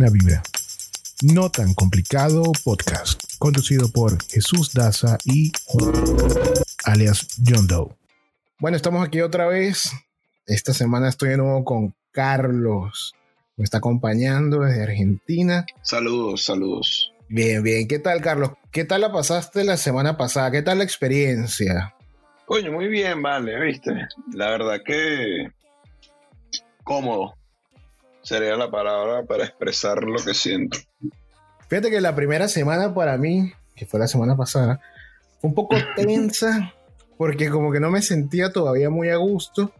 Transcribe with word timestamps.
Buena 0.00 0.14
vibra. 0.14 0.42
No 1.22 1.50
tan 1.50 1.74
complicado 1.74 2.52
podcast. 2.64 3.22
Conducido 3.38 3.92
por 3.92 4.16
Jesús 4.30 4.72
Daza 4.72 5.18
y 5.26 5.52
alias 6.86 7.28
John 7.46 7.66
Doe. 7.66 7.94
Bueno, 8.58 8.78
estamos 8.78 9.06
aquí 9.06 9.20
otra 9.20 9.46
vez. 9.46 9.92
Esta 10.46 10.72
semana 10.72 11.10
estoy 11.10 11.28
de 11.28 11.36
nuevo 11.36 11.66
con 11.66 11.94
Carlos. 12.12 13.14
Me 13.58 13.64
está 13.64 13.76
acompañando 13.76 14.60
desde 14.60 14.84
Argentina. 14.84 15.66
Saludos, 15.82 16.44
saludos. 16.44 17.12
Bien, 17.28 17.62
bien. 17.62 17.86
¿Qué 17.86 17.98
tal, 17.98 18.22
Carlos? 18.22 18.52
¿Qué 18.72 18.86
tal 18.86 19.02
la 19.02 19.12
pasaste 19.12 19.64
la 19.64 19.76
semana 19.76 20.16
pasada? 20.16 20.50
¿Qué 20.50 20.62
tal 20.62 20.78
la 20.78 20.84
experiencia? 20.84 21.94
Coño, 22.46 22.72
muy 22.72 22.88
bien, 22.88 23.20
vale, 23.20 23.60
viste. 23.60 24.08
La 24.32 24.48
verdad 24.48 24.80
que 24.82 25.52
cómodo 26.84 27.34
sería 28.30 28.56
la 28.56 28.70
palabra 28.70 29.24
para 29.24 29.44
expresar 29.44 30.04
lo 30.04 30.22
que 30.22 30.34
siento. 30.34 30.78
Fíjate 31.68 31.90
que 31.90 32.00
la 32.00 32.14
primera 32.14 32.46
semana 32.46 32.94
para 32.94 33.16
mí, 33.16 33.52
que 33.74 33.86
fue 33.86 33.98
la 33.98 34.06
semana 34.06 34.36
pasada, 34.36 34.80
fue 35.40 35.48
un 35.48 35.54
poco 35.56 35.74
tensa 35.96 36.72
porque 37.18 37.50
como 37.50 37.72
que 37.72 37.80
no 37.80 37.90
me 37.90 38.02
sentía 38.02 38.52
todavía 38.52 38.88
muy 38.88 39.08
a 39.08 39.16
gusto 39.16 39.72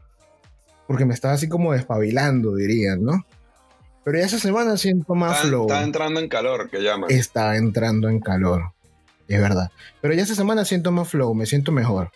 porque 0.89 1.05
me 1.05 1.15
estaba 1.15 1.35
así 1.35 1.49
como 1.49 1.73
despabilando, 1.73 2.57
dirían, 2.57 3.05
¿no? 3.05 3.25
Pero 4.03 4.19
ya 4.19 4.25
esa 4.25 4.41
semana 4.41 4.77
siento 4.77 5.15
más 5.15 5.37
está, 5.37 5.49
flow. 5.49 5.63
Está 5.69 5.85
entrando 5.85 6.19
en 6.19 6.29
calor, 6.29 6.69
que 6.71 6.83
llaman. 6.83 7.09
Está 7.09 7.57
entrando 7.57 8.09
en 8.09 8.19
calor, 8.19 8.73
es 9.29 9.41
verdad. 9.41 9.71
Pero 10.01 10.13
ya 10.15 10.25
esa 10.25 10.35
semana 10.35 10.65
siento 10.65 10.91
más 10.91 11.09
flow, 11.09 11.33
me 11.35 11.47
siento 11.47 11.71
mejor. 11.71 12.11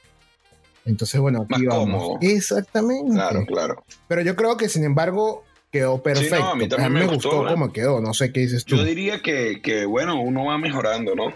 Entonces, 0.85 1.21
bueno, 1.21 1.47
aquí 1.49 1.65
Más 1.65 1.77
vamos. 1.77 2.03
cómodo. 2.03 2.19
Exactamente. 2.23 3.13
Claro, 3.13 3.47
claro. 3.47 3.85
Pero 4.09 4.23
yo 4.23 4.35
creo 4.35 4.57
que, 4.57 4.69
sin 4.69 4.83
embargo, 4.83 5.45
quedó 5.75 6.01
perfecto. 6.01 6.37
a 6.37 6.55
mí 6.55 6.69
también 6.69 6.93
me, 6.93 7.01
me 7.01 7.07
gustó, 7.07 7.31
gustó, 7.31 7.49
¿eh? 7.49 7.51
cómo 7.51 7.73
quedó. 7.73 8.01
No 8.01 8.15
sé 8.15 8.33
qué 8.33 8.41
dices 8.41 8.65
tú. 8.65 8.77
Yo 8.77 8.85
diría 8.85 9.21
que, 9.21 9.61
que, 9.61 9.87
bueno, 9.87 10.21
uno 10.21 10.45
va 10.45 10.57
mejorando, 10.57 11.17
¿no? 11.17 11.35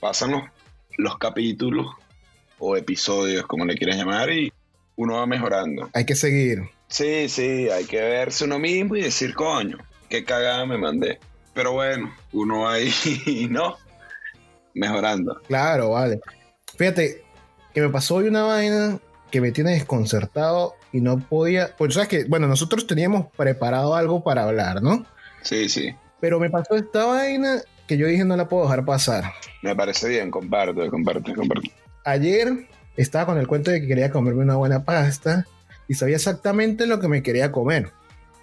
Pasan 0.00 0.32
los, 0.32 0.42
los 0.98 1.16
capítulos 1.16 1.86
o 2.58 2.76
episodios, 2.76 3.46
como 3.46 3.64
le 3.64 3.74
quieras 3.74 3.96
llamar, 3.96 4.30
y 4.30 4.52
uno 4.96 5.14
va 5.14 5.26
mejorando. 5.26 5.88
Hay 5.94 6.04
que 6.04 6.14
seguir. 6.14 6.68
Sí, 6.88 7.30
sí, 7.30 7.70
hay 7.70 7.86
que 7.86 8.02
verse 8.02 8.44
uno 8.44 8.58
mismo 8.58 8.96
y 8.96 9.00
decir, 9.00 9.34
coño, 9.34 9.78
qué 10.10 10.22
cagada 10.22 10.66
me 10.66 10.76
mandé. 10.76 11.18
Pero 11.54 11.72
bueno, 11.72 12.14
uno 12.32 12.60
va 12.60 12.74
ahí, 12.74 13.48
¿no? 13.50 13.78
Mejorando. 14.74 15.40
Claro, 15.48 15.92
vale. 15.92 16.20
Fíjate, 16.76 17.24
que 17.72 17.80
me 17.80 17.88
pasó 17.88 18.16
hoy 18.16 18.28
una 18.28 18.42
vaina 18.42 18.98
que 19.30 19.40
me 19.40 19.52
tiene 19.52 19.72
desconcertado 19.72 20.74
y 20.92 21.00
no 21.00 21.18
podía. 21.18 21.74
Pues 21.76 21.94
sabes 21.94 22.08
que, 22.08 22.24
bueno, 22.24 22.46
nosotros 22.46 22.86
teníamos 22.86 23.26
preparado 23.36 23.94
algo 23.94 24.22
para 24.22 24.44
hablar, 24.44 24.82
¿no? 24.82 25.04
Sí, 25.42 25.68
sí. 25.68 25.94
Pero 26.20 26.40
me 26.40 26.50
pasó 26.50 26.76
esta 26.76 27.04
vaina 27.04 27.60
que 27.86 27.96
yo 27.96 28.06
dije 28.06 28.24
no 28.24 28.36
la 28.36 28.48
puedo 28.48 28.64
dejar 28.64 28.84
pasar. 28.84 29.24
Me 29.62 29.74
parece 29.74 30.08
bien, 30.08 30.30
comparto, 30.30 30.88
comparto, 30.90 31.34
comparto. 31.34 31.70
Ayer 32.04 32.68
estaba 32.96 33.26
con 33.26 33.38
el 33.38 33.46
cuento 33.46 33.70
de 33.70 33.80
que 33.80 33.86
quería 33.86 34.10
comerme 34.10 34.42
una 34.42 34.56
buena 34.56 34.84
pasta 34.84 35.46
y 35.88 35.94
sabía 35.94 36.16
exactamente 36.16 36.86
lo 36.86 37.00
que 37.00 37.08
me 37.08 37.22
quería 37.22 37.52
comer. 37.52 37.90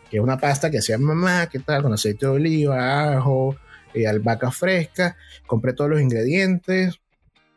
Que 0.10 0.18
es 0.18 0.24
una 0.24 0.38
pasta 0.38 0.70
que 0.70 0.78
hacía 0.78 0.98
mamá, 0.98 1.48
¿qué 1.48 1.60
tal? 1.60 1.82
Con 1.82 1.94
aceite 1.94 2.26
de 2.26 2.32
oliva, 2.34 3.14
ajo, 3.18 3.56
eh, 3.94 4.08
albahaca 4.08 4.52
fresca. 4.52 5.18
Compré 5.48 5.74
todos 5.74 5.90
los 5.90 6.02
ingredientes, 6.02 7.00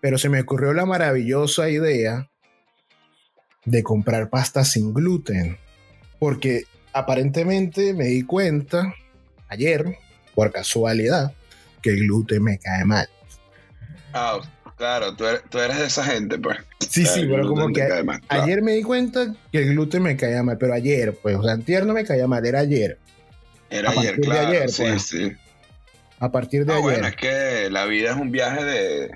pero 0.01 0.17
se 0.19 0.29
me 0.29 0.41
ocurrió 0.41 0.73
la 0.73 0.87
maravillosa 0.87 1.69
idea 1.69 2.31
de 3.67 3.83
comprar 3.83 4.31
pasta 4.31 4.65
sin 4.65 4.95
gluten. 4.95 5.59
Porque 6.19 6.63
aparentemente 6.93 7.93
me 7.93 8.07
di 8.07 8.23
cuenta 8.23 8.95
ayer, 9.49 9.99
por 10.35 10.51
casualidad, 10.51 11.33
que 11.83 11.91
el 11.91 11.99
gluten 12.01 12.43
me 12.43 12.59
cae 12.59 12.85
mal. 12.85 13.09
Ah, 14.15 14.39
claro, 14.79 15.15
tú 15.15 15.27
eres, 15.27 15.43
tú 15.51 15.59
eres 15.59 15.79
de 15.79 15.87
esa 15.87 16.05
gente, 16.05 16.39
pues. 16.39 16.57
Sí, 16.89 17.03
Claro, 17.03 17.21
sí, 17.21 17.27
pero 17.29 17.49
como 17.49 17.69
que 17.73 18.03
mal, 18.05 18.21
claro. 18.21 18.43
ayer 18.45 18.63
me 18.63 18.73
di 18.73 18.83
cuenta 18.83 19.35
que 19.53 19.59
el 19.59 19.69
gluten 19.71 20.03
me 20.03 20.17
caía 20.17 20.43
mal, 20.43 20.57
pero 20.59 20.73
ayer, 20.73 21.19
pues, 21.21 21.37
o 21.37 21.43
sea, 21.43 21.53
antier 21.53 21.85
no 21.85 21.93
me 21.93 22.05
caía 22.05 22.27
mal, 22.27 22.45
era 22.47 22.61
ayer. 22.61 22.99
Era 23.69 23.91
a 23.91 23.93
ayer, 23.93 24.13
partir 24.15 24.25
de 24.25 24.31
claro. 24.31 24.49
ayer, 24.49 24.71
sí, 24.71 24.83
pues. 24.87 25.03
sí. 25.03 25.33
A 26.19 26.33
partir 26.33 26.65
de 26.65 26.73
Ah, 26.73 26.77
ayer, 26.77 26.83
bueno, 26.85 27.07
es 27.09 27.17
que 27.17 27.69
la 27.71 27.85
vida 27.87 28.11
es 28.13 28.17
un 28.17 28.31
viaje 28.31 28.65
de, 28.65 29.11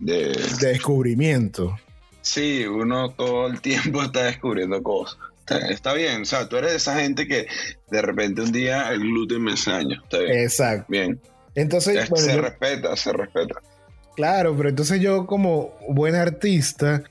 de... 0.00 0.32
de 0.60 0.68
descubrimiento. 0.68 1.76
Sí, 2.22 2.64
uno 2.66 3.10
todo 3.10 3.46
el 3.46 3.60
tiempo 3.60 4.02
está 4.02 4.24
descubriendo 4.24 4.82
cosas. 4.82 5.18
Está, 5.40 5.58
está 5.68 5.92
bien, 5.94 6.22
o 6.22 6.24
sea, 6.24 6.48
tú 6.48 6.56
eres 6.58 6.70
de 6.70 6.76
esa 6.76 7.00
gente 7.00 7.26
que 7.26 7.46
de 7.90 8.02
repente 8.02 8.42
un 8.42 8.52
día 8.52 8.90
el 8.92 9.00
gluten 9.00 9.42
me 9.42 9.52
ensaña. 9.52 10.00
Está 10.02 10.18
bien. 10.18 10.38
Exacto. 10.38 10.86
Bien. 10.88 11.20
Entonces, 11.54 11.96
Es- 11.96 12.10
bueno, 12.10 12.24
se 12.26 12.34
yo- 12.36 12.42
respeta, 12.42 12.96
se 12.96 13.12
respeta. 13.12 13.54
claro, 14.14 14.54
pero 14.56 14.68
entonces 14.68 15.00
yo 15.00 15.26
como 15.26 15.74
buen 15.88 16.14
artista, 16.14 17.02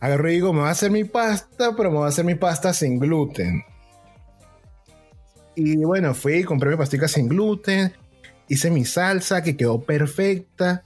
agarro 0.00 0.28
y 0.28 0.34
digo, 0.34 0.52
me 0.52 0.60
voy 0.60 0.68
a 0.68 0.72
hacer 0.72 0.90
mi 0.90 1.04
pasta, 1.04 1.76
pero 1.76 1.90
me 1.92 1.98
voy 1.98 2.06
a 2.06 2.08
hacer 2.08 2.24
mi 2.24 2.34
pasta 2.34 2.72
sin 2.72 2.98
gluten. 2.98 3.62
Y 5.54 5.76
bueno, 5.84 6.14
fui, 6.14 6.42
compré 6.44 6.70
mi 6.70 6.76
pastica 6.76 7.06
sin 7.08 7.28
gluten, 7.28 7.92
hice 8.48 8.70
mi 8.70 8.84
salsa 8.84 9.42
que 9.42 9.56
quedó 9.56 9.80
perfecta. 9.82 10.82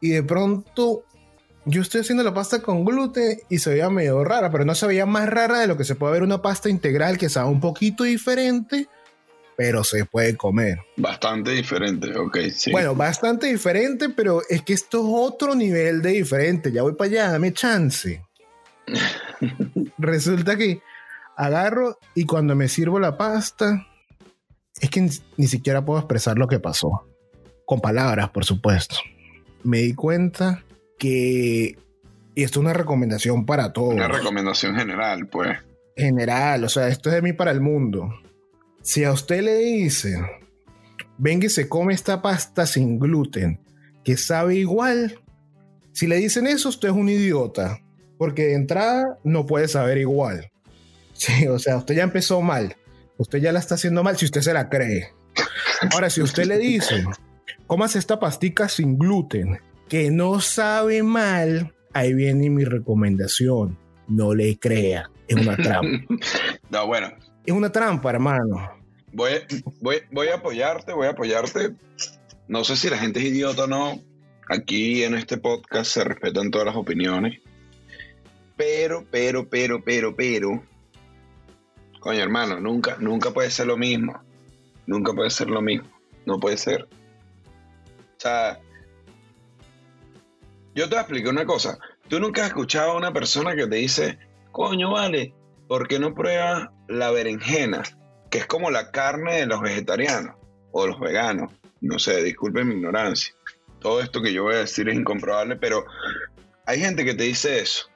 Y 0.00 0.10
de 0.10 0.22
pronto 0.24 1.04
yo 1.64 1.82
estoy 1.82 2.00
haciendo 2.00 2.24
la 2.24 2.34
pasta 2.34 2.60
con 2.60 2.84
gluten 2.84 3.38
y 3.48 3.58
se 3.58 3.70
veía 3.70 3.88
medio 3.88 4.24
rara, 4.24 4.50
pero 4.50 4.64
no 4.64 4.74
se 4.74 4.86
veía 4.86 5.06
más 5.06 5.28
rara 5.28 5.60
de 5.60 5.66
lo 5.66 5.76
que 5.76 5.84
se 5.84 5.94
puede 5.94 6.14
ver 6.14 6.22
una 6.22 6.42
pasta 6.42 6.68
integral 6.68 7.18
que 7.18 7.28
sabe 7.28 7.50
un 7.50 7.60
poquito 7.60 8.04
diferente, 8.04 8.88
pero 9.56 9.84
se 9.84 10.04
puede 10.04 10.36
comer. 10.36 10.78
Bastante 10.96 11.52
diferente, 11.52 12.16
ok, 12.16 12.38
sí. 12.52 12.72
Bueno, 12.72 12.94
bastante 12.94 13.46
diferente, 13.46 14.08
pero 14.08 14.42
es 14.48 14.62
que 14.62 14.72
esto 14.72 14.98
es 14.98 15.04
otro 15.06 15.54
nivel 15.54 16.02
de 16.02 16.10
diferente. 16.10 16.72
Ya 16.72 16.82
voy 16.82 16.94
para 16.94 17.10
allá, 17.10 17.30
dame 17.32 17.52
chance. 17.52 18.22
Resulta 19.98 20.56
que 20.56 20.82
agarro 21.36 21.98
y 22.14 22.26
cuando 22.26 22.56
me 22.56 22.68
sirvo 22.68 22.98
la 22.98 23.16
pasta, 23.16 23.86
es 24.80 24.90
que 24.90 25.00
ni, 25.00 25.10
ni 25.36 25.46
siquiera 25.46 25.84
puedo 25.84 26.00
expresar 26.00 26.38
lo 26.38 26.48
que 26.48 26.58
pasó. 26.58 27.06
Con 27.64 27.80
palabras, 27.80 28.30
por 28.30 28.44
supuesto. 28.44 28.96
Me 29.62 29.78
di 29.78 29.94
cuenta 29.94 30.64
que, 31.02 31.76
y 32.36 32.44
esto 32.44 32.60
es 32.60 32.64
una 32.64 32.72
recomendación 32.72 33.44
para 33.44 33.72
todos 33.72 33.94
Una 33.94 34.06
recomendación 34.06 34.76
general, 34.76 35.26
pues. 35.26 35.58
general, 35.96 36.62
o 36.62 36.68
sea, 36.68 36.86
esto 36.86 37.08
es 37.08 37.16
de 37.16 37.22
mí 37.22 37.32
para 37.32 37.50
el 37.50 37.60
mundo. 37.60 38.14
Si 38.82 39.02
a 39.02 39.10
usted 39.10 39.42
le 39.42 39.56
dicen, 39.56 40.24
venga 41.18 41.46
y 41.46 41.50
se 41.50 41.68
come 41.68 41.92
esta 41.92 42.22
pasta 42.22 42.66
sin 42.66 43.00
gluten, 43.00 43.58
que 44.04 44.16
sabe 44.16 44.54
igual, 44.54 45.18
si 45.90 46.06
le 46.06 46.18
dicen 46.18 46.46
eso, 46.46 46.68
usted 46.68 46.90
es 46.90 46.94
un 46.94 47.08
idiota, 47.08 47.80
porque 48.16 48.44
de 48.44 48.54
entrada 48.54 49.18
no 49.24 49.44
puede 49.44 49.66
saber 49.66 49.98
igual. 49.98 50.52
Sí, 51.14 51.48
o 51.48 51.58
sea, 51.58 51.78
usted 51.78 51.96
ya 51.96 52.04
empezó 52.04 52.40
mal, 52.42 52.76
usted 53.16 53.40
ya 53.40 53.50
la 53.50 53.58
está 53.58 53.74
haciendo 53.74 54.04
mal 54.04 54.16
si 54.16 54.26
usted 54.26 54.40
se 54.40 54.52
la 54.52 54.68
cree. 54.68 55.08
Ahora, 55.92 56.10
si 56.10 56.22
usted 56.22 56.44
le 56.44 56.58
dice, 56.58 57.04
comas 57.66 57.96
esta 57.96 58.20
pastica 58.20 58.68
sin 58.68 58.96
gluten, 58.96 59.58
que 59.92 60.10
no 60.10 60.40
sabe 60.40 61.02
mal, 61.02 61.74
ahí 61.92 62.14
viene 62.14 62.48
mi 62.48 62.64
recomendación, 62.64 63.76
no 64.08 64.34
le 64.34 64.58
crea, 64.58 65.10
es 65.28 65.36
una 65.36 65.54
trampa. 65.58 66.14
No, 66.70 66.86
bueno, 66.86 67.08
Es 67.44 67.52
una 67.52 67.70
trampa, 67.70 68.08
hermano. 68.08 68.70
voy, 69.12 69.32
voy, 69.82 69.98
voy 70.10 70.28
a 70.28 70.36
apoyarte, 70.36 70.94
voy 70.94 71.08
a 71.08 71.10
apoyarte. 71.10 71.74
No 72.48 72.64
sé 72.64 72.76
si 72.76 72.88
la 72.88 72.96
gente 72.96 73.18
es 73.18 73.26
idiota 73.26 73.64
o 73.64 73.66
no. 73.66 74.00
Aquí 74.48 75.04
en 75.04 75.14
este 75.14 75.36
podcast 75.36 75.90
se 75.92 76.04
respetan 76.04 76.50
todas 76.50 76.68
las 76.68 76.76
opiniones. 76.76 77.42
Pero, 78.56 79.04
pero, 79.10 79.46
pero, 79.46 79.84
pero, 79.84 80.16
pero. 80.16 80.64
Coño, 82.00 82.22
hermano, 82.22 82.58
nunca, 82.60 82.96
nunca 82.98 83.30
puede 83.30 83.50
ser 83.50 83.66
lo 83.66 83.76
mismo. 83.76 84.18
Nunca 84.86 85.12
puede 85.12 85.28
ser 85.28 85.50
lo 85.50 85.60
mismo. 85.60 85.90
No 86.24 86.40
puede 86.40 86.56
ser. 86.56 86.84
O 86.84 88.16
sea, 88.16 88.58
yo 90.74 90.88
te 90.88 90.96
explicar 90.96 91.32
una 91.32 91.46
cosa. 91.46 91.78
Tú 92.08 92.20
nunca 92.20 92.42
has 92.42 92.48
escuchado 92.48 92.92
a 92.92 92.96
una 92.96 93.12
persona 93.12 93.54
que 93.54 93.66
te 93.66 93.76
dice, 93.76 94.18
coño, 94.50 94.92
vale, 94.92 95.34
¿por 95.68 95.88
qué 95.88 95.98
no 95.98 96.14
pruebas 96.14 96.68
la 96.88 97.10
berenjena? 97.10 97.82
Que 98.30 98.38
es 98.38 98.46
como 98.46 98.70
la 98.70 98.90
carne 98.90 99.36
de 99.36 99.46
los 99.46 99.60
vegetarianos 99.60 100.36
o 100.72 100.86
los 100.86 100.98
veganos. 101.00 101.52
No 101.80 101.98
sé, 101.98 102.22
disculpen 102.22 102.68
mi 102.68 102.74
ignorancia. 102.76 103.34
Todo 103.80 104.00
esto 104.00 104.22
que 104.22 104.32
yo 104.32 104.44
voy 104.44 104.54
a 104.54 104.58
decir 104.58 104.88
es 104.88 104.94
incomprobable, 104.94 105.56
pero 105.56 105.84
hay 106.66 106.80
gente 106.80 107.04
que 107.04 107.14
te 107.14 107.24
dice 107.24 107.60
eso. 107.60 107.86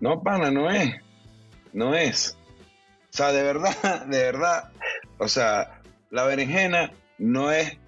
No, 0.00 0.22
pana, 0.22 0.50
no 0.50 0.70
es. 0.70 0.94
No 1.72 1.94
es. 1.94 2.36
O 3.12 3.16
sea, 3.16 3.32
de 3.32 3.42
verdad, 3.42 4.06
de 4.06 4.18
verdad. 4.18 4.70
O 5.18 5.28
sea, 5.28 5.80
la 6.10 6.24
berenjena 6.24 6.92
no 7.18 7.50
es 7.50 7.78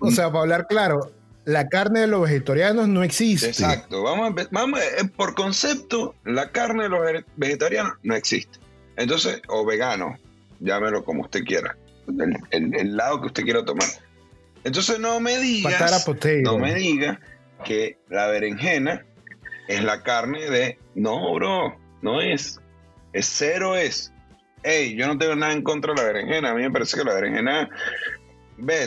O 0.00 0.10
sea, 0.10 0.28
para 0.28 0.40
hablar 0.40 0.66
claro, 0.66 1.12
la 1.48 1.66
carne 1.68 2.00
de 2.00 2.06
los 2.08 2.20
vegetarianos 2.22 2.88
no 2.88 3.02
existe. 3.02 3.46
Exacto. 3.48 4.02
Vamos 4.02 4.34
a, 4.38 4.48
vamos 4.50 4.80
a- 4.80 4.84
eh, 4.84 5.04
por 5.16 5.34
concepto, 5.34 6.14
la 6.24 6.50
carne 6.50 6.82
de 6.82 6.88
los 6.90 7.00
ve- 7.00 7.24
vegetarianos 7.36 7.94
no 8.02 8.14
existe. 8.14 8.58
Entonces, 8.98 9.40
o 9.48 9.64
vegano, 9.64 10.14
llámelo 10.60 11.02
como 11.04 11.22
usted 11.22 11.44
quiera. 11.44 11.74
El, 12.50 12.96
lado 12.96 13.22
que 13.22 13.28
usted 13.28 13.44
quiera 13.44 13.64
tomar. 13.64 13.88
Entonces 14.64 14.98
no 14.98 15.20
me 15.20 15.38
digas, 15.38 15.72
no 16.42 16.58
me 16.58 16.74
diga 16.74 17.18
que 17.64 17.96
la 18.10 18.26
berenjena 18.26 19.06
es 19.68 19.82
la 19.82 20.02
carne 20.02 20.50
de, 20.50 20.78
no, 20.94 21.32
bro, 21.32 21.78
no 22.02 22.20
es, 22.20 22.60
es 23.14 23.24
cero 23.26 23.74
es. 23.74 24.12
Hey, 24.64 24.96
yo 24.98 25.06
no 25.06 25.16
tengo 25.16 25.34
nada 25.34 25.54
en 25.54 25.62
contra 25.62 25.94
de 25.94 26.00
la 26.02 26.06
berenjena, 26.08 26.50
a 26.50 26.54
mí 26.54 26.60
me 26.60 26.70
parece 26.70 26.98
que 26.98 27.04
la 27.04 27.14
berenjena 27.14 27.70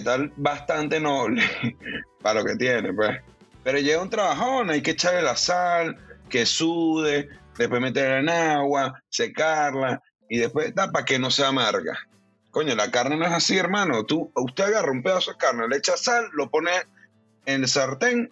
tal 0.04 0.32
bastante 0.36 1.00
noble 1.00 1.44
para 2.22 2.42
lo 2.42 2.46
que 2.46 2.56
tiene, 2.56 2.94
pues. 2.94 3.20
Pero 3.64 3.80
llega 3.80 4.02
un 4.02 4.10
trabajón, 4.10 4.70
hay 4.70 4.82
que 4.82 4.92
echarle 4.92 5.22
la 5.22 5.36
sal, 5.36 5.98
que 6.30 6.46
sude, 6.46 7.30
después 7.58 7.82
meterla 7.82 8.20
en 8.20 8.30
agua, 8.30 9.04
secarla 9.10 10.02
y 10.30 10.38
después 10.38 10.74
para 10.74 11.06
que 11.06 11.20
no 11.20 11.30
se 11.30 11.46
amarga. 11.46 11.98
Coño, 12.50 12.76
la 12.76 12.92
carne 12.92 13.18
no 13.18 13.26
es 13.26 13.32
así, 13.32 13.58
hermano. 13.58 14.06
Tú, 14.06 14.32
usted 14.36 14.66
agarra 14.66 14.92
un 14.92 15.04
pedazo 15.04 15.32
de 15.32 15.38
carne, 15.38 15.68
le 15.68 15.78
echa 15.78 15.96
sal, 15.96 16.26
lo 16.34 16.50
pone 16.50 16.72
en 17.46 17.62
el 17.62 17.68
sartén, 17.68 18.30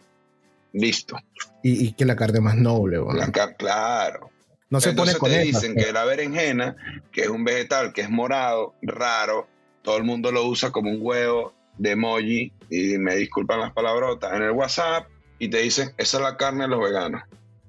listo. 0.73 1.17
Y, 1.63 1.93
que 1.93 2.05
la 2.05 2.15
carne 2.15 2.41
más 2.41 2.55
noble, 2.55 2.99
La 3.13 3.31
claro. 3.31 4.31
No 4.69 4.79
se 4.81 4.93
pone 4.93 5.15
con 5.15 5.31
te 5.31 5.39
dicen 5.39 5.75
que 5.75 5.91
la 5.91 6.05
berenjena, 6.05 6.75
que 7.11 7.21
es 7.21 7.29
un 7.29 7.43
vegetal 7.43 7.91
que 7.91 8.01
es 8.01 8.09
morado, 8.09 8.75
raro, 8.81 9.47
todo 9.81 9.97
el 9.97 10.03
mundo 10.03 10.31
lo 10.31 10.45
usa 10.45 10.71
como 10.71 10.91
un 10.91 10.99
huevo 11.01 11.53
de 11.77 11.91
emoji, 11.91 12.51
y 12.69 12.97
me 12.97 13.15
disculpan 13.15 13.59
las 13.59 13.73
palabrotas, 13.73 14.33
en 14.33 14.43
el 14.43 14.51
WhatsApp, 14.51 15.07
y 15.39 15.49
te 15.49 15.61
dicen, 15.61 15.93
esa 15.97 16.17
es 16.17 16.23
la 16.23 16.37
carne 16.37 16.63
de 16.63 16.69
los 16.69 16.81
veganos. 16.81 17.23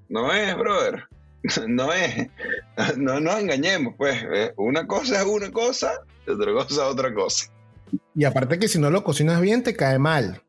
No 0.09 0.33
es, 0.33 0.57
brother. 0.57 1.05
No 1.69 1.93
es. 1.93 2.29
No 2.97 3.21
nos 3.21 3.41
engañemos, 3.41 3.95
pues. 3.97 4.23
Eh, 4.33 4.53
una 4.57 4.87
cosa 4.87 5.21
es 5.21 5.27
una 5.27 5.51
cosa, 5.51 5.93
otra 6.27 6.53
cosa 6.53 6.75
es 6.75 6.79
otra 6.79 7.15
cosa. 7.15 7.51
Y 8.15 8.25
aparte 8.25 8.59
que 8.59 8.69
si 8.69 8.79
no 8.79 8.91
lo 8.91 9.05
cocinas 9.05 9.41
bien, 9.41 9.63
te 9.63 9.75
cae 9.75 9.99
mal. 9.99 10.43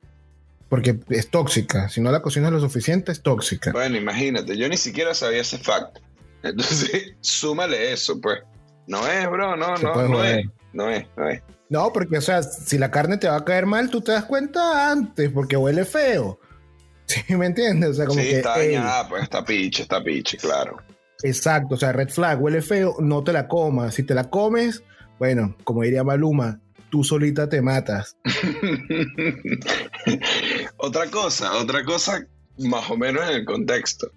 Porque 0.69 0.99
es 1.09 1.29
tóxica. 1.29 1.89
Si 1.89 2.01
no 2.01 2.11
la 2.11 2.21
cocinas 2.21 2.51
lo 2.51 2.59
suficiente, 2.59 3.11
es 3.11 3.21
tóxica. 3.21 3.71
Bueno, 3.71 3.97
imagínate, 3.97 4.57
yo 4.57 4.67
ni 4.69 4.77
siquiera 4.77 5.13
sabía 5.13 5.41
ese 5.41 5.57
fact. 5.57 5.99
Entonces, 6.43 7.13
súmale 7.21 7.91
eso, 7.93 8.19
pues. 8.19 8.39
No 8.87 9.05
es, 9.07 9.29
bro, 9.29 9.55
no, 9.55 9.75
no, 9.75 10.07
no 10.07 10.23
es. 10.23 10.45
No 10.73 10.89
es, 10.89 11.05
no 11.17 11.29
es. 11.29 11.41
No, 11.69 11.91
porque, 11.93 12.17
o 12.17 12.21
sea, 12.21 12.43
si 12.43 12.77
la 12.77 12.91
carne 12.91 13.17
te 13.17 13.29
va 13.29 13.37
a 13.37 13.45
caer 13.45 13.65
mal, 13.65 13.89
tú 13.89 14.01
te 14.01 14.11
das 14.11 14.25
cuenta 14.25 14.91
antes, 14.91 15.29
porque 15.31 15.55
huele 15.55 15.85
feo. 15.85 16.39
¿Sí 17.05 17.35
me 17.35 17.45
entiendes? 17.45 17.91
O 17.91 17.93
sea, 17.93 18.05
como 18.05 18.21
sí, 18.21 18.29
está 18.29 18.57
dañada, 18.57 19.07
pues 19.07 19.23
está 19.23 19.43
piche, 19.43 19.83
está 19.83 20.03
piche, 20.03 20.37
claro. 20.37 20.77
Exacto, 21.23 21.75
o 21.75 21.77
sea, 21.77 21.91
red 21.91 22.09
flag, 22.09 22.41
huele 22.41 22.61
feo, 22.61 22.95
no 22.99 23.23
te 23.23 23.33
la 23.33 23.47
comas. 23.47 23.95
Si 23.95 24.03
te 24.03 24.13
la 24.13 24.29
comes, 24.29 24.83
bueno, 25.19 25.55
como 25.63 25.83
diría 25.83 26.03
Maluma, 26.03 26.59
tú 26.89 27.03
solita 27.03 27.47
te 27.47 27.61
matas. 27.61 28.17
otra 30.77 31.09
cosa, 31.09 31.57
otra 31.57 31.83
cosa 31.83 32.25
más 32.57 32.89
o 32.89 32.97
menos 32.97 33.29
en 33.29 33.37
el 33.37 33.45
contexto. 33.45 34.11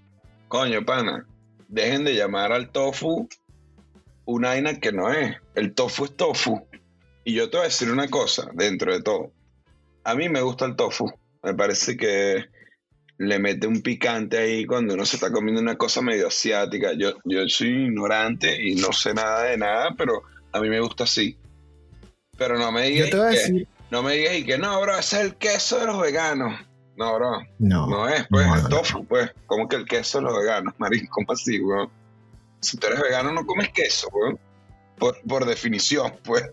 Coño, 0.48 0.84
pana, 0.84 1.26
dejen 1.68 2.04
de 2.04 2.14
llamar 2.14 2.52
al 2.52 2.70
tofu 2.70 3.28
una 4.24 4.48
vaina 4.48 4.78
que 4.80 4.92
no 4.92 5.12
es. 5.12 5.36
El 5.54 5.74
tofu 5.74 6.04
es 6.06 6.16
tofu. 6.16 6.66
Y 7.24 7.34
yo 7.34 7.50
te 7.50 7.56
voy 7.56 7.64
a 7.64 7.68
decir 7.68 7.90
una 7.90 8.08
cosa, 8.08 8.50
dentro 8.54 8.92
de 8.92 9.02
todo. 9.02 9.32
A 10.04 10.14
mí 10.14 10.28
me 10.28 10.42
gusta 10.42 10.66
el 10.66 10.76
tofu. 10.76 11.10
Me 11.42 11.54
parece 11.54 11.96
que 11.96 12.44
le 13.18 13.38
mete 13.38 13.66
un 13.66 13.80
picante 13.80 14.38
ahí 14.38 14.66
cuando 14.66 14.94
uno 14.94 15.06
se 15.06 15.16
está 15.16 15.30
comiendo 15.30 15.60
una 15.60 15.76
cosa 15.76 16.02
medio 16.02 16.28
asiática. 16.28 16.92
Yo, 16.94 17.14
yo 17.24 17.48
soy 17.48 17.68
ignorante 17.68 18.62
y 18.62 18.74
no 18.74 18.92
sé 18.92 19.14
nada 19.14 19.44
de 19.44 19.56
nada, 19.56 19.94
pero 19.96 20.22
a 20.52 20.60
mí 20.60 20.68
me 20.68 20.80
gusta 20.80 21.04
así. 21.04 21.36
Pero 22.36 22.58
no 22.58 22.72
me 22.72 22.88
digas 22.88 23.10
que, 23.10 23.66
no 23.90 24.02
me 24.02 24.14
digas 24.14 24.34
y 24.36 24.44
que 24.44 24.58
no, 24.58 24.80
bro, 24.80 24.98
ese 24.98 25.16
es 25.16 25.22
el 25.24 25.36
queso 25.36 25.78
de 25.78 25.86
los 25.86 26.00
veganos. 26.00 26.58
No, 26.96 27.14
bro. 27.14 27.42
No. 27.58 27.86
No 27.86 28.08
es, 28.08 28.26
pues, 28.28 28.46
el 28.62 28.68
tofu, 28.68 29.04
pues. 29.04 29.30
como 29.46 29.68
que 29.68 29.76
el 29.76 29.84
queso 29.84 30.18
de 30.18 30.24
los 30.24 30.38
veganos, 30.38 30.74
marín? 30.78 31.06
¿Cómo 31.06 31.32
así, 31.32 31.60
weón? 31.60 31.90
Si 32.64 32.76
tú 32.76 32.86
eres 32.86 33.00
vegano, 33.00 33.32
no 33.32 33.46
comes 33.46 33.68
queso, 33.70 34.08
weón. 34.12 34.38
Por, 34.98 35.20
por 35.22 35.44
definición, 35.44 36.12
pues. 36.24 36.44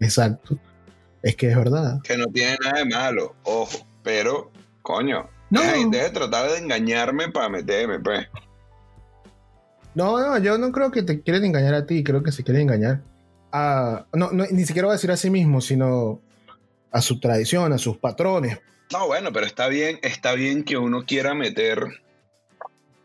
Exacto. 0.00 0.58
Es 1.22 1.36
que 1.36 1.48
es 1.48 1.56
verdad. 1.56 2.00
Que 2.02 2.16
no 2.16 2.26
tiene 2.26 2.56
nada 2.62 2.78
de 2.78 2.84
malo, 2.84 3.34
ojo. 3.44 3.86
Pero, 4.02 4.52
coño, 4.82 5.28
no. 5.50 5.60
Deja, 5.60 6.04
de 6.04 6.10
tratar 6.10 6.50
de 6.50 6.58
engañarme 6.58 7.30
para 7.30 7.48
meterme, 7.48 7.98
pues. 8.00 8.26
No, 9.94 10.18
no, 10.20 10.38
yo 10.38 10.58
no 10.58 10.70
creo 10.72 10.90
que 10.90 11.02
te 11.02 11.22
quieren 11.22 11.44
engañar 11.44 11.74
a 11.74 11.86
ti, 11.86 12.04
creo 12.04 12.22
que 12.22 12.32
se 12.32 12.44
quieren 12.44 12.62
engañar 12.62 13.02
a. 13.52 14.06
No, 14.12 14.30
ni 14.32 14.64
siquiera 14.64 14.86
voy 14.86 14.92
a 14.92 14.98
decir 14.98 15.10
a 15.10 15.16
sí 15.16 15.30
mismo, 15.30 15.60
sino 15.60 16.20
a 16.90 17.00
su 17.00 17.18
tradición, 17.18 17.72
a 17.72 17.78
sus 17.78 17.96
patrones. 17.96 18.60
No, 18.92 19.06
bueno, 19.06 19.32
pero 19.32 19.46
está 19.46 19.68
bien, 19.68 19.98
está 20.02 20.34
bien 20.34 20.64
que 20.64 20.76
uno 20.76 21.04
quiera 21.06 21.34
meter 21.34 22.02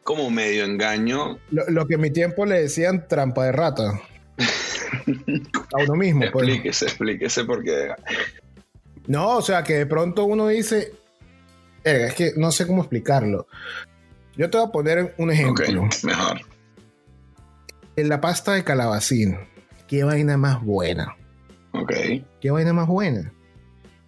como 0.04 0.30
medio 0.30 0.66
engaño. 0.66 1.40
Lo, 1.50 1.86
que 1.88 1.96
en 1.96 2.02
mi 2.02 2.12
tiempo 2.12 2.46
le 2.46 2.62
decían 2.62 3.08
trampa 3.08 3.46
de 3.46 3.52
rata. 3.52 4.02
a 5.74 5.84
uno 5.84 5.96
mismo. 5.96 6.22
Pues. 6.32 6.48
Explíquese, 6.48 6.86
explíquese 6.86 7.46
porque. 7.46 7.90
No, 9.08 9.38
o 9.38 9.42
sea, 9.42 9.64
que 9.64 9.74
de 9.76 9.86
pronto 9.86 10.26
uno 10.26 10.48
dice, 10.48 10.94
es 11.84 12.14
que 12.14 12.34
no 12.38 12.52
sé 12.52 12.68
cómo 12.68 12.82
explicarlo. 12.82 13.48
Yo 14.38 14.50
te 14.50 14.58
voy 14.58 14.68
a 14.68 14.72
poner 14.72 15.16
un 15.18 15.32
ejemplo. 15.32 15.90
mejor. 16.04 16.42
En 17.96 18.10
la 18.10 18.22
pasta 18.22 18.54
de 18.54 18.64
calabacín, 18.64 19.38
qué 19.88 20.04
vaina 20.04 20.38
más 20.38 20.64
buena. 20.64 21.16
Ok. 21.74 21.92
Qué 22.40 22.52
vaina 22.52 22.74
más 22.74 22.88
buena. 22.88 23.34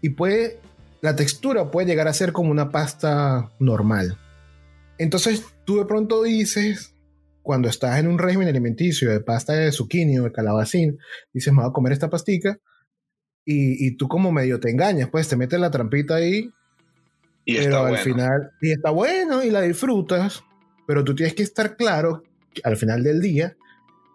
Y 0.02 0.10
puede, 0.10 0.60
la 1.02 1.16
textura 1.16 1.70
puede 1.72 1.88
llegar 1.88 2.08
a 2.08 2.14
ser 2.14 2.32
como 2.32 2.52
una 2.52 2.70
pasta 2.70 3.52
normal. 3.60 4.18
Entonces 4.98 5.53
tú 5.66 5.78
de 5.78 5.86
pronto 5.86 6.24
dices, 6.24 6.96
cuando 7.42 7.70
estás 7.70 8.00
en 8.00 8.08
un 8.08 8.18
régimen 8.18 8.48
alimenticio 8.48 9.10
de 9.10 9.20
pasta 9.20 9.54
de 9.54 9.72
zucchini 9.72 10.20
o 10.20 10.24
de 10.24 10.32
calabacín, 10.32 10.98
dices, 11.34 11.54
me 11.54 11.62
voy 11.62 11.70
a 11.70 11.74
comer 11.74 11.94
esta 11.94 12.10
pastica. 12.10 12.58
Y, 13.46 13.88
y 13.88 13.98
tú 13.98 14.08
como 14.08 14.32
medio 14.32 14.60
te 14.60 14.70
engañas, 14.70 15.10
pues 15.10 15.28
te 15.28 15.36
metes 15.36 15.60
la 15.60 15.70
trampita 15.70 16.16
ahí 16.16 16.50
y 17.46 17.58
pero 17.58 17.86
al 17.86 17.98
final, 17.98 18.52
y 18.62 18.72
está 18.72 18.90
bueno 18.90 19.44
y 19.44 19.50
la 19.50 19.62
disfrutas, 19.62 20.44
pero 20.88 21.04
tú 21.04 21.14
tienes 21.14 21.36
que 21.36 21.44
estar 21.44 21.76
claro 21.76 22.24
al 22.64 22.78
final 22.78 23.04
del 23.04 23.22
día 23.22 23.58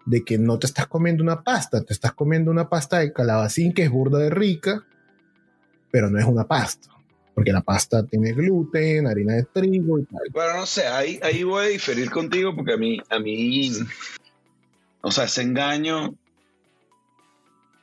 de 0.07 0.25
que 0.25 0.38
no 0.38 0.59
te 0.59 0.67
estás 0.67 0.87
comiendo 0.87 1.23
una 1.23 1.43
pasta, 1.43 1.85
te 1.85 1.93
estás 1.93 2.12
comiendo 2.12 2.50
una 2.50 2.71
pasta 2.71 3.00
de 3.00 3.12
calabacín 3.12 3.75
que 3.75 3.83
es 3.83 3.90
burda 3.90 4.19
de 4.19 4.31
rica, 4.31 4.87
pero 5.90 6.09
no 6.09 6.19
es 6.19 6.25
una 6.25 6.47
pasta, 6.49 6.88
porque 7.38 7.52
la 7.52 7.61
pasta 7.61 8.04
tiene 8.04 8.33
gluten, 8.33 9.07
harina 9.07 9.35
de 9.35 9.45
trigo 9.45 10.00
y 10.00 10.04
tal. 10.07 10.23
Bueno, 10.33 10.57
no 10.57 10.66
sé, 10.66 10.88
ahí, 10.88 11.21
ahí 11.23 11.45
voy 11.45 11.66
a 11.66 11.68
diferir 11.68 12.11
contigo 12.11 12.52
porque 12.52 12.73
a 12.73 12.76
mí, 12.76 13.00
a 13.09 13.21
mí, 13.21 13.71
o 15.02 15.12
sea, 15.12 15.26
ese 15.26 15.42
engaño, 15.42 16.16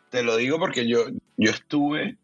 te 0.09 0.23
lo 0.23 0.35
digo 0.35 0.59
porque 0.59 0.85
yo, 0.85 1.05
yo 1.37 1.51
estuve 1.51 2.17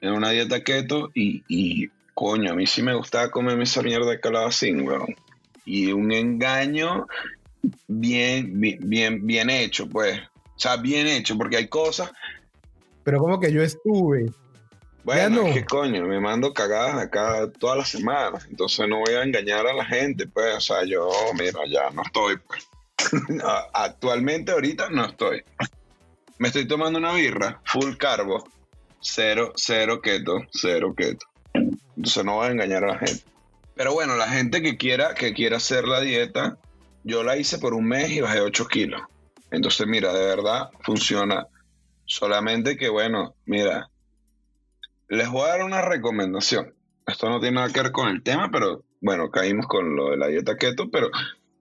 en 0.00 0.12
una 0.14 0.30
dieta 0.30 0.64
keto 0.64 1.12
y, 1.14 1.44
y 1.46 1.90
coño, 2.12 2.50
a 2.50 2.56
mí 2.56 2.66
sí 2.66 2.82
me 2.82 2.96
gustaba 2.96 3.30
comerme 3.30 3.62
esa 3.62 3.80
mierda 3.80 4.10
de 4.10 4.18
calabacín, 4.18 4.80
weón. 4.80 5.14
Y 5.64 5.92
un 5.92 6.10
engaño 6.10 7.06
bien, 7.86 8.60
bien, 8.60 9.24
bien 9.24 9.48
hecho, 9.48 9.88
pues. 9.88 10.18
O 10.56 10.58
sea, 10.58 10.76
bien 10.76 11.06
hecho, 11.06 11.38
porque 11.38 11.56
hay 11.56 11.68
cosas. 11.68 12.10
Pero 13.04 13.20
como 13.20 13.38
que 13.38 13.52
yo 13.52 13.62
estuve. 13.62 14.26
Bueno, 15.04 15.46
es 15.46 15.54
que 15.54 15.64
coño, 15.66 16.06
me 16.06 16.18
mando 16.18 16.54
cagadas 16.54 16.96
acá 16.96 17.50
todas 17.58 17.76
las 17.76 17.88
semanas. 17.90 18.46
Entonces 18.48 18.88
no 18.88 19.00
voy 19.00 19.14
a 19.14 19.22
engañar 19.22 19.66
a 19.66 19.74
la 19.74 19.84
gente, 19.84 20.26
pues. 20.26 20.56
O 20.56 20.60
sea, 20.60 20.84
yo, 20.84 21.10
mira, 21.38 21.60
ya 21.68 21.90
no 21.90 22.02
estoy, 22.02 22.38
pues. 22.38 22.66
Actualmente, 23.74 24.52
ahorita 24.52 24.88
no 24.90 25.04
estoy. 25.04 25.42
Me 26.38 26.48
estoy 26.48 26.66
tomando 26.66 26.98
una 26.98 27.12
birra, 27.12 27.60
full 27.64 27.96
carbo, 27.96 28.48
cero, 29.00 29.52
cero 29.56 30.00
keto, 30.00 30.40
cero 30.50 30.94
keto. 30.96 31.26
Entonces 31.52 32.24
no 32.24 32.38
va 32.38 32.46
a 32.46 32.50
engañar 32.50 32.84
a 32.84 32.88
la 32.88 32.98
gente. 32.98 33.24
Pero 33.74 33.92
bueno, 33.92 34.16
la 34.16 34.28
gente 34.28 34.62
que 34.62 34.76
quiera, 34.76 35.14
que 35.14 35.34
quiera 35.34 35.58
hacer 35.58 35.86
la 35.86 36.00
dieta, 36.00 36.56
yo 37.02 37.22
la 37.22 37.36
hice 37.36 37.58
por 37.58 37.74
un 37.74 37.86
mes 37.86 38.10
y 38.10 38.20
bajé 38.20 38.40
8 38.40 38.66
kilos. 38.68 39.02
Entonces, 39.50 39.86
mira, 39.86 40.12
de 40.12 40.24
verdad 40.24 40.70
funciona. 40.80 41.46
Solamente 42.06 42.76
que, 42.76 42.88
bueno, 42.88 43.34
mira, 43.46 43.90
les 45.14 45.28
voy 45.28 45.42
a 45.42 45.52
dar 45.52 45.64
una 45.64 45.82
recomendación. 45.82 46.74
Esto 47.06 47.28
no 47.28 47.40
tiene 47.40 47.56
nada 47.56 47.72
que 47.72 47.82
ver 47.82 47.92
con 47.92 48.08
el 48.08 48.22
tema, 48.22 48.50
pero 48.50 48.82
bueno, 49.00 49.30
caímos 49.30 49.66
con 49.66 49.96
lo 49.96 50.10
de 50.10 50.16
la 50.16 50.28
dieta 50.28 50.56
keto, 50.56 50.90
pero 50.90 51.10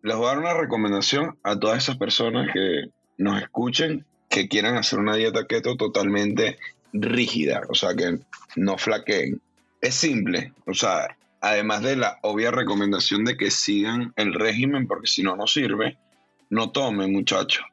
les 0.01 0.15
voy 0.15 0.25
a 0.25 0.29
dar 0.29 0.39
una 0.39 0.53
recomendación 0.53 1.37
a 1.43 1.59
todas 1.59 1.83
esas 1.83 1.97
personas 1.97 2.49
que 2.53 2.89
nos 3.17 3.41
escuchen, 3.41 4.05
que 4.29 4.47
quieran 4.47 4.77
hacer 4.77 4.99
una 4.99 5.15
dieta 5.15 5.45
keto 5.45 5.75
totalmente 5.75 6.57
rígida, 6.93 7.61
o 7.69 7.75
sea, 7.75 7.93
que 7.95 8.19
no 8.55 8.77
flaqueen 8.77 9.41
es 9.83 9.95
simple, 9.95 10.53
o 10.65 10.73
sea, 10.73 11.17
además 11.41 11.81
de 11.81 11.97
la 11.97 12.17
obvia 12.21 12.51
recomendación 12.51 13.25
de 13.25 13.35
que 13.35 13.51
sigan 13.51 14.13
el 14.15 14.33
régimen, 14.33 14.87
porque 14.87 15.07
si 15.07 15.23
no, 15.23 15.35
no 15.35 15.45
sirve, 15.45 15.97
no 16.49 16.71
tomen, 16.71 17.11
muchachos. 17.11 17.65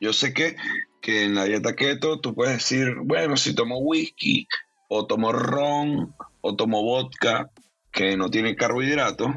Yo 0.00 0.12
sé 0.12 0.34
que, 0.34 0.56
que 1.00 1.22
en 1.22 1.36
la 1.36 1.44
dieta 1.44 1.76
keto 1.76 2.18
tú 2.18 2.34
puedes 2.34 2.56
decir, 2.56 2.96
bueno, 2.96 3.36
si 3.36 3.54
tomo 3.54 3.78
whisky 3.78 4.48
o 4.88 5.06
tomo 5.06 5.32
ron 5.32 6.14
o 6.40 6.56
tomo 6.56 6.82
vodka 6.82 7.50
que 7.90 8.16
no 8.16 8.30
tiene 8.30 8.56
carbohidratos, 8.56 9.28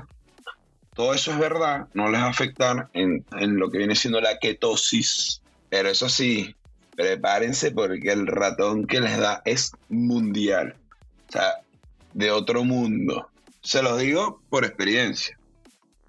todo 0.93 1.13
eso 1.13 1.31
es 1.31 1.39
verdad, 1.39 1.87
no 1.93 2.09
les 2.09 2.21
va 2.21 2.25
a 2.25 2.29
afectar 2.29 2.89
en, 2.93 3.25
en 3.39 3.57
lo 3.57 3.69
que 3.69 3.77
viene 3.77 3.95
siendo 3.95 4.19
la 4.19 4.37
ketosis. 4.37 5.41
Pero 5.69 5.89
eso 5.89 6.09
sí, 6.09 6.55
prepárense 6.95 7.71
porque 7.71 8.11
el 8.11 8.27
ratón 8.27 8.85
que 8.85 8.99
les 8.99 9.17
da 9.17 9.41
es 9.45 9.71
mundial. 9.87 10.75
O 11.29 11.31
sea, 11.31 11.61
de 12.13 12.31
otro 12.31 12.65
mundo. 12.65 13.29
Se 13.61 13.81
los 13.81 13.99
digo 13.99 14.41
por 14.49 14.65
experiencia. 14.65 15.37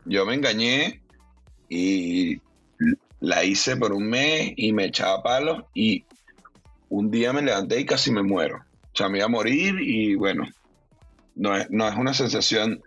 Yo 0.05 0.27
me 0.27 0.35
engañé 0.35 1.03
y 1.69 2.41
la 3.21 3.45
hice 3.45 3.77
por 3.77 3.93
un 3.93 4.09
mes 4.09 4.53
y 4.57 4.73
me 4.73 4.87
echaba 4.87 5.23
palos 5.23 5.65
y 5.75 6.05
un 6.89 7.11
día 7.11 7.33
me 7.33 7.43
levanté 7.43 7.81
y 7.81 7.87
casi 7.87 8.11
me 8.11 8.23
muero. 8.23 8.65
Sea, 9.01 9.09
me 9.09 9.17
iba 9.17 9.25
a 9.25 9.31
morir 9.31 9.81
y 9.81 10.15
bueno, 10.15 10.47
no 11.35 11.57
es, 11.57 11.71
no 11.71 11.89
es 11.89 11.97
una 11.97 12.13
sensación... 12.13 12.83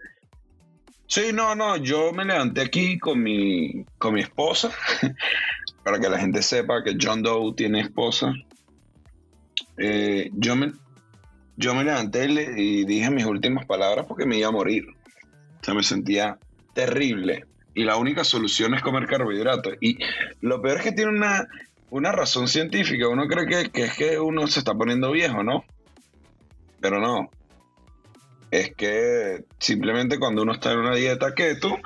Sí, 1.07 1.31
no, 1.33 1.55
no, 1.55 1.77
yo 1.77 2.13
me 2.13 2.23
levanté 2.23 2.61
aquí 2.61 2.99
con 2.99 3.23
mi, 3.23 3.83
con 3.97 4.13
mi 4.13 4.21
esposa, 4.21 4.69
para 5.83 5.99
que 5.99 6.09
la 6.09 6.19
gente 6.19 6.43
sepa 6.43 6.83
que 6.83 6.95
John 7.01 7.23
Doe 7.23 7.55
tiene 7.55 7.81
esposa. 7.81 8.31
Eh, 9.77 10.29
yo, 10.33 10.55
me, 10.55 10.73
yo 11.57 11.73
me 11.73 11.83
levanté 11.83 12.25
y 12.25 12.85
dije 12.85 13.09
mis 13.09 13.25
últimas 13.25 13.65
palabras 13.65 14.05
porque 14.05 14.27
me 14.27 14.37
iba 14.37 14.49
a 14.49 14.51
morir. 14.51 14.85
O 15.61 15.63
sea, 15.63 15.73
me 15.73 15.81
sentía 15.81 16.37
terrible. 16.75 17.47
Y 17.73 17.85
la 17.85 17.95
única 17.95 18.23
solución 18.23 18.75
es 18.75 18.83
comer 18.83 19.07
carbohidratos. 19.07 19.77
Y 19.81 19.97
lo 20.41 20.61
peor 20.61 20.77
es 20.77 20.83
que 20.83 20.91
tiene 20.91 21.09
una, 21.09 21.47
una 21.89 22.11
razón 22.11 22.47
científica. 22.47 23.07
Uno 23.07 23.25
cree 23.27 23.47
que, 23.47 23.71
que 23.71 23.85
es 23.85 23.97
que 23.97 24.19
uno 24.19 24.45
se 24.45 24.59
está 24.59 24.75
poniendo 24.75 25.09
viejo, 25.09 25.41
¿no? 25.41 25.65
Pero 26.83 26.99
no. 26.99 27.31
Es 28.51 28.75
que 28.75 29.45
simplemente 29.57 30.19
cuando 30.19 30.41
uno 30.43 30.51
está 30.51 30.73
en 30.73 30.79
una 30.79 30.95
dieta 30.95 31.33
keto, 31.33 31.77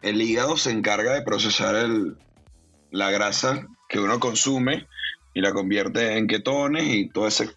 el 0.00 0.22
hígado 0.22 0.56
se 0.56 0.70
encarga 0.70 1.12
de 1.12 1.22
procesar 1.22 1.74
el, 1.74 2.16
la 2.92 3.10
grasa 3.10 3.66
que 3.88 3.98
uno 3.98 4.20
consume 4.20 4.86
y 5.34 5.40
la 5.40 5.52
convierte 5.52 6.16
en 6.16 6.28
ketones 6.28 6.84
y 6.84 7.08
todo 7.08 7.26
ese 7.26 7.50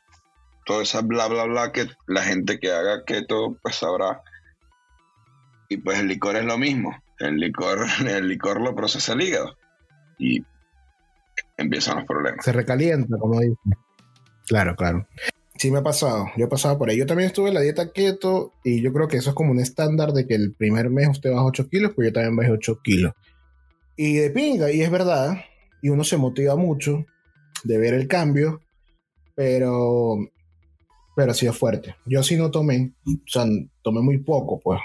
toda 0.65 0.83
esa 0.83 1.01
bla 1.01 1.27
bla 1.27 1.45
bla 1.45 1.71
que 1.71 1.87
la 2.07 2.23
gente 2.23 2.59
que 2.59 2.71
haga 2.71 3.05
keto 3.05 3.57
pues 3.61 3.75
sabrá 3.75 4.21
y 5.69 5.77
pues 5.77 5.99
el 5.99 6.07
licor 6.07 6.35
es 6.35 6.45
lo 6.45 6.57
mismo. 6.57 6.99
El 7.19 7.37
licor, 7.37 7.85
el 8.05 8.27
licor 8.27 8.59
lo 8.59 8.75
procesa 8.75 9.13
el 9.13 9.21
hígado. 9.21 9.55
Y 10.17 10.43
empiezan 11.55 11.97
los 11.97 12.05
problemas. 12.05 12.43
Se 12.43 12.51
recalienta, 12.51 13.17
como 13.17 13.39
dice. 13.39 13.55
Claro, 14.47 14.75
claro. 14.75 15.07
Sí 15.59 15.71
me 15.71 15.79
ha 15.79 15.83
pasado, 15.83 16.27
yo 16.37 16.45
he 16.45 16.47
pasado 16.47 16.77
por 16.77 16.89
ahí. 16.89 16.97
Yo 16.97 17.05
también 17.05 17.27
estuve 17.27 17.49
en 17.49 17.55
la 17.55 17.61
dieta 17.61 17.91
keto 17.91 18.53
y 18.63 18.81
yo 18.81 18.93
creo 18.93 19.09
que 19.09 19.17
eso 19.17 19.31
es 19.31 19.35
como 19.35 19.51
un 19.51 19.59
estándar 19.59 20.13
de 20.13 20.25
que 20.25 20.33
el 20.33 20.53
primer 20.53 20.89
mes 20.89 21.09
usted 21.09 21.31
baja 21.31 21.43
8 21.43 21.67
kilos, 21.67 21.91
pues 21.93 22.07
yo 22.07 22.13
también 22.13 22.37
bajé 22.37 22.51
8 22.51 22.79
kilos. 22.81 23.13
Y 23.97 24.13
de 24.13 24.29
pinga, 24.29 24.71
y 24.71 24.81
es 24.81 24.89
verdad, 24.89 25.33
y 25.81 25.89
uno 25.89 26.05
se 26.05 26.15
motiva 26.15 26.55
mucho 26.55 27.05
de 27.65 27.77
ver 27.77 27.93
el 27.93 28.07
cambio, 28.07 28.61
pero, 29.35 30.17
pero 31.13 31.31
ha 31.31 31.35
sido 31.35 31.51
fuerte. 31.51 31.95
Yo 32.05 32.23
sí 32.23 32.37
no 32.37 32.49
tomé, 32.49 32.93
o 33.05 33.11
sea, 33.27 33.45
tomé 33.83 33.99
muy 33.99 34.19
poco, 34.19 34.61
pues 34.61 34.79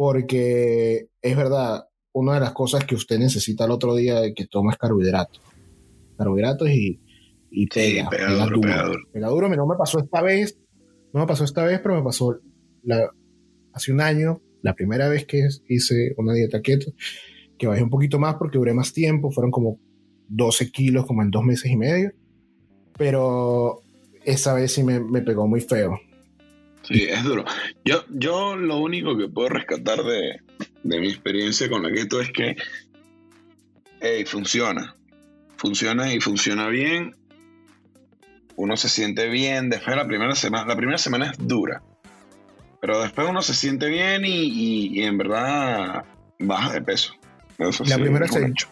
porque 0.00 1.10
es 1.20 1.36
verdad, 1.36 1.84
una 2.12 2.32
de 2.32 2.40
las 2.40 2.52
cosas 2.52 2.86
que 2.86 2.94
usted 2.94 3.18
necesita 3.18 3.66
el 3.66 3.70
otro 3.70 3.94
día 3.94 4.18
de 4.18 4.32
que 4.32 4.46
toma 4.46 4.72
es 4.72 4.78
carbohidratos. 4.78 5.42
Carbohidratos 6.16 6.70
y, 6.70 7.02
y 7.50 7.66
pega, 7.66 8.08
pega, 8.08 8.46
duro, 8.46 8.60
pega, 9.12 9.28
duro. 9.28 9.48
No 9.48 9.66
me 9.66 9.76
pasó 9.76 9.98
esta 9.98 10.22
vez, 10.22 10.58
no 11.12 11.20
me 11.20 11.26
pasó 11.26 11.44
esta 11.44 11.64
vez, 11.64 11.80
pero 11.80 11.96
me 11.96 12.02
pasó 12.02 12.38
hace 13.72 13.92
un 13.92 14.00
año, 14.00 14.40
la 14.62 14.74
primera 14.74 15.08
vez 15.08 15.26
que 15.26 15.48
hice 15.68 16.14
una 16.16 16.34
dieta 16.34 16.62
keto, 16.62 16.92
que 17.58 17.66
bajé 17.66 17.82
un 17.82 17.90
poquito 17.90 18.18
más 18.18 18.36
porque 18.36 18.58
duré 18.58 18.74
más 18.74 18.92
tiempo, 18.92 19.30
fueron 19.30 19.50
como 19.50 19.78
12 20.28 20.70
kilos 20.70 21.06
como 21.06 21.22
en 21.22 21.30
dos 21.30 21.44
meses 21.44 21.70
y 21.70 21.76
medio, 21.76 22.12
pero 22.96 23.82
esa 24.24 24.54
vez 24.54 24.72
sí 24.72 24.84
me, 24.84 25.00
me 25.00 25.22
pegó 25.22 25.46
muy 25.46 25.60
feo. 25.60 25.98
Sí, 26.82 27.04
es 27.08 27.22
duro. 27.24 27.44
Yo, 27.84 28.04
yo 28.08 28.56
lo 28.56 28.78
único 28.78 29.16
que 29.16 29.28
puedo 29.28 29.48
rescatar 29.48 30.02
de, 30.02 30.40
mi 30.82 31.08
experiencia 31.08 31.68
con 31.68 31.82
la 31.82 31.92
keto 31.92 32.20
es 32.20 32.30
que, 32.32 32.56
hey, 34.00 34.24
funciona. 34.26 34.96
Funciona 35.56 36.12
y 36.12 36.20
funciona 36.20 36.68
bien. 36.68 37.16
Uno 38.56 38.76
se 38.76 38.88
siente 38.88 39.28
bien. 39.28 39.70
Después 39.70 39.96
la 39.96 40.06
primera 40.06 40.34
semana, 40.34 40.66
la 40.66 40.76
primera 40.76 40.98
semana 40.98 41.30
es 41.30 41.38
dura. 41.38 41.82
Pero 42.80 43.02
después 43.02 43.28
uno 43.28 43.42
se 43.42 43.54
siente 43.54 43.88
bien 43.88 44.22
y, 44.24 45.02
en 45.02 45.18
verdad 45.18 46.04
baja 46.38 46.72
de 46.72 46.80
peso. 46.80 47.12
la, 47.58 47.98
primera 47.98 48.26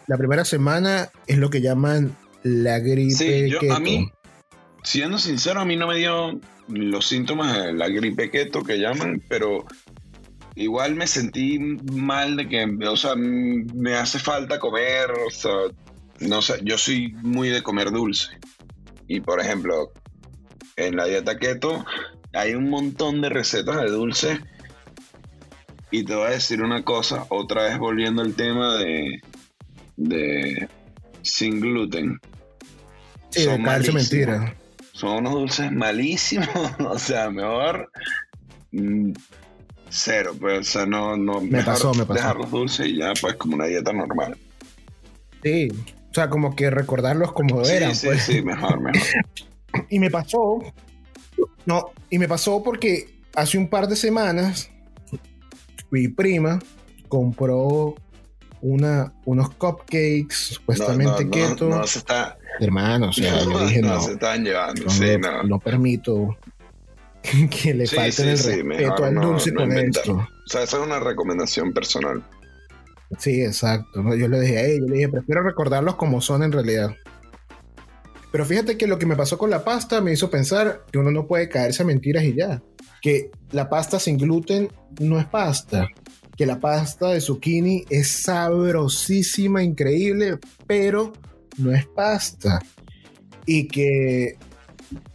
la 0.07 0.17
primera 0.17 0.43
semana 0.43 1.09
es 1.27 1.37
lo 1.37 1.49
que 1.49 1.61
llaman 1.61 2.15
la 2.43 2.79
gripe. 2.79 3.13
Sí, 3.13 3.49
yo, 3.49 3.59
a 3.71 3.79
mí, 3.79 4.11
siendo 4.83 5.17
sincero, 5.19 5.59
a 5.59 5.65
mí 5.65 5.75
no 5.75 5.87
me 5.87 5.97
dio 5.97 6.39
los 6.67 7.07
síntomas 7.07 7.55
de 7.57 7.73
la 7.73 7.87
gripe 7.89 8.29
keto 8.29 8.63
que 8.63 8.79
llaman, 8.79 9.21
pero 9.27 9.65
igual 10.55 10.95
me 10.95 11.07
sentí 11.07 11.59
mal 11.59 12.35
de 12.35 12.47
que, 12.47 12.65
o 12.85 12.97
sea, 12.97 13.15
me 13.15 13.95
hace 13.95 14.19
falta 14.19 14.59
comer, 14.59 15.11
o 15.11 15.31
sea, 15.31 15.51
no 16.19 16.41
sé, 16.41 16.59
yo 16.63 16.77
soy 16.77 17.13
muy 17.21 17.49
de 17.49 17.63
comer 17.63 17.91
dulce. 17.91 18.37
Y 19.09 19.19
por 19.19 19.41
ejemplo, 19.41 19.91
en 20.77 20.95
la 20.95 21.03
dieta 21.05 21.37
keto 21.37 21.85
hay 22.31 22.55
un 22.55 22.69
montón 22.69 23.19
de 23.19 23.27
recetas 23.27 23.81
de 23.81 23.91
dulce. 23.91 24.39
Y 25.91 26.05
te 26.05 26.15
voy 26.15 26.27
a 26.27 26.29
decir 26.29 26.61
una 26.61 26.83
cosa, 26.85 27.25
otra 27.29 27.63
vez 27.63 27.77
volviendo 27.77 28.21
al 28.21 28.35
tema 28.35 28.77
de, 28.77 29.21
de 29.97 30.69
sin 31.23 31.59
gluten. 31.59 32.21
Sí, 33.31 33.43
Son 33.43 33.61
mentira 33.61 34.55
son 34.99 35.19
unos 35.19 35.33
dulces 35.33 35.71
malísimos, 35.71 36.49
o 36.79 36.99
sea, 36.99 37.29
mejor 37.29 37.89
mm, 38.73 39.13
cero, 39.89 40.35
pues, 40.37 40.59
o 40.59 40.71
sea, 40.71 40.85
no, 40.85 41.15
no, 41.15 41.39
me 41.39 41.63
pasó, 41.63 41.93
me 41.93 42.05
pasó. 42.05 42.13
dejar 42.15 42.35
los 42.35 42.51
dulces 42.51 42.87
y 42.87 42.97
ya, 42.97 43.13
pues, 43.19 43.35
como 43.35 43.55
una 43.55 43.65
dieta 43.65 43.93
normal. 43.93 44.37
Sí, 45.41 45.69
o 46.09 46.13
sea, 46.13 46.29
como 46.29 46.55
que 46.55 46.69
recordarlos 46.69 47.31
como 47.33 47.63
eran. 47.63 47.95
Sí, 47.95 48.07
pues. 48.07 48.23
sí, 48.23 48.41
mejor, 48.41 48.81
mejor. 48.81 49.01
y 49.89 49.99
me 49.99 50.09
pasó, 50.09 50.59
no, 51.65 51.91
y 52.09 52.17
me 52.17 52.27
pasó 52.27 52.63
porque 52.63 53.21
hace 53.35 53.57
un 53.57 53.67
par 53.67 53.87
de 53.87 53.95
semanas 53.95 54.71
mi 55.91 56.07
prima 56.07 56.59
compró 57.07 57.95
una, 58.61 59.13
unos 59.25 59.51
cupcakes 59.51 60.35
supuestamente 60.35 61.29
keto. 61.29 61.69
No, 61.69 61.85
se 61.87 61.99
está, 61.99 62.37
Hermano, 62.59 63.09
o 63.09 63.13
sea, 63.13 63.39
yo 63.43 63.67
dije 63.67 63.81
no. 63.81 63.95
no 63.95 64.01
se 64.01 64.13
están 64.13 64.43
llevando, 64.43 64.83
no, 64.83 64.89
sí, 64.89 65.17
no. 65.19 65.43
no 65.43 65.59
permito 65.59 66.37
que 67.49 67.73
le 67.73 67.87
falten 67.87 68.29
el 68.29 68.37
respeto 68.37 69.05
al 69.05 69.15
dulce 69.15 69.53
con 69.53 69.71
esto. 69.77 70.13
O 70.13 70.49
sea, 70.49 70.63
esa 70.63 70.77
es 70.77 70.83
una 70.83 70.99
recomendación 70.99 71.73
personal. 71.73 72.23
Sí, 73.17 73.41
exacto. 73.41 74.03
Yo 74.15 74.27
le 74.27 74.39
dije 74.41 74.57
a 74.57 74.65
ella, 74.65 74.79
yo 74.79 74.85
le 74.85 74.95
dije, 74.97 75.09
prefiero 75.09 75.41
recordarlos 75.43 75.95
como 75.95 76.21
son 76.21 76.43
en 76.43 76.51
realidad. 76.51 76.95
Pero 78.31 78.45
fíjate 78.45 78.77
que 78.77 78.87
lo 78.87 78.99
que 78.99 79.07
me 79.07 79.15
pasó 79.15 79.37
con 79.37 79.49
la 79.49 79.63
pasta 79.63 80.01
me 80.01 80.13
hizo 80.13 80.29
pensar 80.29 80.85
que 80.91 80.99
uno 80.99 81.11
no 81.11 81.25
puede 81.25 81.49
caerse 81.49 81.81
a 81.81 81.85
mentiras 81.85 82.23
y 82.23 82.35
ya. 82.35 82.61
Que 83.01 83.31
la 83.51 83.69
pasta 83.69 83.99
sin 83.99 84.17
gluten 84.17 84.69
no 84.99 85.19
es 85.19 85.25
pasta. 85.25 85.87
Que 86.37 86.45
la 86.45 86.59
pasta 86.59 87.09
de 87.09 87.21
zucchini 87.21 87.85
es 87.89 88.07
sabrosísima, 88.07 89.63
increíble, 89.63 90.37
pero 90.67 91.13
no 91.57 91.73
es 91.73 91.85
pasta. 91.87 92.59
Y 93.45 93.67
que, 93.67 94.37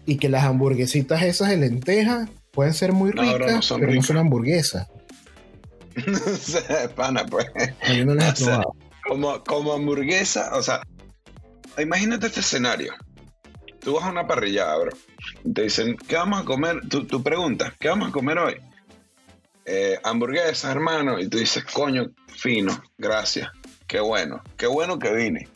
y 0.07 0.17
que 0.17 0.29
las 0.29 0.45
hamburguesitas 0.45 1.23
esas 1.23 1.51
de 1.51 1.57
lenteja 1.59 2.29
pueden 2.51 2.75
ser 2.75 2.93
muy 2.93 3.13
ricas, 3.13 3.73
pero 3.79 3.95
no 3.95 4.03
son 4.03 4.17
hamburguesas. 4.17 4.89
Pana, 6.97 7.27
pues. 7.27 7.47
Yo 7.95 8.05
no 8.05 8.15
las 8.15 8.41
he 8.41 8.45
probado. 8.45 8.77
Como, 9.07 9.45
como 9.45 9.73
hamburguesa, 9.75 10.57
o 10.57 10.63
sea, 10.63 10.83
imagínate 11.79 12.27
este 12.27 12.41
escenario. 12.41 12.95
Tú 13.81 13.95
vas 13.95 14.05
a 14.05 14.11
una 14.11 14.27
parrillada, 14.27 14.79
bro. 14.79 14.93
te 15.53 15.63
dicen, 15.63 15.97
¿qué 15.97 16.17
vamos 16.17 16.41
a 16.41 16.45
comer? 16.45 16.81
Tú, 16.89 17.07
tú 17.07 17.23
preguntas, 17.23 17.75
¿qué 17.79 17.89
vamos 17.89 18.09
a 18.09 18.13
comer 18.13 18.39
hoy? 18.39 18.57
Eh, 19.67 19.99
hamburguesas, 20.03 20.71
hermano. 20.71 21.19
Y 21.21 21.29
tú 21.29 21.39
dices, 21.39 21.65
coño, 21.65 22.11
fino, 22.29 22.83
gracias. 22.97 23.51
Qué 23.87 24.01
bueno, 24.01 24.43
qué 24.57 24.67
bueno 24.67 24.99
que 24.99 25.13
vine. 25.13 25.49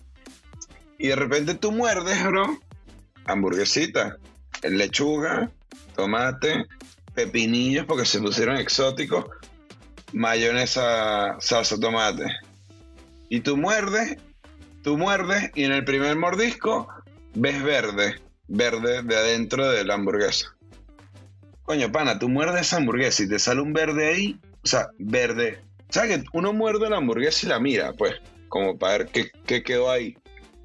Y 0.99 1.09
de 1.09 1.17
repente 1.17 1.55
tú 1.55 1.73
muerdes, 1.73 2.23
bro, 2.25 2.59
hamburguesita, 3.25 4.17
lechuga, 4.63 5.51
tomate, 5.95 6.67
pepinillos 7.15 7.87
porque 7.87 8.05
se 8.05 8.21
pusieron 8.21 8.57
exóticos, 8.57 9.27
mayonesa, 10.13 11.37
salsa 11.41 11.79
tomate. 11.79 12.25
Y 13.29 13.41
tú 13.41 13.57
muerdes 13.57 14.17
tú 14.83 14.97
muerdes 14.97 15.51
y 15.55 15.65
en 15.65 15.73
el 15.73 15.85
primer 15.85 16.17
mordisco 16.17 16.89
ves 17.35 17.63
verde, 17.63 18.15
verde 18.47 19.03
de 19.03 19.17
adentro 19.17 19.69
de 19.69 19.85
la 19.85 19.95
hamburguesa. 19.95 20.57
Coño, 21.65 21.93
pana, 21.93 22.19
tú 22.19 22.31
muerdes 22.31 22.63
esa 22.63 22.79
hamburguesa 22.79 23.25
y 23.25 23.29
te 23.29 23.39
sale 23.39 23.61
un 23.61 23.75
verde 23.75 24.09
ahí, 24.09 24.41
o 24.65 24.67
sea, 24.67 24.89
verde. 24.99 25.61
¿Sabes 25.91 26.17
que 26.17 26.25
uno 26.33 26.53
muerde 26.53 26.89
la 26.89 26.97
hamburguesa 26.97 27.45
y 27.45 27.49
la 27.51 27.61
mira, 27.61 27.93
pues, 27.93 28.15
como 28.49 28.79
para 28.79 28.97
ver 28.99 29.09
qué, 29.09 29.31
qué 29.45 29.63
quedó 29.63 29.91
ahí? 29.91 30.17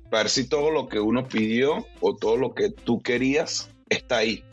Para 0.10 0.24
ver 0.24 0.30
si 0.30 0.48
todo 0.48 0.72
lo 0.72 0.88
que 0.88 1.02
uno 1.02 1.28
pidió 1.28 1.86
o 2.00 2.16
todo 2.16 2.38
lo 2.38 2.54
que 2.54 2.70
tú 2.70 3.02
querías 3.02 3.70
está 3.90 4.18
ahí. 4.18 4.44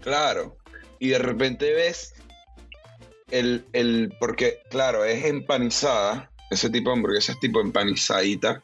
Claro. 0.00 0.56
Y 1.00 1.08
de 1.08 1.18
repente 1.18 1.72
ves 1.72 2.14
el, 3.30 3.64
el, 3.72 4.14
porque 4.18 4.60
claro, 4.70 5.04
es 5.04 5.24
empanizada, 5.24 6.30
ese 6.50 6.70
tipo 6.70 6.90
de 6.90 6.96
hamburguesa 6.96 7.32
es 7.32 7.40
tipo 7.40 7.60
empanizadita, 7.60 8.62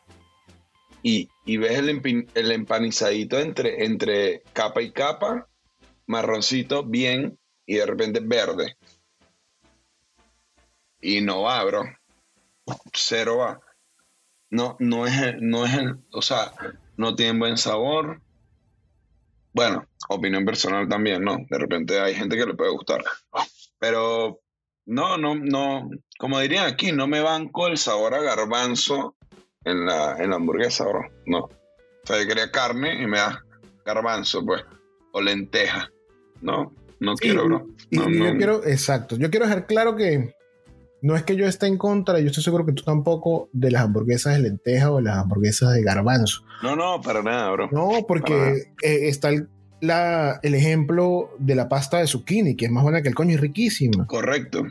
y, 1.03 1.29
y 1.45 1.57
ves 1.57 1.79
el, 1.79 2.29
el, 2.35 2.53
empanizadito 2.53 3.39
entre, 3.39 3.85
entre 3.85 4.43
capa 4.53 4.83
y 4.83 4.91
capa, 4.91 5.49
marroncito, 6.07 6.83
bien, 6.83 7.39
y 7.65 7.77
de 7.77 7.87
repente 7.87 8.21
verde. 8.21 8.77
Y 11.01 11.21
no 11.21 11.43
va, 11.43 11.63
bro. 11.65 11.85
Cero 12.93 13.37
va. 13.37 13.61
No, 14.51 14.77
no 14.81 15.07
es, 15.07 15.37
no 15.41 15.65
es 15.65 15.73
o 16.13 16.23
sea, 16.23 16.53
no 16.97 17.15
tiene 17.15 17.39
buen 17.39 17.57
sabor. 17.57 18.21
Bueno, 19.53 19.87
opinión 20.09 20.45
personal 20.45 20.89
también, 20.89 21.23
¿no? 21.23 21.39
De 21.49 21.59
repente 21.59 22.01
hay 22.01 22.15
gente 22.15 22.37
que 22.37 22.47
le 22.47 22.55
puede 22.55 22.71
gustar. 22.71 23.05
Pero 23.79 24.41
no, 24.87 25.19
no, 25.19 25.35
no, 25.35 25.91
como 26.19 26.41
dirían 26.41 26.67
aquí, 26.67 26.93
no 26.93 27.07
me 27.07 27.21
banco 27.21 27.67
el 27.67 27.77
sabor 27.77 28.15
a 28.15 28.23
garbanzo 28.23 29.17
en 29.65 29.85
la, 29.85 30.17
en 30.19 30.31
la 30.31 30.37
hamburguesa, 30.37 30.85
bro. 30.85 31.03
No. 31.27 31.41
O 31.41 31.51
sea, 32.05 32.23
yo 32.23 32.29
quería 32.29 32.51
carne 32.51 33.03
y 33.03 33.07
me 33.07 33.19
da 33.19 33.45
garbanzo, 33.85 34.45
pues. 34.45 34.63
O 35.13 35.21
lenteja. 35.21 35.91
No, 36.41 36.73
no 37.01 37.15
quiero, 37.15 37.47
bro. 37.47 37.67
y 37.91 37.99
yo 37.99 38.37
quiero, 38.37 38.65
exacto. 38.65 39.17
Yo 39.17 39.31
quiero 39.31 39.47
dejar 39.47 39.67
claro 39.67 39.97
que 39.97 40.35
no 41.03 41.17
es 41.17 41.25
que 41.25 41.37
yo 41.37 41.47
esté 41.47 41.67
en 41.67 41.79
contra, 41.79 42.21
yo 42.21 42.29
estoy 42.29 42.43
seguro 42.43 42.65
que 42.65 42.73
tú 42.73 42.83
tampoco, 42.83 43.49
de 43.53 43.71
las 43.71 43.83
hamburguesas 43.83 44.35
de 44.35 44.41
lenteja 44.41 44.91
o 44.91 45.01
las 45.01 45.19
hamburguesas 45.19 45.73
de 45.73 45.83
garbanzo. 45.83 46.43
No, 46.63 46.77
no, 46.77 47.01
para 47.01 47.23
nada, 47.23 47.51
bro. 47.51 47.69
No, 47.71 48.07
porque 48.07 48.73
eh, 48.83 49.09
está 49.09 49.31
el, 49.31 49.49
la, 49.81 50.41
el 50.43 50.55
ejemplo 50.55 51.31
de 51.39 51.55
la 51.55 51.69
pasta 51.69 51.99
de 51.99 52.07
zucchini, 52.07 52.57
que 52.57 52.67
es 52.67 52.71
más 52.71 52.83
buena 52.83 53.03
que 53.03 53.09
el 53.09 53.15
coño 53.15 53.35
y 53.35 53.37
riquísima. 53.37 54.07
Correcto. 54.07 54.67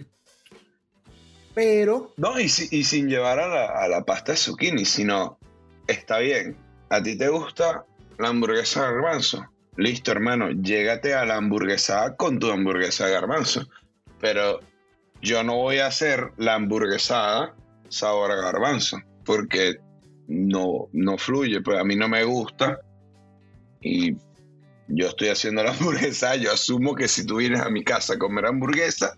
Pero. 1.53 2.13
No, 2.17 2.39
y, 2.39 2.49
sin 2.49 3.07
llevar 3.07 3.39
a 3.39 3.87
la, 3.87 4.03
pasta 4.03 4.33
de 4.33 4.37
zucchini, 4.37 4.85
sino 4.85 5.39
está 5.87 6.19
bien. 6.19 6.57
A 6.89 7.01
ti 7.01 7.17
te 7.17 7.29
gusta 7.29 7.85
la 8.17 8.27
hamburguesa 8.27 8.81
de 8.81 8.93
garbanzo. 8.93 9.45
Listo, 9.77 10.11
hermano, 10.11 10.51
llégate 10.51 11.13
a 11.13 11.25
la 11.25 11.35
hamburguesa 11.35 12.15
con 12.15 12.39
tu 12.39 12.51
hamburguesa 12.51 13.05
de 13.05 13.13
garbanzo. 13.13 13.67
Pero 14.19 14.59
yo 15.21 15.43
no 15.43 15.55
voy 15.55 15.79
a 15.79 15.87
hacer 15.87 16.31
la 16.37 16.55
hamburguesada 16.55 17.55
sabor 17.89 18.31
a 18.31 18.35
garbanzo, 18.35 18.97
porque 19.23 19.77
no, 20.27 20.89
no 20.91 21.17
fluye, 21.17 21.61
pues 21.61 21.79
a 21.79 21.83
mí 21.83 21.95
no 21.95 22.09
me 22.09 22.23
gusta. 22.23 22.79
Y 23.81 24.15
yo 24.87 25.07
estoy 25.07 25.29
haciendo 25.29 25.63
la 25.63 25.71
hamburguesa, 25.77 26.35
yo 26.35 26.51
asumo 26.51 26.95
que 26.95 27.07
si 27.07 27.25
tú 27.25 27.37
vienes 27.37 27.61
a 27.61 27.69
mi 27.69 27.83
casa 27.83 28.13
a 28.13 28.19
comer 28.19 28.45
hamburguesa, 28.45 29.15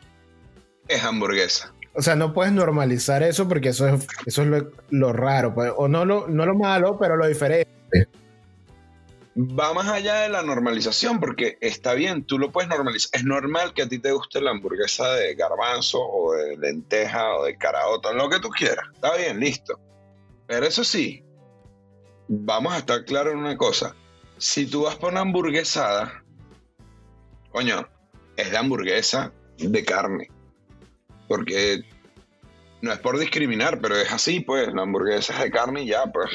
es 0.88 1.03
hamburguesa. 1.03 1.73
O 1.93 2.01
sea, 2.01 2.15
no 2.15 2.34
puedes 2.34 2.53
normalizar 2.53 3.23
eso 3.23 3.47
porque 3.47 3.69
eso 3.69 3.88
es, 3.88 4.08
eso 4.25 4.43
es 4.43 4.63
lo, 4.91 5.13
raro, 5.13 5.53
pues, 5.56 5.71
o 5.75 5.88
no 5.88 6.06
lo, 6.06 6.27
no 6.27 6.45
lo 6.45 6.56
malo, 6.56 6.97
pero 6.99 7.17
lo 7.17 7.27
diferente. 7.27 7.67
Va 9.36 9.73
más 9.73 9.88
allá 9.88 10.21
de 10.21 10.30
la 10.30 10.41
normalización 10.41 11.19
porque 11.19 11.58
está 11.62 11.93
bien, 11.93 12.23
tú 12.23 12.39
lo 12.39 12.51
puedes 12.51 12.69
normalizar. 12.69 13.12
Es 13.13 13.23
normal 13.25 13.73
que 13.73 13.84
a 13.84 13.89
ti 13.89 13.99
te 13.99 14.12
guste 14.12 14.41
la 14.41 14.51
hamburguesa 14.51 15.12
de 15.13 15.36
garbanzo 15.36 15.99
o 15.99 16.34
de 16.34 16.58
lenteja 16.58 17.36
o 17.36 17.45
de 17.45 17.58
caraota, 17.58 18.13
lo 18.13 18.30
que 18.30 18.39
tú 18.39 18.49
quieras. 18.49 18.86
Está 18.93 19.15
bien, 19.15 19.39
listo. 19.39 19.80
Pero 20.47 20.65
eso 20.65 20.84
sí, 20.84 21.23
vamos 22.27 22.73
a 22.73 22.77
estar 22.77 23.06
claros 23.06 23.34
en 23.34 23.39
una 23.39 23.58
cosa 23.58 23.95
si 24.38 24.65
tú 24.65 24.84
vas 24.84 24.95
por 24.95 25.12
una 25.12 25.21
hamburguesada, 25.21 26.23
coño, 27.52 27.88
es 28.36 28.52
la 28.52 28.60
hamburguesa 28.60 29.32
de 29.58 29.84
carne. 29.84 30.30
Porque 31.28 31.84
no 32.82 32.93
es 32.93 33.00
por 33.00 33.19
discriminar, 33.19 33.80
pero 33.82 33.95
es 33.95 34.12
así, 34.12 34.39
pues. 34.39 34.73
La 34.73 34.84
hamburguesa 34.84 35.34
es 35.34 35.43
de 35.43 35.52
carne 35.52 35.84
y 35.84 35.88
ya, 35.88 36.06
pues, 36.12 36.30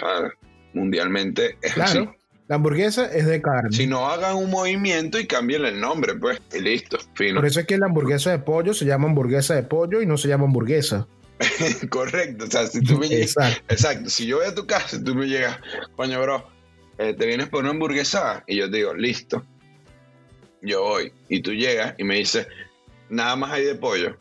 mundialmente 0.75 1.57
es 1.63 1.75
claro, 1.75 2.15
La 2.49 2.57
hamburguesa 2.57 3.07
es 3.07 3.27
de 3.27 3.41
carne. 3.41 3.75
Si 3.75 3.87
no 3.87 4.09
hagan 4.09 4.37
un 4.37 4.51
movimiento 4.51 5.19
y 5.19 5.27
cambien 5.27 5.65
el 5.65 5.81
nombre, 5.81 6.15
pues, 6.15 6.41
y 6.55 6.61
listo, 6.61 6.99
fino. 7.15 7.37
Por 7.37 7.47
eso 7.47 7.61
es 7.61 7.67
que 7.67 7.79
la 7.79 7.87
hamburguesa 7.87 8.31
de 8.31 8.39
pollo 8.39 8.75
se 8.75 8.85
llama 8.85 9.09
hamburguesa 9.09 9.55
de 9.55 9.63
pollo 9.63 10.03
y 10.03 10.07
no 10.07 10.19
se 10.19 10.29
llama 10.29 10.45
hamburguesa. 10.45 11.07
Correcto, 11.91 12.45
o 12.45 12.47
sea, 12.47 12.67
si 12.67 12.83
tú 12.83 12.99
me 12.99 13.09
llegas, 13.09 13.31
exacto. 13.31 13.75
exacto, 13.75 14.11
si 14.11 14.27
yo 14.27 14.39
voy 14.39 14.47
a 14.47 14.55
tu 14.55 14.67
casa 14.67 14.97
y 14.97 15.03
tú 15.03 15.15
me 15.15 15.27
llegas, 15.27 15.59
coño, 15.97 16.21
bro, 16.21 16.52
eh, 16.99 17.15
te 17.15 17.27
vienes 17.27 17.49
por 17.49 17.61
una 17.61 17.71
hamburguesa 17.71 18.45
y 18.47 18.57
yo 18.57 18.71
te 18.71 18.79
digo, 18.79 18.95
listo, 18.95 19.45
yo 20.63 20.83
voy. 20.83 21.13
Y 21.29 21.41
tú 21.41 21.53
llegas 21.53 21.95
y 21.99 22.05
me 22.05 22.17
dices, 22.17 22.47
nada 23.09 23.37
más 23.37 23.53
hay 23.53 23.65
de 23.65 23.75
pollo. 23.75 24.17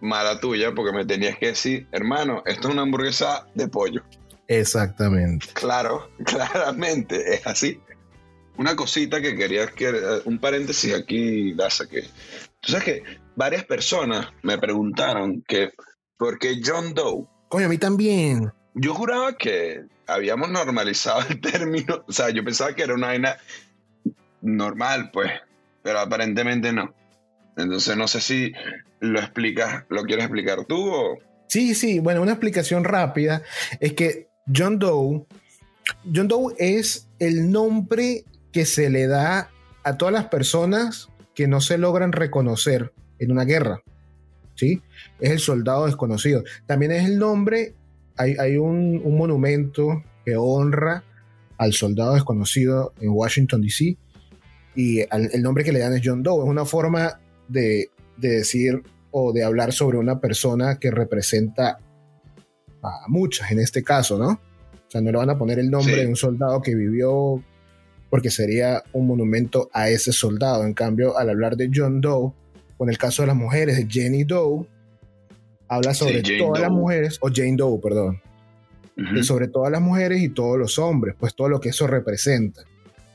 Mala 0.00 0.38
tuya, 0.38 0.72
porque 0.74 0.96
me 0.96 1.04
tenías 1.04 1.38
que 1.38 1.48
decir, 1.48 1.88
hermano, 1.90 2.42
esto 2.46 2.68
es 2.68 2.74
una 2.74 2.82
hamburguesa 2.82 3.48
de 3.54 3.68
pollo. 3.68 4.02
Exactamente. 4.46 5.46
Claro, 5.54 6.08
claramente, 6.24 7.34
es 7.34 7.46
así. 7.46 7.80
Una 8.56 8.74
cosita 8.74 9.20
que 9.20 9.36
quería 9.36 9.66
que, 9.68 9.88
eh, 9.88 10.22
un 10.24 10.38
paréntesis 10.38 10.94
aquí, 10.94 11.52
Daza, 11.54 11.86
que 11.86 12.02
tú 12.60 12.72
sabes 12.72 12.84
que 12.84 13.02
varias 13.36 13.64
personas 13.64 14.28
me 14.42 14.58
preguntaron 14.58 15.42
que, 15.46 15.70
¿por 16.16 16.38
qué 16.38 16.60
John 16.64 16.94
Doe? 16.94 17.26
Coño, 17.48 17.66
a 17.66 17.68
mí 17.68 17.78
también. 17.78 18.52
Yo 18.80 18.94
juraba 18.94 19.36
que 19.36 19.82
habíamos 20.06 20.50
normalizado 20.50 21.20
el 21.28 21.40
término, 21.40 22.04
o 22.06 22.12
sea, 22.12 22.30
yo 22.30 22.44
pensaba 22.44 22.74
que 22.74 22.82
era 22.82 22.94
una 22.94 23.08
vaina 23.08 23.36
normal, 24.40 25.10
pues, 25.12 25.30
pero 25.82 25.98
aparentemente 25.98 26.72
no. 26.72 26.94
Entonces 27.56 27.96
no 27.96 28.06
sé 28.06 28.20
si 28.20 28.52
lo 29.00 29.18
explicas, 29.18 29.84
lo 29.88 30.02
quieres 30.02 30.26
explicar 30.26 30.64
tú 30.64 30.90
o... 30.92 31.18
Sí, 31.48 31.74
sí, 31.74 31.98
bueno, 31.98 32.22
una 32.22 32.32
explicación 32.32 32.84
rápida 32.84 33.42
es 33.80 33.94
que 33.94 34.28
John 34.54 34.78
Doe, 34.78 35.26
John 36.14 36.28
Doe 36.28 36.54
es 36.58 37.08
el 37.18 37.50
nombre 37.50 38.24
que 38.52 38.64
se 38.64 38.90
le 38.90 39.06
da 39.06 39.50
a 39.82 39.96
todas 39.96 40.12
las 40.12 40.26
personas 40.26 41.08
que 41.34 41.48
no 41.48 41.60
se 41.60 41.78
logran 41.78 42.12
reconocer 42.12 42.92
en 43.18 43.32
una 43.32 43.44
guerra. 43.44 43.82
¿Sí? 44.54 44.82
Es 45.20 45.30
el 45.30 45.38
soldado 45.38 45.86
desconocido. 45.86 46.42
También 46.66 46.90
es 46.90 47.04
el 47.04 47.18
nombre 47.18 47.74
hay, 48.18 48.56
un, 48.56 49.02
monumento 49.16 50.02
que 50.24 50.36
honra 50.36 51.04
al 51.56 51.72
soldado 51.72 52.14
desconocido 52.14 52.92
en 53.00 53.10
Washington, 53.10 53.62
D.C. 53.62 53.96
Y 54.74 55.00
el 55.10 55.42
nombre 55.42 55.64
que 55.64 55.72
le 55.72 55.80
dan 55.80 55.94
es 55.94 56.02
John 56.04 56.22
Doe. 56.22 56.44
Es 56.44 56.50
una 56.50 56.64
forma 56.64 57.20
de, 57.48 57.90
decir 58.16 58.82
o 59.10 59.32
de 59.32 59.44
hablar 59.44 59.72
sobre 59.72 59.98
una 59.98 60.20
persona 60.20 60.78
que 60.78 60.90
representa 60.90 61.78
a 62.82 63.08
muchas 63.08 63.50
en 63.50 63.60
este 63.60 63.82
caso, 63.82 64.18
¿no? 64.18 64.30
O 64.30 64.90
sea, 64.90 65.00
no 65.00 65.10
le 65.10 65.18
van 65.18 65.30
a 65.30 65.38
poner 65.38 65.58
el 65.58 65.70
nombre 65.70 65.96
de 65.96 66.06
un 66.06 66.16
soldado 66.16 66.60
que 66.62 66.74
vivió 66.74 67.42
porque 68.10 68.30
sería 68.30 68.82
un 68.92 69.06
monumento 69.06 69.68
a 69.72 69.88
ese 69.90 70.12
soldado. 70.12 70.64
En 70.64 70.74
cambio, 70.74 71.16
al 71.18 71.30
hablar 71.30 71.56
de 71.56 71.70
John 71.72 72.00
Doe, 72.00 72.32
con 72.76 72.88
el 72.88 72.98
caso 72.98 73.22
de 73.22 73.28
las 73.28 73.36
mujeres 73.36 73.76
de 73.76 73.86
Jenny 73.88 74.24
Doe, 74.24 74.66
habla 75.68 75.94
sobre 75.94 76.22
todas 76.38 76.60
las 76.60 76.70
mujeres, 76.70 77.18
o 77.20 77.30
Jane 77.32 77.56
Doe, 77.56 77.80
perdón, 77.80 78.20
sobre 79.22 79.48
todas 79.48 79.70
las 79.70 79.80
mujeres 79.80 80.22
y 80.22 80.28
todos 80.28 80.58
los 80.58 80.78
hombres, 80.78 81.14
pues 81.18 81.34
todo 81.34 81.48
lo 81.48 81.60
que 81.60 81.68
eso 81.68 81.86
representa. 81.86 82.62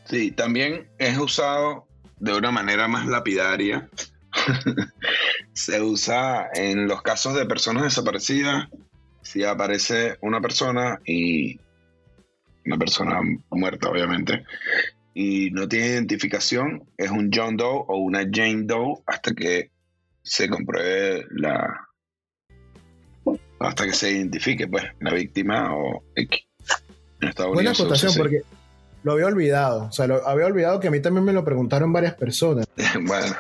Sí, 0.06 0.32
también 0.32 0.88
es 0.98 1.18
usado 1.18 1.88
de 2.20 2.34
una 2.34 2.52
manera 2.52 2.88
más 2.88 3.06
lapidaria. 3.08 3.90
Se 5.54 5.82
usa 5.82 6.50
en 6.54 6.88
los 6.88 7.02
casos 7.02 7.36
de 7.36 7.46
personas 7.46 7.84
desaparecidas, 7.84 8.68
si 9.22 9.44
aparece 9.44 10.18
una 10.22 10.42
persona 10.42 11.00
y 11.06 11.60
una 12.66 12.78
persona 12.78 13.20
muerta, 13.50 13.90
obviamente, 13.90 14.46
y 15.14 15.52
no 15.52 15.68
tiene 15.68 15.88
identificación, 15.88 16.84
es 16.98 17.12
un 17.12 17.30
John 17.34 17.58
Doe 17.58 17.84
o 17.88 17.98
una 17.98 18.22
Jane 18.30 18.64
Doe 18.64 19.02
hasta 19.06 19.34
que 19.34 19.70
se 20.24 20.50
compruebe 20.50 21.26
la, 21.32 21.88
hasta 23.68 23.86
que 23.86 23.94
se 23.94 24.12
identifique 24.12 24.68
pues 24.68 24.84
la 25.00 25.14
víctima 25.14 25.76
o 25.76 26.04
X. 26.16 26.42
Buena 27.54 27.72
acotación 27.72 28.14
porque 28.18 28.42
lo 29.04 29.14
había 29.14 29.28
olvidado, 29.28 29.86
o 29.86 29.92
sea, 29.92 30.08
lo 30.08 30.28
había 30.28 30.46
olvidado 30.46 30.80
que 30.80 30.88
a 30.88 30.92
mí 30.92 31.02
también 31.02 31.26
me 31.26 31.34
lo 31.34 31.44
preguntaron 31.44 31.92
varias 31.92 32.14
personas. 32.16 32.68
bueno. 33.06 33.36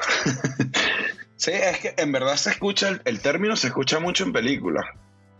sí, 1.36 1.52
es 1.52 1.80
que 1.80 1.94
en 1.98 2.12
verdad 2.12 2.36
se 2.36 2.52
escucha, 2.52 3.00
el, 3.04 3.20
término 3.22 3.56
se 3.56 3.68
escucha 3.68 4.00
mucho 4.00 4.24
en 4.24 4.34
películas. 4.34 4.86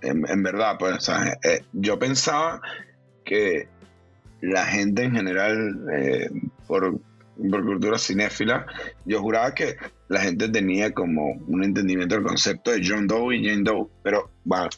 en, 0.02 0.44
verdad, 0.44 0.76
pues, 0.78 1.10
eh, 1.10 1.64
yo 1.72 1.98
pensaba 1.98 2.62
que 3.24 3.68
la 4.44 4.66
gente 4.66 5.04
en 5.04 5.16
general, 5.16 5.86
eh, 5.94 6.30
por, 6.68 7.00
por, 7.50 7.66
cultura 7.66 7.98
cinéfila, 7.98 8.66
yo 9.06 9.22
juraba 9.22 9.54
que 9.54 9.76
la 10.10 10.22
gente 10.22 10.50
tenía 10.50 10.94
como 10.94 11.34
un 11.48 11.64
entendimiento 11.64 12.16
del 12.16 12.24
concepto 12.24 12.72
de 12.72 12.82
John 12.86 13.08
Doe 13.08 13.36
y 13.36 13.48
Jane 13.48 13.64
Doe, 13.64 13.88
pero 14.04 14.32
bueno, 14.44 14.70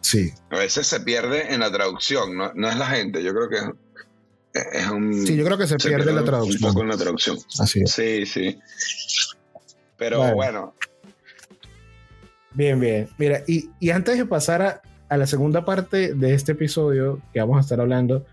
sí. 0.00 0.32
a 0.50 0.58
veces 0.58 0.86
se 0.86 1.00
pierde 1.00 1.52
en 1.52 1.60
la 1.60 1.70
traducción, 1.70 2.36
no, 2.36 2.52
no 2.54 2.68
es 2.68 2.76
la 2.76 2.86
gente, 2.86 3.22
yo 3.22 3.32
creo 3.34 3.48
que 3.48 3.56
es 4.72 4.88
un... 4.88 5.26
Sí, 5.26 5.36
yo 5.36 5.44
creo 5.44 5.58
que 5.58 5.66
se, 5.66 5.76
pierde, 5.76 6.12
la 6.12 6.24
traducción. 6.24 6.64
Un 6.64 6.68
poco 6.68 6.82
en 6.82 6.88
la 6.88 6.96
traducción. 6.96 7.38
Así 7.60 7.82
es. 7.82 7.90
Sí, 7.92 8.26
sí. 8.26 8.58
Pero 9.96 10.34
bueno. 10.34 10.74
Bien, 12.54 12.80
bien. 12.80 13.08
Mira, 13.18 13.42
y, 13.46 13.68
y 13.78 13.90
antes 13.90 14.16
de 14.16 14.24
pasar 14.24 14.62
a, 14.62 14.82
a 15.08 15.16
la 15.16 15.26
segunda 15.26 15.64
parte 15.64 16.14
de 16.14 16.34
este 16.34 16.52
episodio, 16.52 17.20
que 17.32 17.40
vamos 17.40 17.58
a 17.58 17.60
estar 17.60 17.80
hablando 17.80 18.26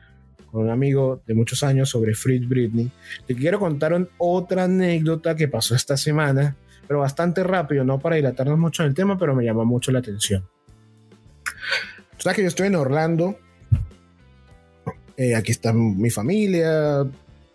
con 0.55 0.65
un 0.65 0.71
amigo 0.71 1.21
de 1.27 1.33
muchos 1.33 1.63
años 1.63 1.89
sobre 1.89 2.13
Fritz 2.15 2.47
Britney, 2.47 2.91
te 3.27 3.35
quiero 3.35 3.59
contar 3.59 4.07
otra 4.17 4.63
anécdota 4.63 5.35
que 5.35 5.47
pasó 5.47 5.75
esta 5.75 5.97
semana, 5.97 6.55
pero 6.87 7.01
bastante 7.01 7.43
rápido, 7.43 7.83
no 7.83 7.99
para 7.99 8.15
dilatarnos 8.15 8.57
mucho 8.57 8.83
en 8.83 8.89
el 8.89 8.95
tema, 8.95 9.17
pero 9.17 9.35
me 9.35 9.43
llama 9.43 9.63
mucho 9.63 9.91
la 9.91 9.99
atención. 9.99 10.47
sabes 12.17 12.35
que 12.35 12.41
yo 12.41 12.47
estoy 12.47 12.67
en 12.67 12.75
Orlando, 12.75 13.37
eh, 15.17 15.35
aquí 15.35 15.51
está 15.51 15.73
mi 15.73 16.09
familia, 16.09 17.05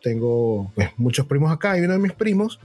tengo 0.02 0.72
pues, 0.74 0.90
muchos 0.96 1.26
primos 1.26 1.50
acá 1.50 1.76
y 1.76 1.80
uno 1.80 1.94
de 1.94 1.98
mis 1.98 2.12
primos 2.12 2.60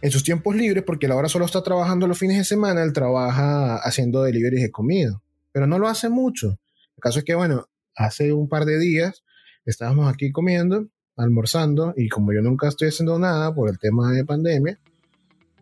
en 0.00 0.10
sus 0.10 0.24
tiempos 0.24 0.56
libres, 0.56 0.82
porque 0.82 1.06
la 1.06 1.14
hora 1.14 1.28
solo 1.28 1.44
está 1.44 1.62
trabajando 1.62 2.06
los 2.06 2.18
fines 2.18 2.38
de 2.38 2.44
semana, 2.44 2.82
él 2.82 2.92
trabaja 2.92 3.76
haciendo 3.76 4.22
deliveries 4.22 4.62
de 4.62 4.70
comida 4.70 5.22
pero 5.52 5.66
no 5.66 5.78
lo 5.78 5.86
hace 5.86 6.08
mucho. 6.08 6.58
El 6.96 7.00
caso 7.00 7.20
es 7.20 7.24
que, 7.24 7.34
bueno, 7.34 7.68
hace 7.94 8.32
un 8.32 8.48
par 8.48 8.64
de 8.64 8.78
días 8.78 9.22
estábamos 9.64 10.12
aquí 10.12 10.32
comiendo, 10.32 10.88
almorzando, 11.16 11.94
y 11.96 12.08
como 12.08 12.32
yo 12.32 12.42
nunca 12.42 12.68
estoy 12.68 12.88
haciendo 12.88 13.18
nada 13.18 13.54
por 13.54 13.70
el 13.70 13.78
tema 13.78 14.12
de 14.12 14.24
pandemia, 14.24 14.78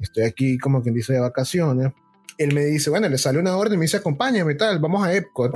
estoy 0.00 0.24
aquí 0.24 0.58
como 0.58 0.82
quien 0.82 0.94
dice 0.94 1.12
de 1.12 1.20
vacaciones, 1.20 1.92
él 2.38 2.54
me 2.54 2.64
dice, 2.64 2.88
bueno, 2.90 3.08
le 3.08 3.18
sale 3.18 3.38
una 3.38 3.56
orden, 3.56 3.78
me 3.78 3.84
dice, 3.84 3.98
acompáñame, 3.98 4.54
tal, 4.54 4.78
vamos 4.78 5.04
a 5.04 5.14
Epcot, 5.14 5.52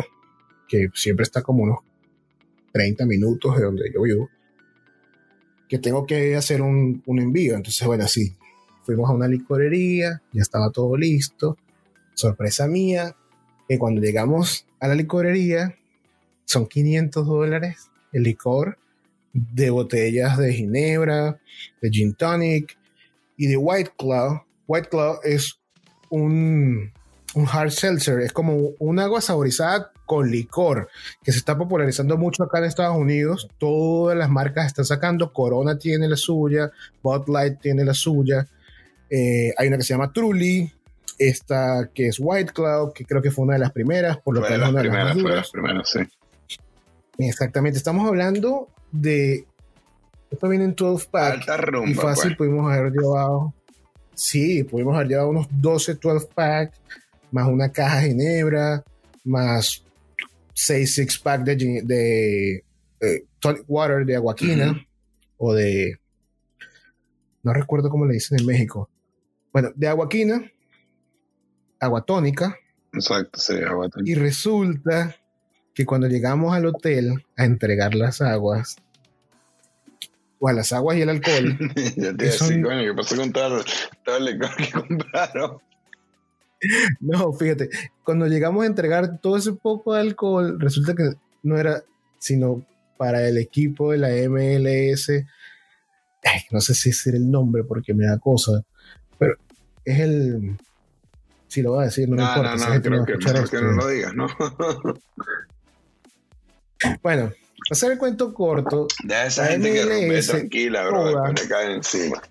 que 0.68 0.88
siempre 0.94 1.22
está 1.22 1.42
como 1.42 1.62
unos 1.62 1.78
30 2.72 3.07
minutos 3.07 3.57
de 3.57 3.64
donde 3.64 3.90
yo 3.92 4.02
vivo, 4.02 4.28
que 5.68 5.78
tengo 5.78 6.04
que 6.04 6.37
hacer 6.37 6.61
un, 6.61 7.02
un 7.07 7.18
envío. 7.20 7.54
Entonces, 7.54 7.87
bueno, 7.87 8.07
sí, 8.07 8.37
fuimos 8.83 9.09
a 9.09 9.14
una 9.14 9.28
licorería, 9.28 10.20
ya 10.33 10.42
estaba 10.42 10.70
todo 10.70 10.96
listo. 10.96 11.57
Sorpresa 12.12 12.66
mía, 12.66 13.16
que 13.66 13.78
cuando 13.78 14.02
llegamos 14.02 14.66
a 14.78 14.88
la 14.88 14.94
licorería 14.94 15.74
son 16.44 16.66
500 16.66 17.26
dólares 17.26 17.90
el 18.14 18.22
licor 18.22 18.79
de 19.35 19.68
botellas 19.68 20.38
de 20.38 20.55
ginebra, 20.55 21.38
de 21.83 21.90
gin 21.90 22.14
tonic 22.14 22.79
y 23.37 23.48
de 23.48 23.57
White 23.57 23.92
Claw. 23.98 24.44
White 24.66 24.88
Claw 24.88 25.18
es 25.22 25.59
un, 26.09 26.92
un 27.35 27.46
hard 27.50 27.70
seltzer, 27.70 28.20
es 28.20 28.33
como 28.33 28.70
un 28.79 28.98
agua 28.98 29.20
saborizada 29.20 29.90
con 30.07 30.31
licor, 30.31 30.88
que 31.22 31.33
se 31.33 31.38
está 31.38 31.57
popularizando 31.59 32.16
mucho 32.16 32.44
acá 32.44 32.59
en 32.59 32.64
Estados 32.64 32.96
Unidos. 32.96 33.48
Todas 33.59 34.16
las 34.16 34.31
marcas 34.31 34.66
están 34.66 34.85
sacando. 34.85 35.33
Corona 35.33 35.79
tiene 35.79 36.09
la 36.09 36.16
suya, 36.16 36.70
Bud 37.03 37.29
Light 37.29 37.61
tiene 37.61 37.85
la 37.85 37.94
suya. 37.94 38.46
Eh, 39.11 39.53
hay 39.57 39.68
una 39.68 39.77
que 39.77 39.83
se 39.83 39.94
llama 39.94 40.12
Truly, 40.12 40.70
esta 41.18 41.90
que 41.94 42.09
es 42.09 42.18
White 42.20 42.53
Cloud, 42.53 42.92
que 42.92 43.05
creo 43.05 43.22
que 43.22 43.31
fue 43.31 43.44
una 43.44 43.55
de 43.55 43.61
las 43.61 43.72
primeras, 43.72 44.18
por 44.18 44.35
lo 44.35 44.42
que 44.42 44.55
una 44.55 44.66
de 44.66 44.72
las 44.72 44.83
primeras, 45.16 45.50
primeras, 45.50 45.90
sí. 45.90 46.00
Exactamente, 47.18 47.79
estamos 47.79 48.07
hablando 48.07 48.68
de. 48.90 49.46
Esto 50.31 50.48
viene 50.48 50.64
en 50.64 50.74
12 50.74 51.09
pack. 51.11 51.44
y 51.87 51.94
fácil 51.94 52.37
pues. 52.37 52.48
pudimos 52.48 52.72
haber 52.72 52.92
llevado. 52.92 53.55
Sí, 54.14 54.64
pudimos 54.64 54.94
haber 54.96 55.09
llevado 55.09 55.29
unos 55.29 55.46
12 55.50 55.94
12 55.94 56.29
pack, 56.35 56.74
más 57.31 57.46
una 57.48 57.70
caja 57.70 58.00
de 58.00 58.09
Ginebra, 58.09 58.85
más 59.24 59.85
6 60.55 60.94
6 60.94 61.18
pack 61.20 61.42
de, 61.42 61.83
de 61.85 62.64
eh, 63.00 63.24
tonic 63.38 63.64
water 63.68 64.05
de 64.05 64.16
aguaquina 64.16 64.87
o 65.37 65.55
de. 65.55 65.98
No 67.42 67.53
recuerdo 67.53 67.90
cómo 67.90 68.07
le 68.07 68.14
dicen 68.14 68.40
en 68.40 68.46
México. 68.46 68.88
Bueno, 69.53 69.70
de 69.77 69.87
aguaquina, 69.87 70.50
agua 71.79 72.05
tónica. 72.05 72.57
Exacto, 72.92 73.38
sí, 73.38 73.55
agua 73.62 73.88
tónica. 73.88 74.11
Y 74.11 74.14
resulta 74.14 75.14
que 75.74 75.84
cuando 75.84 76.06
llegamos 76.06 76.54
al 76.54 76.66
hotel 76.66 77.24
a 77.37 77.44
entregar 77.44 77.94
las 77.94 78.20
aguas, 78.20 78.76
o 80.38 80.48
a 80.48 80.52
las 80.52 80.72
aguas 80.72 80.96
y 80.96 81.02
el 81.02 81.08
alcohol. 81.08 81.58
ya 81.96 82.14
te 82.14 82.24
decía, 82.26 82.62
coño, 82.62 82.82
¿qué 82.82 82.94
pasó 82.94 83.16
con 83.16 83.32
todo, 83.32 83.64
el 84.18 84.24
licor 84.24 84.56
que 84.56 84.70
compraron? 84.70 85.58
No, 86.98 87.30
fíjate, 87.34 87.68
cuando 88.04 88.26
llegamos 88.26 88.62
a 88.62 88.66
entregar 88.66 89.20
todo 89.20 89.37
ese 89.37 89.52
poco 89.52 89.92
de 89.92 90.00
alcohol, 90.00 90.58
resulta 90.58 90.94
que 90.94 91.10
no 91.42 91.58
era 91.58 91.82
sino 92.18 92.64
para 92.96 93.28
el 93.28 93.37
equipo 93.37 93.92
de 93.92 93.98
la 93.98 94.08
MLS. 94.30 95.10
no 96.50 96.60
sé 96.62 96.74
si 96.74 96.88
es 96.88 97.06
el 97.08 97.30
nombre 97.30 97.64
porque 97.64 97.92
me 97.92 98.06
da 98.06 98.18
cosa, 98.18 98.62
pero 99.18 99.37
es 99.84 100.00
el 100.00 100.56
si 101.48 101.62
lo 101.62 101.72
voy 101.72 101.82
a 101.82 101.84
decir, 101.84 102.08
no, 102.08 102.16
me 102.16 102.22
importa. 102.22 102.56
No, 102.56 102.74
no, 102.74 102.82
creo 102.82 103.04
que, 103.04 103.60
no 103.60 103.72
lo 103.72 103.87
digas, 103.87 104.14
¿no? 104.14 104.26
bueno, 107.02 107.32
hacer 107.70 107.92
el 107.92 107.98
cuento 107.98 108.32
corto. 108.32 108.86
De 109.02 109.26
esa 109.26 109.46
gente 109.46 109.72
que 109.72 109.82
rompe 109.82 110.22
tranquila, 110.22 110.86
bro, 110.86 111.02
toda, 111.02 111.28
después 111.28 111.42
le 111.42 111.48
cae 111.48 111.74
encima. 111.74 112.22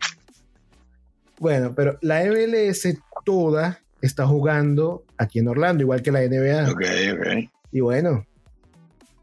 Bueno, 1.39 1.73
pero 1.75 1.97
la 2.01 2.23
MLS 2.25 2.97
toda 3.25 3.81
está 4.01 4.27
jugando 4.27 5.03
aquí 5.17 5.39
en 5.39 5.47
Orlando, 5.47 5.83
igual 5.83 6.01
que 6.01 6.11
la 6.11 6.21
NBA. 6.21 6.71
Ok, 6.71 6.81
ok. 7.13 7.49
Y 7.71 7.79
bueno, 7.79 8.25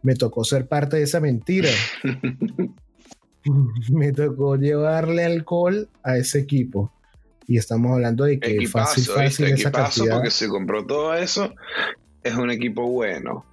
me 0.03 0.15
tocó 0.15 0.45
ser 0.45 0.67
parte 0.67 0.97
de 0.97 1.05
esa 1.05 1.21
mentira. 1.21 1.71
me 3.91 4.13
tocó 4.13 4.57
llevarle 4.57 5.25
alcohol 5.25 5.89
a 6.03 6.17
ese 6.17 6.41
equipo. 6.41 6.93
Y 7.47 7.57
estamos 7.59 7.93
hablando 7.93 8.25
de 8.25 8.39
que 8.39 8.67
fácil, 8.69 9.05
fácil 9.05 9.47
esa 9.47 9.73
cantidad. 9.73 10.17
porque 10.17 10.31
se 10.31 10.49
compró 10.49 10.87
todo 10.87 11.15
eso, 11.15 11.53
es 12.23 12.35
un 12.35 12.51
equipo 12.51 12.87
bueno. 12.89 13.45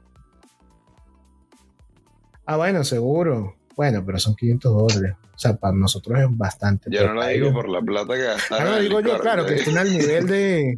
Ah, 2.47 2.55
bueno, 2.55 2.83
seguro. 2.85 3.55
Bueno, 3.75 4.03
pero 4.05 4.17
son 4.17 4.35
500 4.35 4.73
dólares. 4.73 5.15
O 5.35 5.37
sea, 5.37 5.55
para 5.55 5.75
nosotros 5.75 6.17
es 6.19 6.25
bastante. 6.29 6.89
Yo 6.89 7.05
no 7.07 7.13
lo 7.13 7.27
digo 7.27 7.53
por 7.53 7.69
la 7.69 7.81
plata 7.81 8.15
que 8.15 8.23
gastaron. 8.23 8.67
Ah, 8.67 8.71
no, 8.71 8.79
digo 8.79 9.01
yo, 9.01 9.19
claro, 9.19 9.45
que 9.45 9.55
estén 9.55 9.77
al 9.77 9.91
nivel 9.91 10.25
de. 10.25 10.77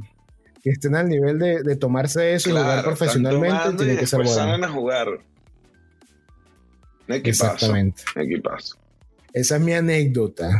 que 0.62 0.72
estén 0.72 0.96
al 0.96 1.08
nivel 1.08 1.40
de, 1.40 1.62
de 1.62 1.76
tomarse 1.78 2.34
eso 2.34 2.50
y 2.50 2.54
jugar 2.54 2.84
profesionalmente, 2.84 3.74
tiene 3.78 3.98
que 3.98 4.08
ser 4.08 4.18
bueno. 4.18 4.34
salen 4.34 4.64
a 4.64 4.70
jugar. 4.70 5.08
Un 7.08 7.16
equipazo. 7.16 7.54
Exactamente. 7.54 8.04
Un 8.16 8.22
equipazo. 8.24 8.76
Esa 9.32 9.56
es 9.58 9.62
mi 9.62 9.74
anécdota. 9.74 10.60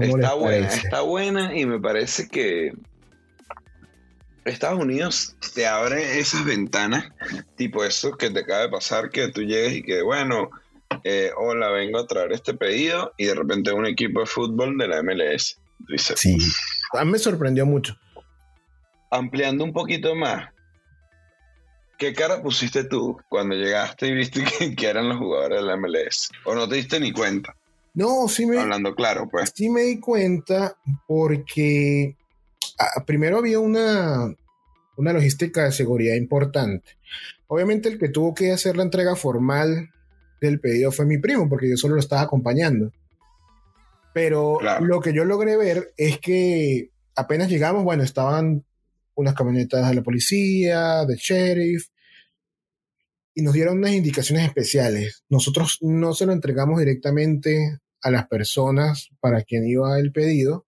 está 0.00 0.34
buena, 0.34 0.66
está 0.66 1.00
buena 1.02 1.56
y 1.56 1.64
me 1.64 1.80
parece 1.80 2.28
que 2.28 2.72
Estados 4.44 4.80
Unidos 4.80 5.36
te 5.54 5.66
abre 5.66 6.18
esas 6.18 6.44
ventanas, 6.44 7.06
tipo 7.56 7.84
eso 7.84 8.16
que 8.16 8.30
te 8.30 8.40
acaba 8.40 8.62
de 8.62 8.68
pasar, 8.68 9.10
que 9.10 9.28
tú 9.28 9.42
llegues 9.42 9.74
y 9.74 9.82
que, 9.82 10.02
bueno, 10.02 10.50
eh, 11.02 11.30
hola, 11.36 11.70
vengo 11.70 11.98
a 11.98 12.06
traer 12.06 12.32
este 12.32 12.54
pedido 12.54 13.12
y 13.16 13.26
de 13.26 13.34
repente 13.34 13.72
un 13.72 13.86
equipo 13.86 14.20
de 14.20 14.26
fútbol 14.26 14.76
de 14.76 14.88
la 14.88 15.02
MLS. 15.02 15.58
sí, 16.16 16.38
a 16.92 17.04
mí 17.04 17.10
me 17.10 17.18
sorprendió 17.18 17.66
mucho. 17.66 17.96
Ampliando 19.10 19.64
un 19.64 19.72
poquito 19.72 20.14
más, 20.14 20.50
¿qué 21.98 22.12
cara 22.12 22.42
pusiste 22.42 22.84
tú 22.84 23.16
cuando 23.28 23.54
llegaste 23.54 24.08
y 24.08 24.14
viste 24.14 24.44
que 24.76 24.86
eran 24.86 25.08
los 25.08 25.18
jugadores 25.18 25.60
de 25.60 25.66
la 25.66 25.76
MLS? 25.76 26.30
¿O 26.44 26.54
no 26.54 26.68
te 26.68 26.76
diste 26.76 27.00
ni 27.00 27.12
cuenta? 27.12 27.56
No, 27.94 28.26
sí 28.28 28.44
me. 28.44 28.58
Hablando 28.58 28.94
claro, 28.94 29.28
pues. 29.30 29.52
Sí 29.54 29.70
me 29.70 29.82
di 29.82 30.00
cuenta 30.00 30.76
porque 31.06 32.16
primero 33.06 33.38
había 33.38 33.58
una, 33.60 34.34
una 34.96 35.12
logística 35.12 35.64
de 35.64 35.72
seguridad 35.72 36.14
importante. 36.16 36.96
Obviamente, 37.46 37.88
el 37.88 37.98
que 37.98 38.08
tuvo 38.08 38.34
que 38.34 38.52
hacer 38.52 38.76
la 38.76 38.82
entrega 38.82 39.16
formal 39.16 39.90
del 40.40 40.60
pedido 40.60 40.92
fue 40.92 41.06
mi 41.06 41.18
primo, 41.18 41.48
porque 41.48 41.70
yo 41.70 41.76
solo 41.76 41.94
lo 41.94 42.00
estaba 42.00 42.22
acompañando. 42.22 42.92
Pero 44.12 44.58
lo 44.80 45.00
que 45.00 45.12
yo 45.12 45.24
logré 45.24 45.56
ver 45.56 45.92
es 45.96 46.18
que 46.18 46.90
apenas 47.16 47.48
llegamos, 47.48 47.84
bueno, 47.84 48.02
estaban 48.02 48.64
unas 49.14 49.34
camionetas 49.34 49.88
de 49.88 49.94
la 49.94 50.02
policía, 50.02 51.04
de 51.04 51.16
sheriff, 51.16 51.88
y 53.34 53.42
nos 53.42 53.54
dieron 53.54 53.78
unas 53.78 53.92
indicaciones 53.92 54.46
especiales. 54.46 55.24
Nosotros 55.28 55.78
no 55.80 56.14
se 56.14 56.26
lo 56.26 56.32
entregamos 56.32 56.78
directamente 56.78 57.80
a 58.02 58.10
las 58.10 58.28
personas 58.28 59.08
para 59.18 59.42
quien 59.42 59.66
iba 59.66 59.98
el 59.98 60.12
pedido, 60.12 60.66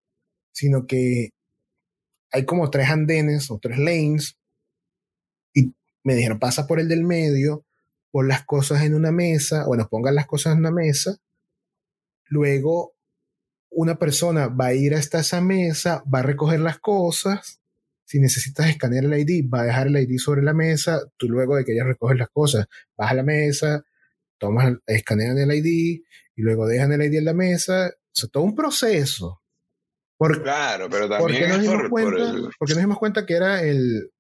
sino 0.51 0.87
que 0.87 1.31
hay 2.33 2.45
como 2.45 2.71
tres 2.71 2.89
andenes 2.89 3.51
o 3.51 3.59
tres 3.59 3.79
lanes 3.79 4.37
y 5.55 5.75
me 6.05 6.15
dijeron, 6.15 6.39
pasa 6.39 6.67
por 6.67 6.81
el 6.81 6.89
del 6.89 7.05
medio, 7.05 7.65
pon 8.11 8.29
las 8.29 8.45
cosas 8.45 8.83
en 8.83 8.95
una 8.95 9.13
mesa, 9.13 9.67
bueno, 9.67 9.89
pongan 9.89 10.15
las 10.15 10.27
cosas 10.27 10.55
en 10.55 10.61
una 10.61 10.71
mesa, 10.71 11.19
luego 12.27 12.95
una 13.71 13.99
persona 13.99 14.49
va 14.49 14.67
a 14.67 14.75
ir 14.75 14.95
hasta 14.95 15.21
esa 15.21 15.41
mesa, 15.41 16.03
va 16.13 16.21
a 16.21 16.23
recoger 16.23 16.61
las 16.61 16.79
cosas, 16.79 17.61
si 18.05 18.21
necesitas 18.21 18.69
escanear 18.69 19.05
el 19.05 19.19
ID, 19.19 19.49
va 19.53 19.63
a 19.63 19.65
dejar 19.65 19.89
el 19.89 19.97
ID 19.97 20.19
sobre 20.19 20.43
la 20.43 20.55
mesa, 20.55 21.01
tú 21.17 21.29
luego 21.29 21.57
de 21.57 21.65
que 21.65 21.75
ya 21.75 21.85
recoges 21.85 22.19
las 22.19 22.31
cosas, 22.31 22.67
vas 22.97 23.11
a 23.11 23.15
la 23.15 23.23
mesa, 23.23 23.85
tomas, 24.39 24.75
escanean 24.87 25.39
el 25.39 25.53
ID 25.53 26.03
y 26.37 26.43
luego 26.43 26.67
dejan 26.67 26.93
el 26.93 27.03
ID 27.03 27.19
en 27.19 27.25
la 27.25 27.35
mesa, 27.35 27.91
o 28.23 28.29
todo 28.29 28.45
un 28.45 28.55
proceso. 28.55 29.43
Claro, 30.19 30.89
pero 30.91 31.09
también 31.09 31.21
porque 31.21 31.49
nos, 31.49 31.63
dimos 31.63 31.89
cuenta, 31.89 32.51
porque 32.59 32.75
nos 32.75 32.83
dimos 32.83 32.99
cuenta 32.99 33.27
que 33.27 33.35
era 33.35 33.63
el, 33.63 34.11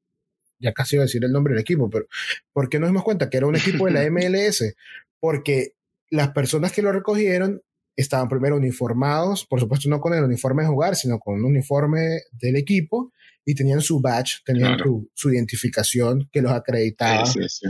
ya 0.58 0.72
casi 0.72 0.96
iba 0.96 1.02
a 1.02 1.06
decir 1.06 1.24
el 1.24 1.32
nombre 1.32 1.54
del 1.54 1.60
equipo, 1.60 1.88
pero 1.90 2.06
¿por 2.52 2.68
qué 2.68 2.78
nos 2.78 2.88
dimos 2.88 3.04
cuenta 3.04 3.30
que 3.30 3.36
era 3.36 3.46
un 3.46 3.56
equipo 3.56 3.86
de 3.86 3.92
la 3.92 4.02
MLS? 4.10 4.74
Porque 5.20 5.72
las 6.10 6.30
personas 6.30 6.72
que 6.72 6.82
lo 6.82 6.92
recogieron 6.92 7.62
estaban 7.96 8.28
primero 8.28 8.56
uniformados, 8.56 9.46
por 9.46 9.58
supuesto 9.58 9.88
no 9.88 10.00
con 10.00 10.12
el 10.12 10.24
uniforme 10.24 10.62
de 10.62 10.68
jugar, 10.68 10.96
sino 10.96 11.18
con 11.18 11.36
un 11.36 11.44
uniforme 11.44 12.20
del 12.32 12.56
equipo 12.56 13.12
y 13.44 13.54
tenían 13.54 13.80
su 13.80 14.00
badge, 14.00 14.42
tenían 14.44 14.78
su, 15.14 15.30
identificación 15.30 16.28
que 16.30 16.42
los 16.42 16.52
acreditaba 16.52 17.24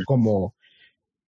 como, 0.04 0.54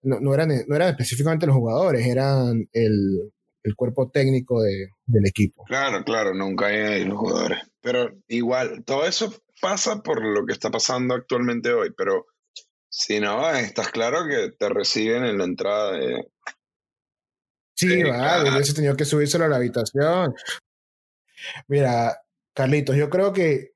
no, 0.03 0.21
no, 0.21 0.35
eran, 0.35 0.51
no 0.67 0.77
eran 0.77 0.91
específicamente 0.91 1.47
los 1.47 1.57
jugadores, 1.57 2.07
eran 2.07 2.69
el, 2.73 3.33
el 3.63 3.77
cuerpo 3.77 4.11
técnico 4.11 4.63
de, 4.63 4.89
del 5.07 5.27
equipo. 5.27 5.65
Claro, 5.65 6.05
claro, 6.05 6.35
nunca 6.35 6.67
hay 6.67 7.05
los 7.05 7.19
jugadores. 7.19 7.59
Pero 7.81 8.11
igual, 8.29 8.85
todo 8.85 9.07
eso 9.07 9.33
pasa 9.61 10.03
por 10.03 10.25
lo 10.25 10.45
que 10.45 10.53
está 10.53 10.71
pasando 10.71 11.15
actualmente 11.15 11.73
hoy, 11.73 11.93
pero 11.97 12.27
si 12.89 13.21
no, 13.21 13.49
estás 13.51 13.91
claro 13.91 14.27
que 14.29 14.51
te 14.59 14.69
reciben 14.69 15.25
en 15.25 15.39
la 15.39 15.45
entrada 15.45 15.93
de... 15.93 16.29
Sí, 17.75 18.03
vale, 18.03 18.51
hubiese 18.51 18.75
tenido 18.75 18.97
que 18.97 19.05
subírselo 19.05 19.45
a 19.45 19.49
la 19.49 19.57
habitación. 19.57 20.35
Mira, 21.69 22.17
Carlitos, 22.55 22.97
yo 22.97 23.09
creo 23.09 23.33
que 23.33 23.73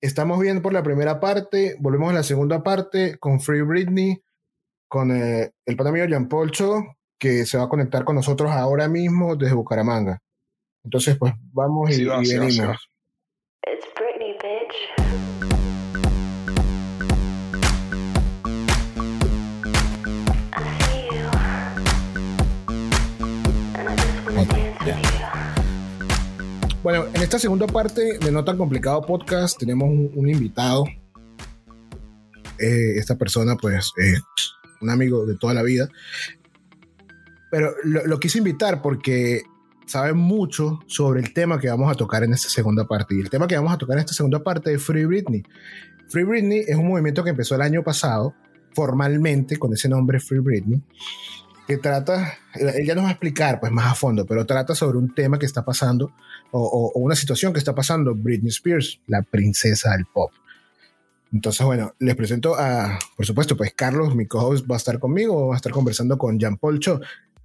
estamos 0.00 0.40
bien 0.40 0.62
por 0.62 0.72
la 0.72 0.82
primera 0.82 1.20
parte, 1.20 1.76
volvemos 1.80 2.10
a 2.10 2.14
la 2.14 2.22
segunda 2.22 2.62
parte 2.62 3.18
con 3.18 3.40
Free 3.40 3.62
Britney, 3.62 4.22
con 4.88 5.10
eh, 5.10 5.52
el 5.66 5.76
pan 5.76 5.88
amigo 5.88 6.06
Jean 6.06 6.28
Polcho, 6.28 6.82
que 7.20 7.44
se 7.44 7.58
va 7.58 7.64
a 7.64 7.68
conectar 7.68 8.04
con 8.04 8.16
nosotros 8.16 8.50
ahora 8.50 8.88
mismo 8.88 9.36
desde 9.36 9.54
Bucaramanga. 9.54 10.22
Entonces, 10.82 11.18
pues 11.18 11.34
vamos 11.52 11.90
y, 11.90 12.06
venimos. 12.06 12.88
Bueno, 26.82 27.04
en 27.12 27.22
esta 27.22 27.38
segunda 27.38 27.66
parte 27.66 28.18
de 28.18 28.32
No 28.32 28.42
tan 28.42 28.56
complicado 28.56 29.02
podcast 29.02 29.58
tenemos 29.58 29.90
un, 29.90 30.26
invitado. 30.26 30.86
Eh, 32.58 32.96
esta 32.96 33.18
persona, 33.18 33.56
pues, 33.56 33.92
es 33.98 34.22
un 34.80 34.88
amigo 34.88 35.26
de 35.26 35.36
toda 35.36 35.52
la 35.52 35.62
vida. 35.62 35.90
Pero 37.50 37.74
lo, 37.84 38.20
quise 38.20 38.38
invitar 38.38 38.80
porque 38.80 39.42
sabe 39.86 40.12
mucho 40.12 40.80
sobre 40.86 41.20
el 41.20 41.32
tema 41.32 41.58
que 41.58 41.68
vamos 41.68 41.90
a 41.90 41.94
tocar 41.94 42.22
en 42.22 42.32
esta 42.32 42.48
segunda 42.48 42.86
parte. 42.86 43.14
Y 43.14 43.20
el 43.20 43.30
tema 43.30 43.46
que 43.46 43.56
vamos 43.56 43.72
a 43.72 43.78
tocar 43.78 43.96
en 43.96 44.00
esta 44.00 44.14
segunda 44.14 44.42
parte 44.42 44.72
es 44.72 44.82
Free 44.82 45.04
Britney. 45.04 45.42
Free 46.08 46.24
Britney 46.24 46.64
es 46.66 46.76
un 46.76 46.88
movimiento 46.88 47.24
que 47.24 47.30
empezó 47.30 47.54
el 47.54 47.62
año 47.62 47.82
pasado, 47.82 48.34
formalmente, 48.72 49.56
con 49.58 49.72
ese 49.72 49.88
nombre 49.88 50.20
Free 50.20 50.40
Britney 50.40 50.82
que 51.70 51.78
trata, 51.78 52.36
ella 52.56 52.96
nos 52.96 53.04
va 53.04 53.10
a 53.10 53.12
explicar 53.12 53.60
pues 53.60 53.70
más 53.70 53.92
a 53.92 53.94
fondo, 53.94 54.26
pero 54.26 54.44
trata 54.44 54.74
sobre 54.74 54.98
un 54.98 55.14
tema 55.14 55.38
que 55.38 55.46
está 55.46 55.64
pasando 55.64 56.12
o, 56.50 56.90
una 56.96 57.14
situación 57.14 57.52
que 57.52 57.60
está 57.60 57.76
pasando 57.76 58.12
Britney 58.12 58.48
Spears, 58.48 59.00
la 59.06 59.22
princesa 59.22 59.92
del 59.92 60.04
pop. 60.06 60.32
Entonces, 61.32 61.64
bueno, 61.64 61.94
les 62.00 62.16
presento 62.16 62.56
a, 62.56 62.98
por 63.16 63.24
supuesto, 63.24 63.56
pues 63.56 63.72
Carlos, 63.72 64.16
mi 64.16 64.26
co-host, 64.26 64.68
va 64.68 64.74
a 64.74 64.78
estar 64.78 64.98
conmigo, 64.98 65.46
va 65.46 65.54
a 65.54 65.58
estar 65.58 65.70
conversando 65.70 66.18
con 66.18 66.40
Jean 66.40 66.56
Polcho. 66.56 67.00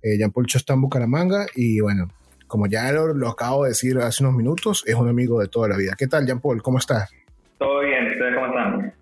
Eh, 0.06 0.20
Jean 0.20 0.32
Polcho 0.32 0.60
está 0.60 0.76
en 0.76 0.82
Bucaramanga 0.82 1.48
y 1.56 1.80
bueno, 1.80 2.08
como 2.46 2.68
ya 2.68 2.92
lo, 2.92 3.28
acabo 3.28 3.64
de 3.64 3.70
decir 3.70 3.98
hace 3.98 4.24
unos 4.24 4.36
minutos, 4.36 4.84
es 4.86 4.94
un 4.94 5.10
amigo 5.10 5.42
de 5.42 5.48
toda 5.48 5.68
la 5.68 5.78
vida. 5.78 5.96
¿Qué 5.98 6.06
tal, 6.06 6.28
Jean 6.28 6.40
Paul? 6.40 6.62
¿Cómo 6.62 6.78
estás? 6.78 7.10
Todo 7.58 7.80
bien, 7.80 8.06
¿ustedes 8.06 8.36
cómo 8.36 8.46
están? 8.46 8.94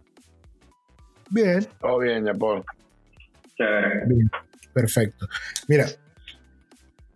Bien. 1.30 1.68
Todo 1.82 2.00
bien, 2.00 2.24
Jean 2.24 2.40
Paul. 2.40 2.64
Chévere. 3.58 4.06
Bien. 4.08 4.32
Perfecto. 4.74 5.28
Mira, 5.68 5.88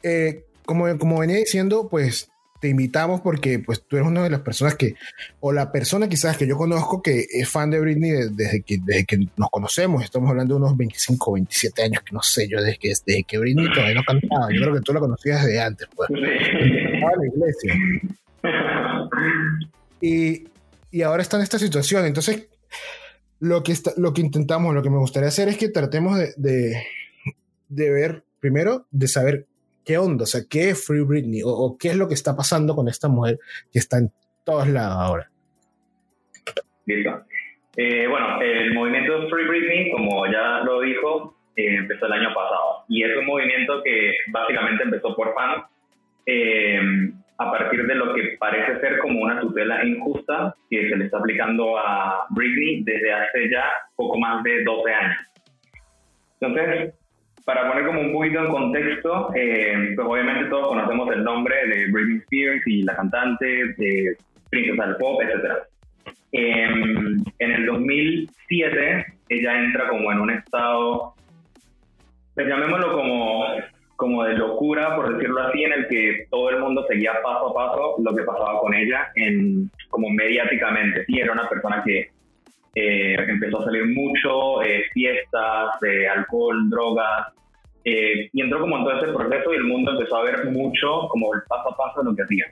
eh, 0.04 0.43
como, 0.65 0.97
como 0.97 1.19
venía 1.19 1.38
diciendo, 1.38 1.88
pues 1.89 2.30
te 2.59 2.69
invitamos 2.69 3.21
porque 3.21 3.59
pues 3.59 3.83
tú 3.87 3.97
eres 3.97 4.07
una 4.07 4.23
de 4.23 4.29
las 4.29 4.41
personas 4.41 4.75
que, 4.75 4.95
o 5.39 5.51
la 5.51 5.71
persona 5.71 6.09
quizás 6.09 6.37
que 6.37 6.47
yo 6.47 6.57
conozco 6.57 7.01
que 7.01 7.25
es 7.29 7.49
fan 7.49 7.69
de 7.69 7.79
Britney 7.79 8.11
desde, 8.31 8.61
que, 8.63 8.77
desde 8.83 9.05
que 9.05 9.17
nos 9.35 9.49
conocemos, 9.49 10.03
estamos 10.03 10.29
hablando 10.29 10.55
de 10.55 10.61
unos 10.61 10.77
25, 10.77 11.33
27 11.33 11.83
años, 11.83 12.03
que 12.03 12.13
no 12.13 12.21
sé 12.21 12.47
yo, 12.47 12.61
desde 12.61 12.77
que, 12.77 12.89
desde 12.89 13.23
que 13.23 13.37
Britney 13.37 13.71
todavía 13.73 13.95
no 13.95 14.03
cantaba, 14.03 14.47
yo 14.51 14.61
creo 14.61 14.73
que 14.73 14.81
tú 14.81 14.93
la 14.93 14.99
conocías 14.99 15.45
desde 15.45 15.61
antes, 15.61 15.87
pues. 15.95 16.09
En 16.09 16.21
la 16.21 17.27
iglesia. 17.33 17.73
Y, 20.01 20.47
y 20.91 21.01
ahora 21.01 21.21
está 21.21 21.37
en 21.37 21.43
esta 21.43 21.59
situación, 21.59 22.05
entonces 22.05 22.47
lo 23.39 23.63
que, 23.63 23.71
está, 23.71 23.91
lo 23.97 24.13
que 24.13 24.21
intentamos, 24.21 24.73
lo 24.73 24.81
que 24.81 24.89
me 24.89 24.97
gustaría 24.97 25.29
hacer 25.29 25.47
es 25.47 25.57
que 25.57 25.69
tratemos 25.69 26.17
de 26.37 26.77
de 27.69 27.89
ver, 27.89 28.23
primero, 28.39 28.85
de 28.91 29.07
saber 29.07 29.47
qué 29.88 29.97
onda, 29.97 30.23
o 30.23 30.28
sea, 30.28 30.41
qué 30.50 30.71
es 30.71 30.86
Free 30.86 31.02
Britney 31.02 31.41
o, 31.45 31.78
qué 31.80 31.88
es 31.89 31.95
lo 31.95 32.10
que 32.10 32.13
está 32.13 32.36
pasando 32.36 32.76
con 32.76 32.89
esta 32.89 33.08
mujer 33.08 33.39
que 33.71 33.80
está 33.80 33.97
en 34.00 34.12
todos 34.43 34.67
lados 34.67 34.97
ahora. 35.00 35.30
Listo. 36.86 37.23
Eh, 37.78 38.06
bueno, 38.08 38.41
el 38.41 38.73
movimiento 38.73 39.30
Free 39.30 39.47
Britney, 39.47 39.91
como 39.91 40.26
ya 40.28 40.60
lo 40.65 40.82
dijo, 40.82 41.38
eh, 41.56 41.76
empezó 41.76 42.06
el 42.08 42.13
año 42.13 42.34
pasado 42.36 42.84
y 42.89 43.04
es 43.04 43.15
un 43.17 43.26
movimiento 43.26 43.82
que 43.84 44.12
básicamente 44.28 44.84
empezó 44.84 45.15
por 45.15 45.34
fans 45.34 45.63
eh, 46.26 46.82
a 47.38 47.52
partir 47.52 47.88
de 47.88 47.95
lo 47.95 48.13
que 48.13 48.36
parece 48.39 48.82
ser 48.82 48.97
como 49.00 49.21
una 49.21 49.39
tutela 49.39 49.86
injusta 49.86 50.54
que 50.69 50.89
se 50.89 50.97
le 50.97 51.06
está 51.06 51.19
aplicando 51.19 51.78
a 51.78 52.26
Britney 52.32 52.84
desde 52.84 53.13
hace 53.13 53.50
ya 53.50 53.63
poco 53.95 54.19
más 54.19 54.43
de 54.43 54.63
12 54.63 54.93
años. 54.93 55.17
Entonces, 56.41 56.93
para 57.47 57.65
poner 57.65 57.86
como 57.86 58.01
un 58.01 58.12
poquito 58.12 58.39
en 58.39 58.51
contexto, 58.51 59.29
eh, 59.33 59.93
pues 59.95 60.05
obviamente 60.05 60.49
todos 60.49 60.67
conocemos 60.67 61.10
el 61.15 61.23
nombre 61.23 61.55
de 61.65 61.89
Britney 61.89 62.17
Spears 62.17 62.62
y 62.67 62.83
la 62.83 62.93
cantante, 62.93 63.45
de 63.77 64.17
Princesa 64.49 64.86
del 64.86 64.97
Pop, 64.97 65.21
etc. 65.21 65.53
en 66.33 67.23
el 67.39 67.65
2007 67.65 69.05
ella 69.29 69.63
entra 69.63 69.88
como 69.88 70.12
en 70.12 70.19
un 70.19 70.31
estado, 70.31 71.13
pues 72.36 72.47
llamémoslo 72.47 72.91
como, 72.91 73.45
como 73.95 74.25
de 74.25 74.33
locura, 74.33 74.97
por 74.97 75.15
decirlo 75.15 75.41
así, 75.43 75.63
en 75.63 75.71
el 75.71 75.88
que 75.88 76.27
todo 76.29 76.49
el 76.49 76.60
mundo 76.60 76.86
seguía 76.89 77.13
paso 77.23 77.47
a 77.47 77.53
paso 77.53 77.95
lo 78.03 78.13
que 78.13 78.23
pasaba 78.23 78.60
con 78.60 78.73
ella, 78.73 79.07
en, 79.15 79.71
como 79.89 80.10
mediáticamente. 80.10 81.05
Y 81.07 81.21
era 81.21 81.31
una 81.31 81.47
persona 81.47 81.81
que 81.86 82.10
eh, 82.79 83.15
empezó 83.27 83.59
a 83.59 83.65
salir 83.65 83.85
mucho, 83.87 84.61
eh, 84.61 84.83
fiestas, 84.93 85.79
de 85.81 86.07
alcohol, 86.07 86.69
drogas, 86.69 87.33
eh, 87.83 88.29
y 88.31 88.39
entró 88.39 88.59
como 88.59 88.77
en 88.77 88.83
todo 88.83 89.01
ese 89.01 89.13
proceso 89.13 89.51
y 89.51 89.55
el 89.55 89.63
mundo 89.63 89.93
empezó 89.93 90.17
a 90.17 90.23
ver 90.25 90.45
mucho 90.51 91.07
como 91.09 91.33
el 91.33 91.41
paso 91.47 91.73
a 91.73 91.75
paso 91.75 92.01
de 92.01 92.05
lo 92.05 92.15
que 92.15 92.21
hacía. 92.21 92.45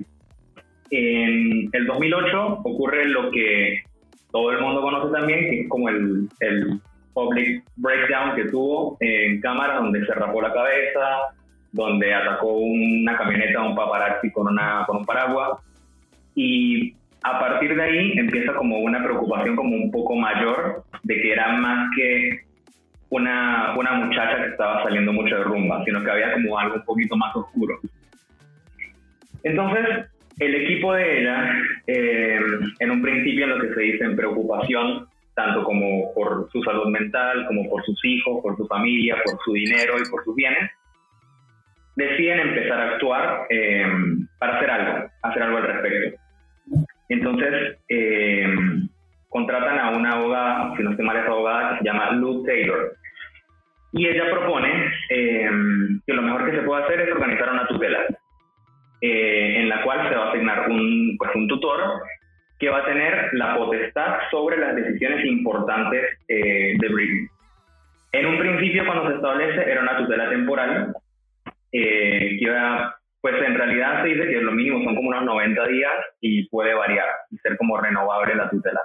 En 0.90 1.70
el 1.72 1.86
2008 1.86 2.62
ocurre 2.64 3.06
lo 3.06 3.30
que 3.30 3.84
todo 4.32 4.52
el 4.52 4.62
mundo 4.62 4.82
conoce 4.82 5.14
también, 5.14 5.42
que 5.42 5.62
es 5.62 5.70
como 5.70 5.90
el, 5.90 6.28
el 6.40 6.80
public 7.14 7.64
breakdown 7.76 8.36
que 8.36 8.46
tuvo 8.46 8.98
en 9.02 9.40
cámara, 9.42 9.76
donde 9.76 10.04
se 10.08 10.14
rapó 10.14 10.42
la 10.42 10.54
cabeza, 10.54 11.36
donde 11.72 12.12
atacó 12.16 12.52
una 12.52 13.16
camioneta 13.16 13.60
a 13.60 13.68
un 13.68 13.76
paparazzi 13.76 14.32
con, 14.32 14.48
una, 14.48 14.86
con 14.88 14.98
un 14.98 15.06
paraguas. 15.06 15.60
Y 16.34 16.96
a 17.26 17.40
partir 17.40 17.76
de 17.76 17.84
ahí 17.84 18.14
empieza 18.20 18.54
como 18.54 18.78
una 18.78 19.04
preocupación 19.04 19.56
como 19.56 19.76
un 19.76 19.90
poco 19.90 20.16
mayor 20.16 20.84
de 21.02 21.22
que 21.22 21.32
era 21.32 21.54
más 21.54 21.90
que 21.96 22.42
una, 23.10 23.74
una 23.76 23.94
muchacha 23.94 24.44
que 24.44 24.50
estaba 24.52 24.84
saliendo 24.84 25.12
mucho 25.12 25.36
de 25.36 25.44
rumba, 25.44 25.84
sino 25.86 26.04
que 26.04 26.12
había 26.12 26.34
como 26.34 26.60
algo 26.60 26.76
un 26.76 26.86
poquito 26.86 27.18
más 27.18 27.36
oscuro. 27.36 27.80
Entonces, 29.42 30.06
el 30.38 30.54
equipo 30.54 30.94
de 30.94 31.22
ella, 31.22 31.54
eh, 31.88 32.40
en 32.80 32.92
un 32.92 33.02
principio 33.02 33.46
en 33.46 33.50
lo 33.50 33.60
que 33.60 33.74
se 33.74 33.82
dice 33.82 34.04
en 34.04 34.16
preocupación, 34.16 35.08
tanto 35.34 35.64
como 35.64 36.14
por 36.14 36.48
su 36.52 36.62
salud 36.62 36.90
mental, 36.90 37.48
como 37.48 37.68
por 37.72 37.84
sus 37.86 38.06
hijos, 38.06 38.44
por 38.44 38.56
su 38.56 38.68
familia, 38.68 39.16
por 39.26 39.40
su 39.44 39.54
dinero 39.54 39.96
y 39.98 40.08
por 40.12 40.24
sus 40.24 40.36
bienes, 40.36 40.70
deciden 41.96 42.40
empezar 42.40 42.80
a 42.80 42.90
actuar 42.92 43.48
eh, 43.50 43.84
para 44.38 44.58
hacer 44.58 44.70
algo, 44.70 45.10
hacer 45.24 45.42
algo 45.42 45.58
al 45.58 45.64
respecto. 45.64 46.25
Entonces, 47.10 47.78
eh, 47.88 48.48
contratan 49.30 49.80
a 49.80 49.90
una 49.90 50.14
abogada, 50.14 50.74
si 50.78 50.84
no 50.84 50.92
estoy 50.92 51.06
mal 51.06 51.18
es 51.18 51.28
abogada, 51.28 51.72
que 51.72 51.78
se 51.80 51.84
llama 51.86 52.12
Lou 52.12 52.44
Taylor. 52.46 52.96
Y 53.92 54.08
ella 54.08 54.32
propone 54.32 54.92
eh, 55.10 55.50
que 56.06 56.14
lo 56.14 56.22
mejor 56.22 56.46
que 56.46 56.58
se 56.58 56.64
puede 56.64 56.84
hacer 56.84 57.02
es 57.02 57.12
organizar 57.12 57.52
una 57.52 57.68
tutela, 57.68 58.00
eh, 59.02 59.56
en 59.60 59.70
la 59.70 59.84
cual 59.84 60.10
se 60.10 60.16
va 60.16 60.26
a 60.26 60.30
asignar 60.30 60.70
un, 60.70 61.16
pues, 61.18 61.32
un 61.36 61.48
tutor 61.48 62.02
que 62.60 62.70
va 62.70 62.80
a 62.80 62.86
tener 62.86 63.34
la 63.34 63.58
potestad 63.58 64.20
sobre 64.32 64.58
las 64.58 64.76
decisiones 64.76 65.26
importantes 65.26 66.18
eh, 66.28 66.76
de 66.80 66.88
Britney. 66.88 67.28
En 68.14 68.26
un 68.28 68.40
principio, 68.40 68.86
cuando 68.86 69.10
se 69.10 69.16
establece, 69.16 69.70
era 69.70 69.82
una 69.82 69.98
tutela 69.98 70.30
temporal, 70.30 70.94
que 71.72 72.38
iba 72.40 72.95
pues 73.26 73.42
en 73.42 73.56
realidad 73.56 74.04
se 74.04 74.10
dice 74.10 74.28
que 74.28 74.40
lo 74.40 74.52
mínimo 74.52 74.84
son 74.84 74.96
como 74.96 75.10
unos 75.10 75.26
90 75.26 75.68
días 75.70 75.94
y 76.22 76.48
puede 76.48 76.76
variar 76.76 77.08
y 77.32 77.38
ser 77.38 77.58
como 77.58 77.76
renovable 77.76 78.36
la 78.36 78.52
tutela. 78.52 78.80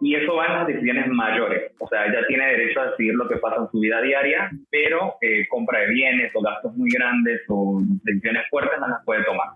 Y 0.00 0.14
eso 0.14 0.36
va 0.36 0.46
en 0.46 0.52
las 0.54 0.66
decisiones 0.68 1.06
mayores, 1.08 1.70
o 1.78 1.86
sea, 1.86 2.06
ella 2.06 2.26
tiene 2.28 2.46
derecho 2.46 2.80
a 2.80 2.86
decidir 2.86 3.12
lo 3.14 3.28
que 3.28 3.36
pasa 3.36 3.56
en 3.60 3.68
su 3.70 3.78
vida 3.78 4.00
diaria, 4.00 4.50
pero 4.70 5.16
eh, 5.20 5.46
compra 5.50 5.80
de 5.80 5.90
bienes 5.90 6.32
o 6.34 6.40
gastos 6.40 6.74
muy 6.78 6.88
grandes 6.92 7.42
o 7.50 7.78
decisiones 8.04 8.42
fuertes 8.48 8.80
no 8.80 8.88
las 8.88 9.04
puede 9.04 9.22
tomar. 9.24 9.48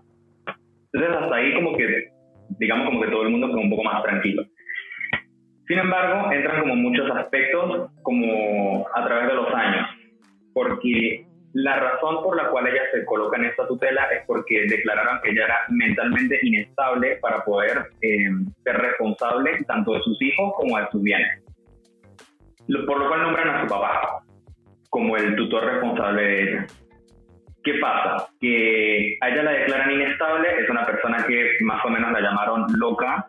Entonces 0.93 1.17
hasta 1.19 1.35
ahí 1.35 1.55
como 1.55 1.75
que, 1.75 2.09
digamos 2.59 2.85
como 2.85 3.01
que 3.01 3.09
todo 3.09 3.23
el 3.23 3.29
mundo 3.29 3.47
queda 3.47 3.61
un 3.61 3.71
poco 3.71 3.83
más 3.83 4.03
tranquilo. 4.03 4.43
Sin 5.67 5.79
embargo, 5.79 6.31
entran 6.31 6.61
como 6.61 6.75
muchos 6.75 7.09
aspectos 7.09 7.89
como 8.03 8.87
a 8.93 9.07
través 9.07 9.27
de 9.27 9.33
los 9.33 9.51
años, 9.55 9.87
porque 10.53 11.26
la 11.53 11.75
razón 11.75 12.23
por 12.23 12.35
la 12.35 12.49
cual 12.49 12.67
ella 12.67 12.83
se 12.93 13.05
coloca 13.05 13.37
en 13.37 13.45
esta 13.45 13.67
tutela 13.67 14.03
es 14.11 14.23
porque 14.25 14.65
declararon 14.67 15.19
que 15.23 15.31
ella 15.31 15.45
era 15.45 15.59
mentalmente 15.69 16.39
inestable 16.41 17.17
para 17.21 17.43
poder 17.43 17.87
eh, 18.01 18.29
ser 18.63 18.77
responsable 18.77 19.63
tanto 19.65 19.93
de 19.93 20.01
sus 20.01 20.21
hijos 20.21 20.53
como 20.57 20.77
de 20.77 20.87
sus 20.91 21.01
bienes. 21.01 21.43
Por 22.85 22.99
lo 22.99 23.07
cual 23.07 23.21
nombran 23.21 23.49
a 23.49 23.61
su 23.61 23.67
papá 23.67 24.23
como 24.89 25.15
el 25.15 25.35
tutor 25.35 25.65
responsable 25.65 26.21
de 26.21 26.41
ella. 26.43 26.67
¿Qué 27.63 27.73
pasa? 27.81 28.29
Que 28.39 29.17
a 29.21 29.29
ella 29.29 29.43
la 29.43 29.51
declaran 29.51 29.91
inestable, 29.91 30.47
es 30.61 30.69
una 30.69 30.85
persona 30.85 31.25
que 31.27 31.57
más 31.61 31.83
o 31.85 31.89
menos 31.89 32.11
la 32.11 32.21
llamaron 32.21 32.65
loca, 32.77 33.27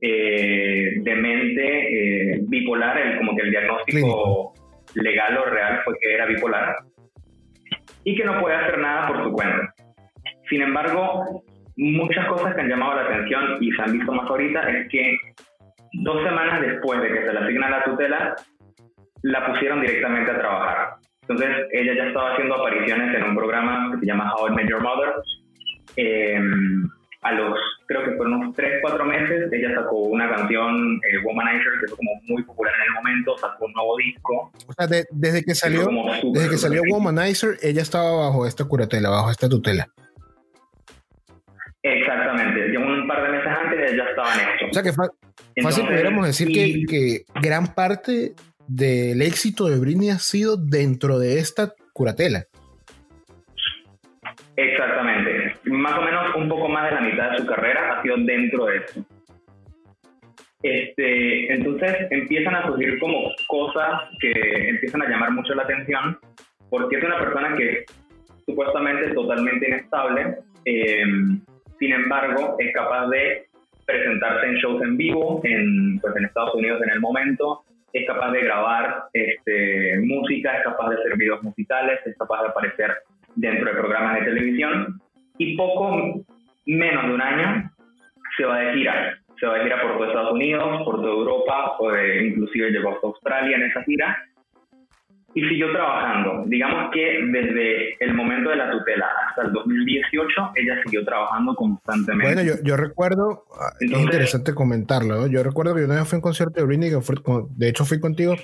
eh, 0.00 0.94
demente, 1.02 2.32
eh, 2.34 2.38
bipolar, 2.42 2.98
el, 2.98 3.18
como 3.18 3.36
que 3.36 3.42
el 3.42 3.50
diagnóstico 3.50 4.54
legal 4.94 5.36
o 5.38 5.44
real 5.44 5.80
fue 5.84 5.94
que 6.00 6.14
era 6.14 6.26
bipolar 6.26 6.76
y 8.06 8.14
que 8.14 8.24
no 8.24 8.40
puede 8.40 8.54
hacer 8.54 8.78
nada 8.78 9.08
por 9.08 9.24
su 9.24 9.32
cuenta. 9.32 9.74
Sin 10.48 10.62
embargo, 10.62 11.42
muchas 11.76 12.26
cosas 12.28 12.54
que 12.54 12.60
han 12.60 12.68
llamado 12.68 12.94
la 12.94 13.02
atención 13.02 13.58
y 13.60 13.72
se 13.72 13.82
han 13.82 13.92
visto 13.92 14.12
más 14.12 14.30
ahorita 14.30 14.60
es 14.70 14.88
que 14.88 15.18
dos 15.92 16.22
semanas 16.22 16.60
después 16.60 17.00
de 17.02 17.08
que 17.08 17.26
se 17.26 17.32
le 17.32 17.38
asigna 17.40 17.68
la 17.68 17.84
tutela, 17.84 18.36
la 19.22 19.46
pusieron 19.46 19.80
directamente 19.80 20.30
a 20.30 20.38
trabajar. 20.38 20.88
Entonces, 21.22 21.66
ella 21.72 21.94
ya 21.94 22.06
estaba 22.06 22.32
haciendo 22.34 22.54
apariciones 22.54 23.12
en 23.12 23.24
un 23.24 23.34
programa 23.34 23.90
que 23.90 23.98
se 23.98 24.06
llama 24.06 24.32
How 24.36 24.52
I 24.52 24.54
Met 24.54 24.68
Your 24.68 24.82
Mother. 24.82 25.12
Eh, 25.96 26.40
a 27.22 27.32
los, 27.32 27.58
creo 27.86 28.04
que 28.04 28.16
fueron 28.16 28.34
unos 28.34 28.54
3, 28.54 28.80
4 28.82 29.04
meses, 29.04 29.52
ella 29.52 29.74
sacó 29.74 29.96
una 29.96 30.28
canción, 30.28 31.00
eh, 31.10 31.18
Womanizer, 31.24 31.72
que 31.80 31.88
fue 31.88 31.96
como 31.96 32.10
muy 32.28 32.42
popular 32.42 32.72
en 32.78 32.86
el 32.86 32.94
momento, 32.94 33.38
sacó 33.38 33.66
un 33.66 33.72
nuevo 33.72 33.96
disco. 33.96 34.52
O 34.66 34.72
sea, 34.72 34.86
desde 34.86 35.44
que 35.44 35.54
salió, 35.54 35.88
desde 36.32 36.50
que 36.50 36.58
salió 36.58 36.82
Womanizer, 36.90 37.56
ella 37.62 37.82
estaba 37.82 38.26
bajo 38.26 38.46
esta 38.46 38.64
curatela, 38.64 39.08
bajo 39.08 39.30
esta 39.30 39.48
tutela. 39.48 39.88
Exactamente, 41.82 42.72
ya 42.72 42.80
un 42.80 43.06
par 43.06 43.22
de 43.22 43.28
meses 43.30 43.46
antes 43.46 43.96
ya 43.96 44.02
estaba 44.04 44.34
en 44.34 44.40
esto. 44.40 44.66
O 44.70 44.72
sea 44.72 44.82
que 44.82 45.62
fácil 45.62 45.86
pudiéramos 45.86 46.26
decir 46.26 46.48
que, 46.48 46.82
que 46.88 47.40
gran 47.40 47.74
parte 47.74 48.34
del 48.66 49.22
éxito 49.22 49.68
de 49.68 49.78
Britney 49.78 50.10
ha 50.10 50.18
sido 50.18 50.56
dentro 50.56 51.18
de 51.20 51.38
esta 51.38 51.74
curatela. 51.92 52.46
Exactamente. 54.56 55.45
Más 55.66 55.98
o 55.98 56.02
menos 56.02 56.34
un 56.36 56.48
poco 56.48 56.68
más 56.68 56.90
de 56.90 56.94
la 56.94 57.00
mitad 57.00 57.30
de 57.32 57.38
su 57.38 57.46
carrera 57.46 57.98
ha 57.98 58.02
sido 58.02 58.16
dentro 58.18 58.66
de 58.66 58.76
eso. 58.78 59.04
Este, 60.62 61.52
entonces 61.52 62.08
empiezan 62.10 62.54
a 62.54 62.66
surgir 62.66 62.98
como 62.98 63.30
cosas 63.46 64.02
que 64.20 64.32
empiezan 64.68 65.02
a 65.02 65.08
llamar 65.08 65.32
mucho 65.32 65.54
la 65.54 65.62
atención, 65.62 66.18
porque 66.70 66.96
es 66.96 67.04
una 67.04 67.18
persona 67.18 67.56
que 67.56 67.84
supuestamente 68.46 69.08
es 69.08 69.14
totalmente 69.14 69.68
inestable, 69.68 70.38
em, 70.64 71.40
sin 71.78 71.92
embargo 71.92 72.56
es 72.58 72.72
capaz 72.72 73.08
de 73.08 73.46
presentarse 73.86 74.46
en 74.46 74.54
shows 74.54 74.82
en 74.82 74.96
vivo 74.96 75.40
en, 75.44 76.00
pues, 76.00 76.16
en 76.16 76.24
Estados 76.24 76.54
Unidos 76.54 76.82
en 76.82 76.90
el 76.90 77.00
momento, 77.00 77.62
es 77.92 78.06
capaz 78.06 78.32
de 78.32 78.42
grabar 78.42 79.04
este, 79.12 79.98
música, 80.02 80.58
es 80.58 80.64
capaz 80.64 80.90
de 80.90 80.96
hacer 80.96 81.16
videos 81.16 81.42
musicales, 81.42 82.00
es 82.04 82.16
capaz 82.16 82.42
de 82.42 82.48
aparecer 82.48 82.94
dentro 83.36 83.66
de 83.66 83.78
programas 83.78 84.20
de 84.20 84.26
televisión 84.26 85.00
y 85.38 85.56
poco 85.56 86.24
menos 86.66 87.06
de 87.06 87.14
un 87.14 87.22
año 87.22 87.70
se 88.36 88.44
va 88.44 88.58
de 88.58 88.74
gira. 88.74 89.18
Se 89.38 89.46
va 89.46 89.58
de 89.58 89.64
gira 89.64 89.82
por 89.82 89.94
todo 89.94 90.06
Estados 90.06 90.32
Unidos, 90.32 90.82
por 90.84 90.96
toda 90.96 91.12
Europa, 91.12 91.76
o 91.78 91.90
inclusive 91.96 92.70
llegó 92.70 92.90
a 92.90 92.98
Australia 93.02 93.56
en 93.56 93.62
esa 93.64 93.82
gira 93.84 94.16
y 95.36 95.42
siguió 95.42 95.70
trabajando. 95.70 96.44
Digamos 96.46 96.90
que 96.94 97.20
desde 97.30 98.02
el 98.02 98.14
momento 98.14 98.48
de 98.48 98.56
la 98.56 98.70
tutela 98.70 99.06
hasta 99.28 99.42
el 99.42 99.52
2018, 99.52 100.52
ella 100.54 100.80
siguió 100.82 101.04
trabajando 101.04 101.54
constantemente. 101.54 102.34
Bueno, 102.34 102.42
yo, 102.42 102.54
yo 102.64 102.74
recuerdo, 102.78 103.44
ah, 103.60 103.74
es 103.78 103.90
interesante 103.90 104.54
comentarlo, 104.54 105.26
yo 105.26 105.42
recuerdo 105.42 105.74
que 105.74 105.84
una 105.84 105.96
vez 105.96 106.08
fui 106.08 106.16
a 106.16 106.18
un 106.18 106.22
concierto 106.22 106.58
de 106.58 106.66
Britney, 106.66 106.88
que 106.88 107.00
de 107.50 107.68
hecho 107.68 107.84
fui 107.84 108.00
contigo 108.00 108.34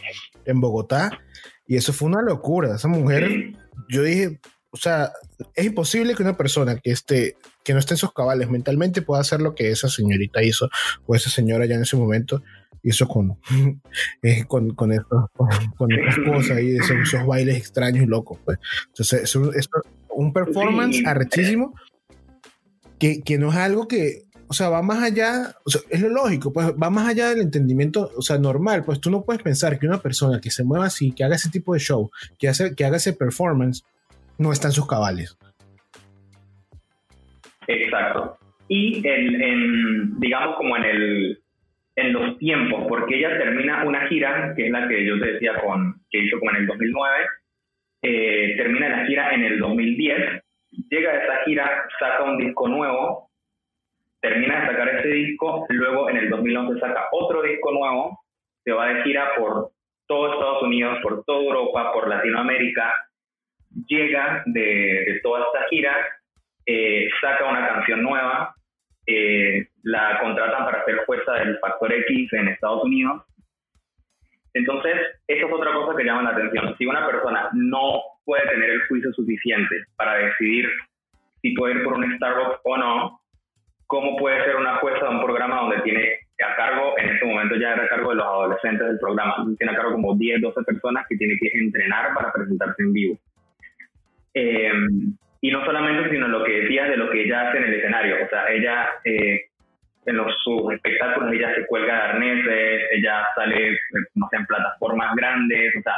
en 0.45 0.61
Bogotá, 0.61 1.19
y 1.67 1.77
eso 1.77 1.95
fue 1.95 2.09
una 2.09 2.21
locura. 2.21 2.75
Esa 2.75 2.89
mujer, 2.89 3.55
yo 3.89 4.03
dije, 4.03 4.39
o 4.73 4.77
sea, 4.79 5.13
es 5.55 5.67
imposible 5.67 6.15
que 6.15 6.23
una 6.23 6.37
persona 6.37 6.77
que 6.79 6.91
esté, 6.91 7.37
que 7.63 7.75
no 7.75 7.79
esté 7.79 7.95
en 7.95 7.99
sus 7.99 8.13
cabales 8.13 8.49
mentalmente 8.49 9.03
pueda 9.03 9.21
hacer 9.21 9.43
lo 9.43 9.55
que 9.55 9.71
esa 9.71 9.89
señorita 9.89 10.43
hizo 10.43 10.71
o 11.07 11.15
esa 11.15 11.29
señora 11.29 11.67
ya 11.67 11.75
en 11.75 11.83
ese 11.83 11.97
momento 11.97 12.43
hizo 12.83 13.07
con, 13.07 13.39
eh, 14.23 14.45
con, 14.47 14.75
con, 14.75 14.93
esto, 14.93 15.31
con, 15.77 15.93
estas 15.93 16.17
cosas 16.25 16.61
y 16.63 16.77
esos, 16.77 17.27
bailes 17.27 17.59
extraños 17.59 18.03
y 18.03 18.07
locos. 18.07 18.39
Pues. 18.45 18.59
Entonces, 18.89 19.23
es 19.25 19.37
un, 19.37 19.55
es 19.55 19.69
un 20.09 20.33
performance 20.33 21.03
arrechísimo 21.05 21.75
que, 22.99 23.23
que, 23.23 23.37
no 23.37 23.51
es 23.51 23.57
algo 23.57 23.87
que, 23.87 24.25
o 24.49 24.55
sea, 24.55 24.71
va 24.71 24.81
más 24.81 25.03
allá, 25.03 25.55
o 25.65 25.71
sea, 25.71 25.83
es 25.91 26.01
lo 26.01 26.09
lógico, 26.09 26.51
pues 26.51 26.69
va 26.71 26.89
más 26.89 27.09
allá 27.09 27.29
del 27.29 27.41
entendimiento, 27.41 28.11
o 28.17 28.23
sea, 28.23 28.39
normal, 28.39 28.85
pues 28.85 29.01
tú 29.01 29.11
no 29.11 29.23
puedes 29.23 29.43
pensar 29.43 29.79
que 29.79 29.87
una 29.87 30.01
persona 30.01 30.41
que 30.41 30.51
se 30.51 30.65
mueva 30.65 30.87
así, 30.87 31.13
que 31.13 31.25
haga 31.25 31.37
ese 31.37 31.51
tipo 31.51 31.75
de 31.75 31.81
show, 31.81 32.11
que, 32.39 32.49
hace, 32.49 32.75
que 32.75 32.85
haga 32.85 32.97
ese 32.97 33.13
performance, 33.13 33.85
no 34.39 34.53
está 34.53 34.69
en 34.69 34.73
sus 34.73 34.87
cabales. 34.87 35.37
Exacto. 37.67 38.37
Y 38.69 39.07
en, 39.07 40.19
digamos 40.19 40.57
como 40.57 40.77
en 40.77 40.85
el 40.85 41.39
en 41.95 42.13
los 42.15 42.39
tiempos, 42.39 42.87
porque 42.89 43.19
ella 43.19 43.37
termina 43.37 43.85
una 43.85 44.09
gira, 44.09 44.55
que 44.57 44.67
es 44.67 44.73
la 44.73 44.89
que 44.89 45.05
yo 45.05 45.21
te 45.21 45.33
decía 45.33 45.61
con, 45.63 46.01
que 46.11 46.21
hizo 46.25 46.39
como 46.39 46.53
en 46.53 46.57
el 46.59 46.67
2009, 46.67 47.27
eh, 48.03 48.55
termina 48.57 48.89
la 48.89 49.07
gira 49.07 49.35
en 49.35 49.45
el 49.45 49.59
2010, 49.59 50.43
llega 50.89 51.11
a 51.11 51.23
esa 51.23 51.45
gira, 51.45 51.87
saca 51.99 52.25
un 52.25 52.39
disco 52.39 52.67
nuevo, 52.67 53.31
termina 54.23 54.61
de 54.61 54.67
sacar 54.69 54.89
ese 54.89 55.09
disco, 55.09 55.67
luego 55.69 56.09
en 56.09 56.17
el 56.17 56.31
2011 56.31 56.81
saca 56.81 57.09
otro 57.13 57.43
disco 57.43 57.73
nuevo, 57.73 58.21
se 58.65 58.73
va 58.73 58.89
de 58.89 59.03
gira 59.03 59.35
por 59.37 59.73
todo 60.07 60.33
Estados 60.33 60.63
Unidos, 60.63 60.99
por 61.03 61.25
toda 61.25 61.43
Europa, 61.43 61.93
por 61.93 62.09
Latinoamérica, 62.09 62.95
llega 63.87 64.43
de, 64.47 65.21
toda 65.23 65.47
esta 65.47 65.69
gira, 65.69 65.97
eh, 66.67 67.09
saca 67.21 67.51
una 67.51 67.69
canción 67.69 68.03
nueva, 68.03 68.55
eh, 69.07 69.69
la 69.83 70.21
contratan 70.21 70.65
para 70.65 70.85
ser 70.85 70.99
jueza 71.07 71.33
del 71.35 71.59
Factor 71.59 71.93
X 71.93 72.33
en 72.33 72.49
Estados 72.49 72.85
Unidos. 72.85 73.23
Entonces, 74.55 74.95
eso 75.27 75.47
es 75.47 75.53
otra 75.53 75.73
cosa 75.73 75.97
que 75.97 76.05
llama 76.05 76.23
la 76.23 76.31
atención. 76.31 76.77
Si 76.77 76.87
una 76.87 77.07
persona 77.07 77.49
no 77.55 78.03
puede 78.25 78.47
tener 78.49 78.71
el 78.71 78.87
juicio 78.87 79.13
suficiente 79.13 79.85
para 79.97 80.15
decidir 80.15 80.69
si 81.41 81.53
puede 81.55 81.75
ir 81.75 81.85
por 81.85 81.95
un 81.95 82.17
Starbucks 82.17 82.61
o 82.65 82.77
no, 82.77 83.21
¿cómo 83.87 84.17
puede 84.17 84.45
ser 84.45 84.57
una 84.57 84.77
jueza 84.77 85.05
de 85.05 85.11
un 85.11 85.25
programa 85.25 85.63
donde 85.63 85.81
tiene 85.81 86.19
a 86.43 86.57
cargo, 86.57 86.95
en 86.99 87.09
este 87.11 87.25
momento 87.25 87.57
ya 87.57 87.73
era 87.73 87.85
a 87.85 87.89
cargo 87.89 88.11
de 88.11 88.17
los 88.17 88.27
adolescentes 88.27 88.87
del 88.87 88.99
programa, 88.99 89.37
tiene 89.59 89.73
a 89.73 89.77
cargo 89.77 89.93
como 89.93 90.17
10, 90.17 90.41
12 90.41 90.63
personas 90.63 91.07
que 91.09 91.17
tiene 91.17 91.37
que 91.41 91.51
entrenar 91.59 92.15
para 92.15 92.33
presentarse 92.33 92.83
en 92.83 92.93
vivo? 92.93 93.19
Eh, 94.35 94.73
y 95.41 95.51
no 95.51 95.65
solamente, 95.65 96.11
sino 96.11 96.29
lo 96.29 96.45
que 96.45 96.63
decías 96.63 96.89
de 96.89 96.97
lo 96.97 97.11
que 97.11 97.25
ella 97.25 97.49
hace 97.49 97.59
en 97.59 97.65
el 97.65 97.75
escenario. 97.75 98.17
O 98.25 98.29
sea, 98.29 98.49
ella 98.49 98.89
eh, 99.05 99.47
en 100.07 100.17
los, 100.17 100.35
sus 100.43 100.73
espectáculos, 100.73 101.33
ella 101.33 101.55
se 101.55 101.67
cuelga 101.67 101.95
de 101.95 102.03
arneses, 102.03 102.83
ella 102.93 103.27
sale, 103.35 103.79
no 104.15 104.29
sé, 104.31 104.37
en 104.37 104.47
plataformas 104.47 105.15
grandes, 105.15 105.75
o 105.77 105.83
sea, 105.83 105.95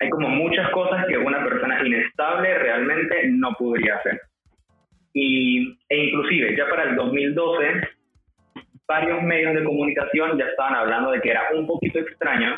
hay 0.00 0.10
como 0.10 0.28
muchas 0.28 0.70
cosas 0.70 1.06
que 1.06 1.18
una 1.18 1.44
persona 1.44 1.84
inestable 1.84 2.54
realmente 2.58 3.28
no 3.30 3.52
podría 3.58 3.96
hacer. 3.96 4.20
Y, 5.12 5.76
e 5.88 6.04
inclusive, 6.04 6.56
ya 6.56 6.68
para 6.68 6.84
el 6.84 6.96
2012, 6.96 7.88
varios 8.86 9.22
medios 9.22 9.54
de 9.54 9.64
comunicación 9.64 10.38
ya 10.38 10.46
estaban 10.46 10.74
hablando 10.74 11.10
de 11.10 11.20
que 11.20 11.30
era 11.30 11.42
un 11.54 11.66
poquito 11.66 11.98
extraño 11.98 12.56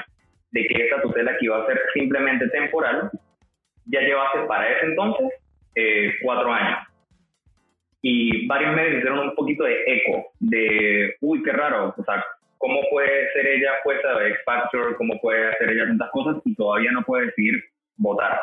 de 0.53 0.67
que 0.67 0.87
esa 0.87 1.01
tutela 1.01 1.37
que 1.39 1.47
iba 1.47 1.63
a 1.63 1.67
ser 1.67 1.81
simplemente 1.95 2.49
temporal 2.49 3.11
ya 3.91 4.01
llevase 4.01 4.41
para 4.47 4.69
ese 4.69 4.87
entonces 4.87 5.33
eh, 5.75 6.15
cuatro 6.23 6.53
años. 6.53 6.79
Y 8.03 8.47
varios 8.47 8.75
medios 8.75 8.99
hicieron 8.99 9.19
un 9.19 9.35
poquito 9.35 9.65
de 9.65 9.83
eco 9.87 10.33
de, 10.39 11.17
uy, 11.21 11.43
qué 11.43 11.53
raro, 11.53 11.95
o 11.97 12.05
sea, 12.05 12.25
¿cómo 12.57 12.81
puede 12.91 13.31
ser 13.33 13.47
ella 13.47 13.73
jueza 13.83 14.09
de 14.19 14.29
X 14.31 14.41
Factor? 14.45 14.97
¿Cómo 14.97 15.21
puede 15.21 15.49
hacer 15.49 15.71
ella 15.71 15.87
tantas 15.87 16.11
cosas 16.11 16.37
y 16.45 16.55
todavía 16.55 16.93
no 16.93 17.03
puede 17.03 17.27
decidir 17.27 17.63
votar? 17.97 18.41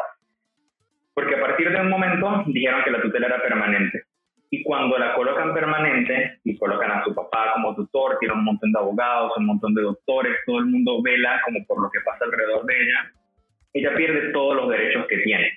Porque 1.14 1.36
a 1.36 1.42
partir 1.42 1.72
de 1.72 1.82
un 1.82 1.90
momento 1.90 2.44
dijeron 2.48 2.84
que 2.84 2.92
la 2.92 3.02
tutela 3.02 3.28
era 3.28 3.42
permanente. 3.42 4.04
Y 4.50 4.64
cuando 4.64 4.98
la 4.98 5.14
colocan 5.14 5.54
permanente 5.54 6.40
y 6.44 6.58
colocan 6.58 6.92
a 6.92 7.04
su 7.04 7.14
papá 7.14 7.54
como 7.54 7.76
tutor, 7.76 8.18
tiene 8.20 8.36
un 8.36 8.46
montón 8.46 8.72
de 8.72 8.80
abogados, 8.80 9.34
un 9.36 9.48
montón 9.48 9.74
de 9.74 9.82
doctores, 9.82 10.38
todo 10.46 10.60
el 10.60 10.68
mundo 10.68 11.02
vela 11.02 11.42
como 11.44 11.66
por 11.66 11.82
lo 11.82 11.90
que 11.90 12.00
pasa 12.02 12.24
alrededor 12.24 12.66
de 12.66 12.82
ella, 12.82 13.12
ella 13.74 13.96
pierde 13.96 14.32
todos 14.32 14.56
los 14.56 14.70
derechos 14.70 15.06
que 15.08 15.18
tiene. 15.18 15.52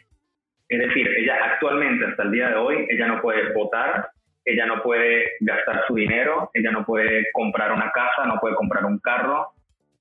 Es 0.69 0.79
decir, 0.79 1.09
ella 1.19 1.37
actualmente, 1.53 2.05
hasta 2.05 2.23
el 2.23 2.31
día 2.31 2.49
de 2.51 2.57
hoy, 2.57 2.87
ella 2.89 3.09
no 3.09 3.21
puede 3.21 3.53
votar, 3.53 4.09
ella 4.45 4.67
no 4.67 4.83
puede 4.83 5.33
gastar 5.41 5.85
su 5.87 5.95
dinero, 5.95 6.51
ella 6.55 6.71
no 6.71 6.85
puede 6.85 7.27
comprar 7.33 7.73
una 7.73 7.91
casa, 7.93 8.27
no 8.27 8.39
puede 8.41 8.55
comprar 8.55 8.85
un 8.85 8.99
carro, 8.99 9.49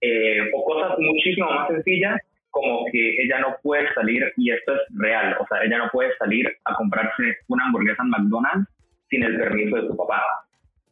eh, 0.01 0.49
o 0.53 0.63
cosas 0.63 0.97
muchísimo 0.99 1.51
más 1.51 1.67
sencillas 1.67 2.21
como 2.51 2.85
que 2.91 3.21
ella 3.21 3.39
no 3.39 3.55
puede 3.61 3.93
salir, 3.93 4.33
y 4.37 4.51
esto 4.51 4.73
es 4.73 4.81
real, 4.95 5.37
o 5.39 5.45
sea, 5.47 5.63
ella 5.63 5.77
no 5.77 5.89
puede 5.91 6.15
salir 6.17 6.51
a 6.65 6.73
comprarse 6.73 7.37
una 7.47 7.65
hamburguesa 7.65 8.03
en 8.03 8.09
McDonald's 8.09 8.69
sin 9.09 9.23
el 9.23 9.37
permiso 9.37 9.75
de 9.75 9.87
su 9.87 9.97
papá. 9.97 10.21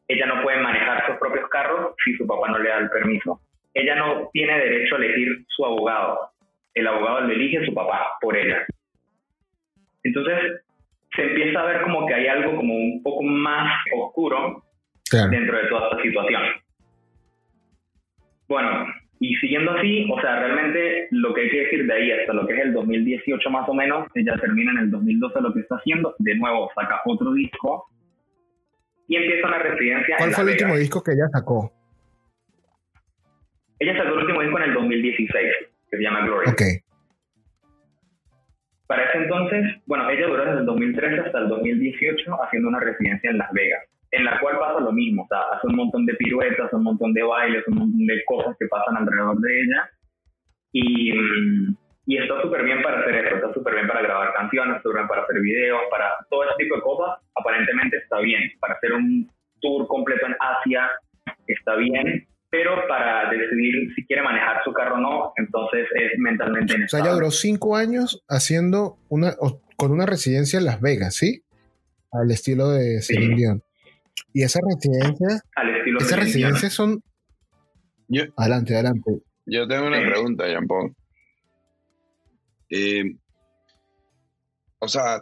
Ella 0.08 0.26
no 0.28 0.42
puede 0.44 0.60
manejar 0.60 1.06
sus 1.08 1.18
propios 1.18 1.48
carros 1.50 1.94
si 2.04 2.14
su 2.16 2.26
papá 2.26 2.50
no 2.50 2.60
le 2.60 2.70
da 2.70 2.78
el 2.78 2.90
permiso. 2.90 3.42
Ella 3.74 3.96
no 3.96 4.30
tiene 4.34 4.58
derecho 4.58 4.96
a 4.96 4.98
elegir 5.00 5.46
su 5.50 5.66
abogado. 5.66 6.32
El 6.78 6.88
abogado 6.88 7.22
le 7.22 7.34
elige 7.34 7.58
a 7.58 7.66
su 7.66 7.74
papá 7.74 8.06
por 8.22 8.38
ella. 8.38 8.66
Entonces, 10.04 10.62
se 11.16 11.24
empieza 11.24 11.60
a 11.60 11.66
ver 11.66 11.82
como 11.82 12.06
que 12.06 12.14
hay 12.14 12.28
algo 12.28 12.56
como 12.56 12.74
un 12.76 13.02
poco 13.02 13.24
más 13.24 13.74
oscuro 13.96 14.64
dentro 15.12 15.58
de 15.58 15.68
toda 15.70 15.90
esta 15.90 16.04
situación. 16.04 16.44
Bueno, 18.48 18.86
y 19.20 19.36
siguiendo 19.38 19.72
así, 19.72 20.08
o 20.12 20.22
sea, 20.22 20.40
realmente 20.40 21.08
lo 21.12 21.34
que 21.34 21.42
hay 21.42 21.50
que 21.50 21.60
decir 21.62 21.88
de 21.88 21.94
ahí 21.94 22.12
hasta 22.12 22.34
lo 22.34 22.46
que 22.46 22.54
es 22.54 22.60
el 22.60 22.74
2018 22.74 23.50
más 23.50 23.68
o 23.68 23.74
menos, 23.74 24.08
ella 24.14 24.36
termina 24.40 24.72
en 24.74 24.78
el 24.78 24.92
2012 24.92 25.42
lo 25.42 25.54
que 25.54 25.62
está 25.62 25.76
haciendo, 25.76 26.16
de 26.20 26.36
nuevo 26.36 26.70
saca 26.76 27.02
otro 27.06 27.34
disco 27.34 27.90
y 29.08 29.16
empieza 29.16 29.48
una 29.48 29.60
residencia. 29.60 30.16
¿Cuál 30.18 30.32
fue 30.32 30.44
el 30.44 30.50
último 30.52 30.76
disco 30.76 31.04
que 31.04 31.14
ella 31.14 31.28
sacó? 31.34 31.74
Ella 33.80 33.98
sacó 33.98 34.10
el 34.10 34.20
último 34.20 34.42
disco 34.42 34.58
en 34.60 34.64
el 34.64 34.74
2016, 34.74 35.54
que 35.90 35.98
se 35.98 36.04
llama 36.04 36.26
Glory. 36.26 36.50
Ok. 36.50 36.62
Para 38.88 39.04
ese 39.10 39.18
entonces, 39.18 39.64
bueno, 39.86 40.10
ella 40.10 40.28
duró 40.28 40.46
desde 40.46 40.60
el 40.60 40.66
2013 40.66 41.20
hasta 41.20 41.40
el 41.40 41.50
2018 41.50 42.44
haciendo 42.44 42.70
una 42.70 42.80
residencia 42.80 43.30
en 43.30 43.38
Las 43.38 43.52
Vegas, 43.52 43.84
en 44.12 44.24
la 44.24 44.40
cual 44.40 44.58
pasa 44.60 44.80
lo 44.80 44.94
mismo, 44.94 45.24
o 45.24 45.28
sea, 45.28 45.42
hace 45.54 45.68
un 45.68 45.76
montón 45.76 46.06
de 46.06 46.14
piruetas, 46.14 46.72
un 46.72 46.84
montón 46.84 47.14
de 47.14 47.24
bailes, 47.24 47.68
un 47.68 47.80
montón 47.80 48.06
de 48.06 48.24
cosas 48.26 48.56
que 48.58 48.68
pasan 48.68 48.96
alrededor 48.96 49.38
de 49.40 49.62
ella. 49.62 49.90
Y, 50.72 51.14
y 52.06 52.18
está 52.18 52.42
súper 52.42 52.64
bien 52.64 52.82
para 52.82 53.02
hacer 53.02 53.16
eso, 53.26 53.36
está 53.36 53.54
súper 53.54 53.76
bien 53.76 53.88
para 53.88 54.02
grabar 54.02 54.34
canciones, 54.34 54.82
súper 54.82 55.00
bien 55.00 55.08
para 55.10 55.24
hacer 55.24 55.42
videos, 55.42 55.82
para 55.92 56.16
todo 56.30 56.44
ese 56.46 56.54
tipo 56.58 56.76
de 56.76 56.82
cosas, 56.82 57.20
aparentemente 57.36 57.98
está 57.98 58.20
bien. 58.20 58.50
Para 58.62 58.76
hacer 58.76 58.94
un 58.94 59.30
tour 59.60 59.86
completo 59.88 60.28
en 60.28 60.36
Asia 60.40 60.90
está 61.48 61.76
bien, 61.76 62.26
pero 62.58 62.88
para 62.88 63.30
decidir 63.30 63.94
si 63.94 64.04
quiere 64.08 64.24
manejar 64.24 64.64
su 64.64 64.74
carro 64.74 64.96
o 64.96 65.00
no, 65.00 65.34
entonces 65.36 65.88
es 65.94 66.18
mentalmente 66.18 66.74
inestable. 66.74 66.86
O 66.86 67.06
sea, 67.06 67.12
ella 67.12 67.14
duró 67.14 67.30
cinco 67.30 67.78
años 67.78 68.24
haciendo 68.28 68.98
una, 69.10 69.36
con 69.76 69.92
una 69.92 70.08
residencia 70.08 70.58
en 70.58 70.66
Las 70.66 70.82
Vegas, 70.82 71.14
¿sí? 71.14 71.44
Al 72.12 72.32
estilo 72.32 72.70
de 72.70 73.04
Celine 73.04 73.36
Dion. 73.36 73.64
Y 74.34 74.42
esa 74.42 74.60
residencia, 74.68 75.44
Al 75.56 75.78
estilo 75.78 76.00
esas 76.00 76.20
residencias 76.20 76.74
son... 76.74 77.04
adelante, 78.36 78.74
adelante. 78.74 79.12
Yo 79.46 79.68
tengo 79.68 79.86
una 79.86 80.00
pregunta, 80.00 80.48
Jean 80.48 80.66
Paul. 80.66 80.96
Eh, 82.72 83.04
o 84.80 84.88
sea, 84.88 85.22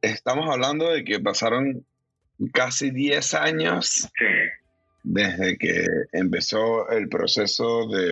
estamos 0.00 0.50
hablando 0.50 0.90
de 0.90 1.04
que 1.04 1.20
pasaron 1.20 1.86
casi 2.52 2.90
10 2.90 3.34
años 3.34 4.10
sí 4.12 4.61
desde 5.02 5.56
que 5.58 5.84
empezó 6.12 6.88
el 6.90 7.08
proceso 7.08 7.88
de, 7.88 8.10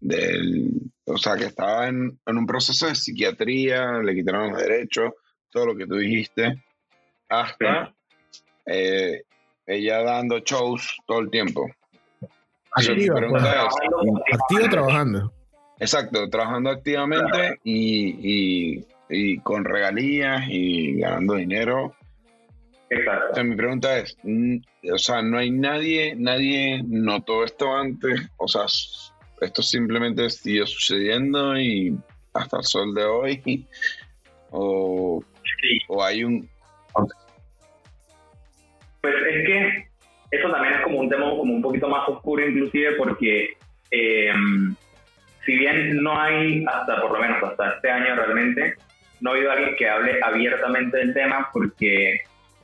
del, 0.00 0.70
o 1.04 1.16
sea, 1.16 1.36
que 1.36 1.44
estaba 1.44 1.88
en, 1.88 2.18
un 2.26 2.46
proceso 2.46 2.86
de 2.86 2.94
psiquiatría, 2.94 3.98
le 3.98 4.14
quitaron 4.14 4.52
los 4.52 4.60
derechos, 4.60 5.12
todo 5.50 5.66
lo 5.66 5.76
que 5.76 5.86
tú 5.86 5.96
dijiste, 5.96 6.62
hasta 7.28 7.94
eh, 8.66 9.22
ella 9.66 10.02
dando 10.02 10.40
shows 10.40 10.98
todo 11.06 11.20
el 11.20 11.30
tiempo. 11.30 11.66
Activa, 12.74 13.20
pues, 13.28 13.44
activo 13.44 14.70
trabajando. 14.70 15.32
Exacto, 15.78 16.28
trabajando 16.30 16.70
activamente 16.70 17.58
y, 17.64 18.84
y 19.08 19.38
con 19.38 19.64
regalías 19.64 20.44
y 20.48 21.00
ganando 21.00 21.34
dinero 21.34 21.94
Exacto. 22.92 23.44
mi 23.44 23.56
pregunta 23.56 23.98
es, 23.98 24.18
o 24.92 24.98
sea, 24.98 25.22
no 25.22 25.38
hay 25.38 25.50
nadie, 25.50 26.14
nadie 26.14 26.82
notó 26.86 27.42
esto 27.42 27.74
antes, 27.74 28.30
o 28.36 28.46
sea, 28.46 28.66
esto 29.40 29.62
simplemente 29.62 30.28
siguió 30.28 30.66
sucediendo 30.66 31.58
y 31.58 31.96
hasta 32.34 32.58
el 32.58 32.64
sol 32.64 32.94
de 32.94 33.04
hoy, 33.04 33.66
o, 34.50 35.24
o 35.88 36.04
hay 36.04 36.24
un... 36.24 36.46
Pues 39.00 39.14
es 39.14 39.46
que 39.46 39.88
eso 40.30 40.50
también 40.50 40.74
es 40.74 40.80
como 40.82 41.00
un 41.00 41.08
tema 41.08 41.30
como 41.30 41.54
un 41.54 41.62
poquito 41.62 41.88
más 41.88 42.06
oscuro 42.08 42.46
inclusive 42.46 42.92
porque 42.92 43.56
em, 43.90 44.76
si 45.46 45.56
bien 45.56 45.96
no 46.02 46.20
hay, 46.20 46.62
hasta 46.66 47.00
por 47.00 47.12
lo 47.12 47.20
menos 47.20 47.42
hasta 47.42 47.74
este 47.74 47.90
año 47.90 48.14
realmente, 48.16 48.74
no 49.20 49.30
ha 49.30 49.34
habido 49.34 49.50
alguien 49.50 49.76
que 49.76 49.88
hable 49.88 50.20
abiertamente 50.22 50.98
del 50.98 51.14
tema 51.14 51.48
porque 51.52 52.20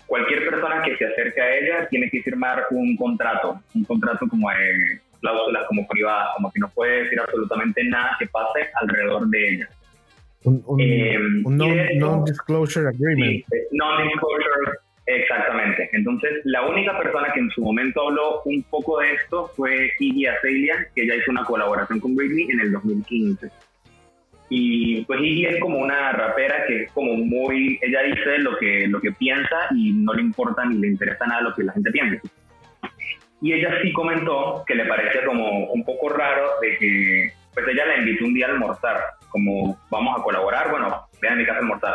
cualquier 0.09 0.49
persona 0.49 0.83
que 0.83 0.97
se 0.97 1.05
acerque 1.05 1.41
a 1.41 1.57
ella 1.57 1.89
tiene 1.89 2.11
que 2.11 2.23
firmar 2.23 2.65
un 2.71 2.97
contrato, 2.97 3.61
un 3.75 3.85
contrato 3.85 4.27
como 4.27 4.49
de 4.51 5.01
cláusulas 5.21 5.67
como 5.69 5.87
privadas, 5.87 6.29
como 6.37 6.51
que 6.51 6.61
no 6.61 6.69
puede 6.71 7.05
decir 7.05 7.21
absolutamente 7.21 7.85
nada 7.85 8.17
que 8.19 8.27
pase 8.27 8.69
alrededor 8.81 9.29
de 9.29 9.49
ella. 9.49 9.69
Un, 10.45 10.81
eh, 10.81 11.19
non-disclosure 11.43 12.89
agreement. 12.89 13.45
Sí, 13.51 13.57
non-disclosure, 13.73 14.79
exactamente. 15.05 15.91
Entonces, 15.93 16.31
la 16.45 16.67
única 16.67 16.97
persona 16.97 17.31
que 17.35 17.41
en 17.41 17.51
su 17.51 17.61
momento 17.61 18.09
habló 18.09 18.43
un 18.45 18.63
poco 18.71 19.01
de 19.01 19.13
esto 19.13 19.49
fue 19.57 19.91
Iggy 19.99 20.27
Azalea, 20.27 20.87
que 20.95 21.03
ella 21.03 21.17
hizo 21.17 21.33
una 21.33 21.45
colaboración 21.45 22.01
con 22.01 22.15
Britney 22.15 22.47
en 22.51 22.61
el 22.61 22.73
2015. 22.73 23.51
Y 24.51 25.05
pues 25.05 25.21
Iggy 25.21 25.47
es 25.47 25.61
como 25.61 25.79
una 25.79 26.13
rapera 26.13 26.65
que 26.67 26.85
es 26.85 26.93
como 26.93 27.15
muy, 27.15 27.79
ella 27.83 28.03
dice 28.03 28.39
lo 28.39 28.57
que, 28.57 28.87
lo 28.89 29.01
que 29.01 29.13
piensa 29.13 29.69
y 29.75 29.93
no 29.93 30.15
le 30.15 30.23
importa 30.23 30.65
ni 30.65 30.79
le 30.79 30.89
interesa 30.89 31.27
nada 31.27 31.43
lo 31.43 31.55
que 31.55 31.65
la 31.65 31.73
gente 31.73 31.91
piensa. 31.91 32.29
Y 33.41 33.53
ella 33.53 33.79
sí 33.83 33.93
comentó 33.93 34.65
que 34.67 34.75
le 34.75 34.87
parecía 34.87 35.25
como 35.25 35.67
un 35.71 35.85
poco 35.85 36.09
raro 36.09 36.49
de 36.61 36.77
que, 36.79 37.33
pues 37.55 37.67
ella 37.69 37.87
la 37.87 37.99
invitó 37.99 38.25
un 38.25 38.35
día 38.35 38.47
a 38.47 38.51
almorzar, 38.51 38.97
como 39.29 39.79
vamos 39.91 40.19
a 40.19 40.23
colaborar, 40.23 40.71
bueno, 40.71 41.07
ven 41.21 41.33
a 41.33 41.37
mi 41.37 41.45
casa 41.45 41.59
almorzar. 41.59 41.95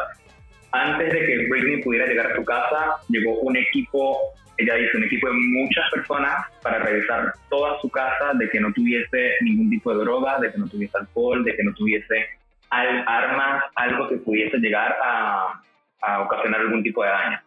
Antes 0.72 1.12
de 1.12 1.26
que 1.26 1.48
Britney 1.50 1.82
pudiera 1.84 2.08
llegar 2.08 2.32
a 2.32 2.36
su 2.36 2.46
casa, 2.46 2.96
llegó 3.10 3.40
un 3.40 3.58
equipo, 3.58 4.18
ella 4.58 4.76
dice, 4.76 4.98
un 4.98 5.04
equipo 5.04 5.28
de 5.28 5.34
muchas 5.34 5.84
personas 5.92 6.46
para 6.62 6.80
revisar 6.80 7.34
toda 7.50 7.80
su 7.82 7.90
casa, 7.90 8.34
de 8.36 8.50
que 8.50 8.60
no 8.60 8.72
tuviese 8.74 9.34
ningún 9.42 9.70
tipo 9.70 9.92
de 9.94 10.04
droga, 10.04 10.40
de 10.40 10.52
que 10.52 10.58
no 10.58 10.68
tuviese 10.68 10.98
alcohol, 10.98 11.44
de 11.44 11.56
que 11.56 11.64
no 11.64 11.74
tuviese 11.74 12.28
al, 12.74 13.04
armas, 13.08 13.64
algo 13.76 14.10
que 14.10 14.18
pudiese 14.18 14.58
llegar 14.58 14.96
a, 15.02 15.62
a 16.02 16.22
ocasionar 16.22 16.62
algún 16.62 16.84
tipo 16.84 17.04
de 17.04 17.10
daño. 17.10 17.40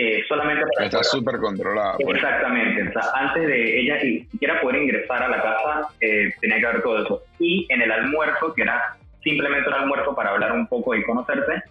Eh, 0.00 0.22
solamente 0.28 0.64
para 0.74 0.86
está 0.86 1.02
súper 1.02 1.38
controlada. 1.38 1.96
Pues. 1.98 2.16
Exactamente. 2.16 2.88
O 2.88 2.92
sea, 2.92 3.02
antes 3.14 3.46
de 3.48 3.80
ella 3.80 4.00
siquiera 4.30 4.60
poder 4.60 4.82
ingresar 4.82 5.24
a 5.24 5.28
la 5.28 5.42
casa, 5.42 5.88
eh, 6.00 6.32
tenía 6.40 6.60
que 6.60 6.66
haber 6.66 6.82
todo 6.82 7.02
eso. 7.02 7.22
Y 7.40 7.66
en 7.68 7.82
el 7.82 7.90
almuerzo, 7.90 8.54
que 8.54 8.62
era 8.62 8.96
simplemente 9.24 9.68
un 9.68 9.74
almuerzo 9.74 10.14
para 10.14 10.30
hablar 10.30 10.52
un 10.52 10.68
poco 10.68 10.94
y 10.94 11.02
conocerse, 11.02 11.64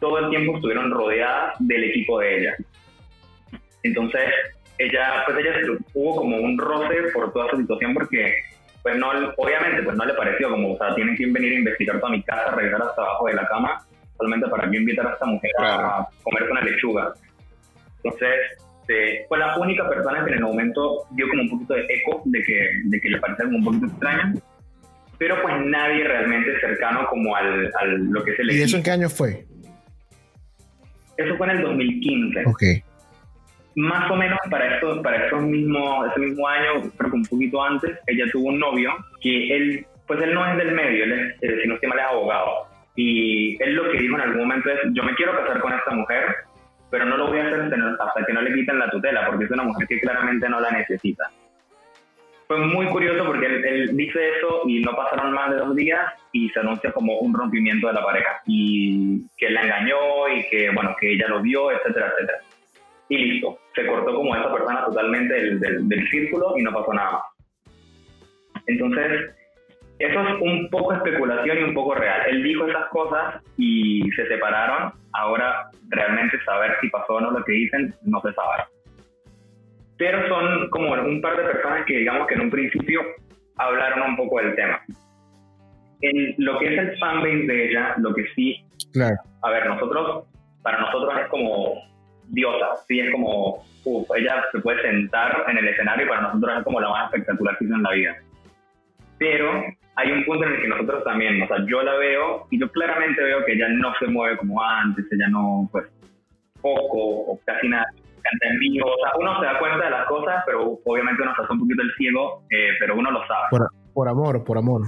todo 0.00 0.18
el 0.18 0.28
tiempo 0.28 0.56
estuvieron 0.56 0.90
rodeadas 0.90 1.54
del 1.60 1.84
equipo 1.84 2.20
de 2.20 2.40
ella. 2.40 2.56
Entonces, 3.82 4.30
ella, 4.76 5.24
pues 5.24 5.38
ella 5.38 5.52
hubo 5.94 6.16
como 6.16 6.36
un 6.36 6.58
roce 6.58 7.10
por 7.14 7.32
toda 7.32 7.46
esa 7.46 7.56
situación 7.56 7.94
porque 7.94 8.34
pues 8.82 8.96
no, 8.96 9.10
obviamente, 9.36 9.82
pues 9.82 9.96
no 9.96 10.04
le 10.04 10.14
pareció 10.14 10.50
como, 10.50 10.74
o 10.74 10.78
sea, 10.78 10.94
tienen 10.94 11.16
que 11.16 11.26
venir 11.26 11.52
a 11.52 11.58
investigar 11.58 12.00
toda 12.00 12.12
mi 12.12 12.22
casa, 12.22 12.50
revisar 12.54 12.82
hasta 12.82 13.02
abajo 13.02 13.26
de 13.26 13.34
la 13.34 13.46
cama, 13.46 13.86
solamente 14.16 14.48
para 14.48 14.70
yo 14.70 14.80
invitar 14.80 15.06
a 15.06 15.12
esta 15.12 15.26
mujer 15.26 15.50
a 15.58 16.08
comerse 16.22 16.50
una 16.50 16.62
lechuga. 16.62 17.12
Entonces, 18.02 18.58
fue 19.28 19.38
la 19.38 19.56
única 19.58 19.88
persona 19.88 20.24
que 20.24 20.32
en 20.32 20.38
el 20.38 20.44
momento 20.44 21.06
dio 21.12 21.28
como 21.28 21.42
un 21.42 21.50
poquito 21.50 21.74
de 21.74 21.86
eco 21.88 22.22
de 22.26 22.42
que, 22.42 22.70
de 22.84 23.00
que 23.00 23.08
le 23.08 23.18
parecía 23.18 23.44
como 23.46 23.58
un 23.58 23.64
poquito 23.64 23.86
extraña, 23.86 24.34
pero 25.18 25.40
pues 25.42 25.54
nadie 25.64 26.04
realmente 26.04 26.60
cercano 26.60 27.06
como 27.08 27.36
al, 27.36 27.70
al 27.80 28.04
lo 28.06 28.24
que 28.24 28.32
es 28.32 28.40
el 28.40 28.50
¿Y 28.50 28.62
eso 28.62 28.76
en 28.76 28.82
qué 28.82 28.90
año 28.90 29.08
fue? 29.08 29.46
Eso 31.16 31.36
fue 31.36 31.46
en 31.46 31.56
el 31.58 31.62
2015. 31.62 32.42
Ok. 32.46 32.62
Más 33.74 34.10
o 34.10 34.16
menos 34.16 34.38
para, 34.50 34.74
esto, 34.74 35.00
para 35.02 35.26
esos 35.26 35.42
mismo, 35.42 36.04
ese 36.06 36.20
mismo 36.20 36.46
año, 36.46 36.90
creo 36.96 37.10
que 37.10 37.16
un 37.16 37.24
poquito 37.24 37.62
antes, 37.62 37.98
ella 38.06 38.24
tuvo 38.30 38.48
un 38.48 38.58
novio 38.58 38.92
que 39.20 39.56
él, 39.56 39.86
pues 40.06 40.20
él 40.22 40.34
no 40.34 40.46
es 40.46 40.56
del 40.58 40.72
medio, 40.72 41.04
él 41.04 41.12
es, 41.12 41.42
eh, 41.42 41.58
si 41.62 41.68
no 41.68 41.76
es 41.76 41.82
abogado. 42.10 42.66
Y 42.94 43.62
él 43.62 43.74
lo 43.74 43.90
que 43.90 43.98
dijo 43.98 44.16
en 44.16 44.20
algún 44.20 44.42
momento 44.42 44.70
es, 44.70 44.80
yo 44.92 45.02
me 45.02 45.14
quiero 45.14 45.36
casar 45.36 45.60
con 45.60 45.72
esta 45.72 45.90
mujer, 45.92 46.24
pero 46.90 47.06
no 47.06 47.16
lo 47.16 47.28
voy 47.28 47.38
a 47.38 47.46
hacer 47.46 47.72
hasta 47.98 48.24
que 48.26 48.32
no 48.34 48.42
le 48.42 48.52
quiten 48.52 48.78
la 48.78 48.90
tutela, 48.90 49.26
porque 49.26 49.46
es 49.46 49.50
una 49.50 49.62
mujer 49.62 49.88
que 49.88 50.00
claramente 50.00 50.48
no 50.48 50.60
la 50.60 50.70
necesita. 50.70 51.30
Fue 52.46 52.58
muy 52.58 52.84
curioso 52.88 53.24
porque 53.24 53.46
él, 53.46 53.96
dice 53.96 54.36
eso 54.36 54.64
y 54.66 54.80
no 54.82 54.94
pasaron 54.94 55.32
más 55.32 55.52
de 55.52 55.56
dos 55.56 55.74
días 55.74 56.12
y 56.32 56.50
se 56.50 56.60
anuncia 56.60 56.92
como 56.92 57.18
un 57.20 57.32
rompimiento 57.32 57.86
de 57.86 57.94
la 57.94 58.04
pareja 58.04 58.42
y 58.44 59.26
que 59.38 59.46
él 59.46 59.54
la 59.54 59.62
engañó 59.62 60.28
y 60.28 60.46
que, 60.50 60.68
bueno, 60.70 60.94
que 61.00 61.14
ella 61.14 61.28
lo 61.28 61.40
vio, 61.40 61.70
etcétera, 61.70 62.12
etcétera. 62.12 62.38
Y 63.12 63.16
listo, 63.18 63.58
se 63.74 63.86
cortó 63.86 64.14
como 64.14 64.34
esa 64.34 64.50
persona 64.50 64.86
totalmente 64.86 65.34
del, 65.34 65.60
del, 65.60 65.86
del 65.86 66.08
círculo 66.08 66.54
y 66.56 66.62
no 66.62 66.72
pasó 66.72 66.94
nada 66.94 67.12
más. 67.12 67.22
Entonces, 68.66 69.34
eso 69.98 70.18
es 70.18 70.40
un 70.40 70.70
poco 70.70 70.94
especulación 70.94 71.58
y 71.58 71.62
un 71.62 71.74
poco 71.74 71.94
real. 71.94 72.22
Él 72.26 72.42
dijo 72.42 72.66
esas 72.66 72.86
cosas 72.86 73.42
y 73.58 74.00
se 74.16 74.26
separaron. 74.28 74.94
Ahora 75.12 75.68
realmente 75.90 76.42
saber 76.46 76.74
si 76.80 76.88
pasó 76.88 77.16
o 77.16 77.20
no 77.20 77.32
lo 77.32 77.44
que 77.44 77.52
dicen 77.52 77.94
no 78.06 78.18
se 78.22 78.32
sabe. 78.32 78.64
Pero 79.98 80.26
son 80.28 80.70
como 80.70 80.94
un 80.94 81.20
par 81.20 81.36
de 81.36 81.52
personas 81.52 81.84
que 81.84 81.98
digamos 81.98 82.26
que 82.28 82.34
en 82.34 82.40
un 82.40 82.50
principio 82.50 83.02
hablaron 83.58 84.08
un 84.08 84.16
poco 84.16 84.40
del 84.40 84.54
tema. 84.54 84.80
En 86.00 86.34
lo 86.38 86.58
que 86.58 86.64
es 86.72 86.78
el 86.78 86.98
fanbase 86.98 87.46
de 87.46 87.68
ella, 87.68 87.94
lo 87.98 88.14
que 88.14 88.24
sí, 88.34 88.64
claro. 88.94 89.16
a 89.42 89.50
ver, 89.50 89.66
nosotros, 89.66 90.24
para 90.62 90.80
nosotros 90.80 91.12
es 91.20 91.28
como 91.28 91.92
diosa, 92.32 92.76
sí, 92.88 92.98
es 92.98 93.12
como, 93.12 93.62
uff, 93.84 94.08
ella 94.16 94.44
se 94.50 94.58
puede 94.60 94.82
sentar 94.82 95.44
en 95.48 95.58
el 95.58 95.68
escenario 95.68 96.06
y 96.06 96.08
para 96.08 96.22
nosotros 96.22 96.58
es 96.58 96.64
como 96.64 96.80
la 96.80 96.88
más 96.88 97.04
espectacular 97.06 97.56
que 97.58 97.64
hizo 97.64 97.74
en 97.74 97.82
la 97.82 97.92
vida. 97.92 98.16
Pero 99.18 99.62
hay 99.96 100.10
un 100.10 100.24
punto 100.24 100.44
en 100.46 100.54
el 100.54 100.62
que 100.62 100.68
nosotros 100.68 101.04
también, 101.04 101.42
o 101.42 101.46
sea, 101.46 101.58
yo 101.66 101.82
la 101.82 101.94
veo 101.94 102.46
y 102.50 102.58
yo 102.58 102.70
claramente 102.70 103.22
veo 103.22 103.44
que 103.44 103.52
ella 103.52 103.68
no 103.68 103.94
se 103.98 104.06
mueve 104.06 104.38
como 104.38 104.62
antes, 104.62 105.04
ella 105.12 105.28
no, 105.28 105.68
pues, 105.70 105.86
poco 106.60 106.98
o 106.98 107.40
casi 107.44 107.68
nada 107.68 107.84
canta 108.22 108.48
en 108.48 108.58
vivo. 108.58 108.88
O 108.88 108.96
sea, 109.02 109.12
uno 109.18 109.38
se 109.40 109.46
da 109.46 109.58
cuenta 109.58 109.84
de 109.84 109.90
las 109.90 110.06
cosas, 110.06 110.42
pero 110.46 110.78
obviamente 110.84 111.22
uno 111.22 111.34
se 111.34 111.42
hace 111.42 111.52
un 111.52 111.60
poquito 111.60 111.82
el 111.82 111.94
ciego, 111.96 112.42
eh, 112.50 112.70
pero 112.78 112.96
uno 112.96 113.10
lo 113.10 113.26
sabe. 113.26 113.48
Por, 113.50 113.68
por, 113.92 114.08
amor, 114.08 114.44
por 114.44 114.58
amor. 114.58 114.82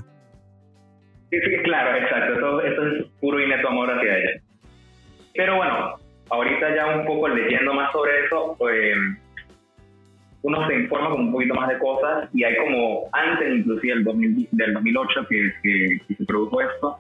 Sí, 1.31 1.41
sí, 1.41 1.63
claro, 1.65 1.97
exacto. 1.97 2.35
Eso, 2.35 2.61
eso 2.63 2.87
es 2.87 3.05
puro 3.21 3.41
y 3.41 3.49
neto 3.49 3.69
amor 3.69 3.91
hacia 3.91 4.19
ella. 4.19 4.41
Pero 5.35 5.57
bueno, 5.57 5.97
ahorita 6.35 6.75
ya 6.75 6.87
un 6.99 7.07
poco 7.07 7.29
leyendo 7.29 7.73
más 7.75 7.93
sobre 7.93 8.25
eso, 8.25 8.55
pues 8.59 8.97
uno 10.43 10.67
se 10.69 10.75
informa 10.75 11.11
con 11.11 11.21
un 11.23 11.33
poquito 11.33 11.55
más 11.55 11.69
de 11.69 11.79
cosas 11.79 12.29
y 12.35 12.45
hay 12.45 12.57
como, 12.57 13.09
antes 13.13 13.59
inclusive 13.59 13.95
del, 13.95 14.05
2000, 14.05 14.49
del 14.53 14.75
2008 14.75 15.27
que, 15.29 15.53
que, 15.63 16.15
se 16.15 16.25
produjo 16.27 16.61
esto, 16.61 16.99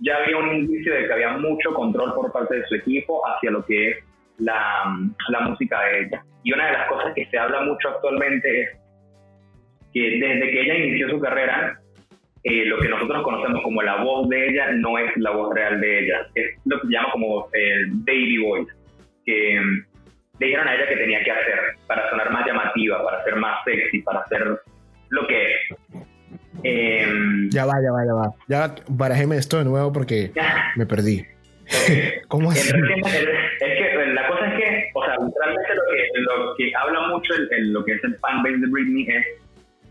ya 0.00 0.16
había 0.16 0.38
un 0.38 0.52
indicio 0.56 0.94
de 0.94 1.06
que 1.06 1.12
había 1.12 1.36
mucho 1.38 1.72
control 1.74 2.14
por 2.14 2.32
parte 2.32 2.56
de 2.56 2.66
su 2.66 2.74
equipo 2.74 3.22
hacia 3.28 3.50
lo 3.50 3.64
que 3.64 3.90
es 3.90 3.96
la, 4.38 4.96
la 5.28 5.40
música 5.40 5.80
de 5.84 6.00
ella. 6.00 6.24
Y 6.42 6.52
una 6.52 6.66
de 6.66 6.72
las 6.72 6.88
cosas 6.88 7.12
que 7.14 7.26
se 7.26 7.38
habla 7.38 7.60
mucho 7.62 7.90
actualmente 7.90 8.62
es 8.62 8.70
que 9.92 10.00
desde 10.00 10.50
que 10.50 10.60
ella 10.62 10.74
inició 10.74 11.10
su 11.10 11.20
carrera, 11.20 11.78
eh, 12.42 12.64
lo 12.64 12.78
que 12.78 12.88
nosotros 12.88 13.22
conocemos 13.22 13.62
como 13.62 13.82
la 13.82 14.02
voz 14.02 14.28
de 14.28 14.48
ella 14.48 14.72
no 14.72 14.98
es 14.98 15.14
la 15.16 15.30
voz 15.30 15.54
real 15.54 15.80
de 15.80 16.04
ella, 16.04 16.26
es 16.34 16.58
lo 16.64 16.80
que 16.80 16.86
se 16.86 16.92
llama 16.92 17.12
como 17.12 17.48
el 17.52 17.90
baby 17.92 18.38
voice, 18.38 18.72
que 19.26 19.60
le 20.38 20.46
dijeron 20.46 20.66
a 20.66 20.74
ella 20.74 20.88
que 20.88 20.96
tenía 20.96 21.22
que 21.22 21.30
hacer 21.30 21.58
para 21.86 22.08
sonar 22.08 22.30
más 22.32 22.46
llamativa, 22.46 23.04
para 23.04 23.22
ser 23.24 23.36
más 23.36 23.62
sexy, 23.64 24.00
para 24.02 24.20
hacer 24.20 24.58
lo 25.10 25.26
que 25.26 25.54
es. 25.54 25.60
Em, 26.62 27.50
ya 27.50 27.66
va, 27.66 27.74
ya 27.82 27.92
va, 27.92 28.04
ya 28.06 28.14
va. 28.14 28.34
Ya 28.48 28.74
barajeme 28.88 29.36
esto 29.36 29.58
de 29.58 29.64
nuevo 29.64 29.92
porque 29.92 30.32
me 30.76 30.86
perdí. 30.86 31.24
¿Cómo 32.28 32.50
así? 32.50 32.68
Es, 32.68 32.72
que 32.72 34.06
la 34.14 34.26
cosa 34.28 34.46
es 34.46 34.54
que, 34.58 34.90
o 34.94 35.04
sea, 35.04 35.14
realmente 35.14 35.74
lo 35.74 35.82
que, 35.92 36.20
lo 36.20 36.54
que 36.56 36.72
habla 36.74 37.08
mucho 37.08 37.34
en, 37.34 37.72
lo 37.72 37.84
que 37.84 37.92
es 37.92 38.04
el 38.04 38.16
fanbase 38.18 38.58
de 38.58 38.66
Britney 38.66 39.06
es 39.08 39.26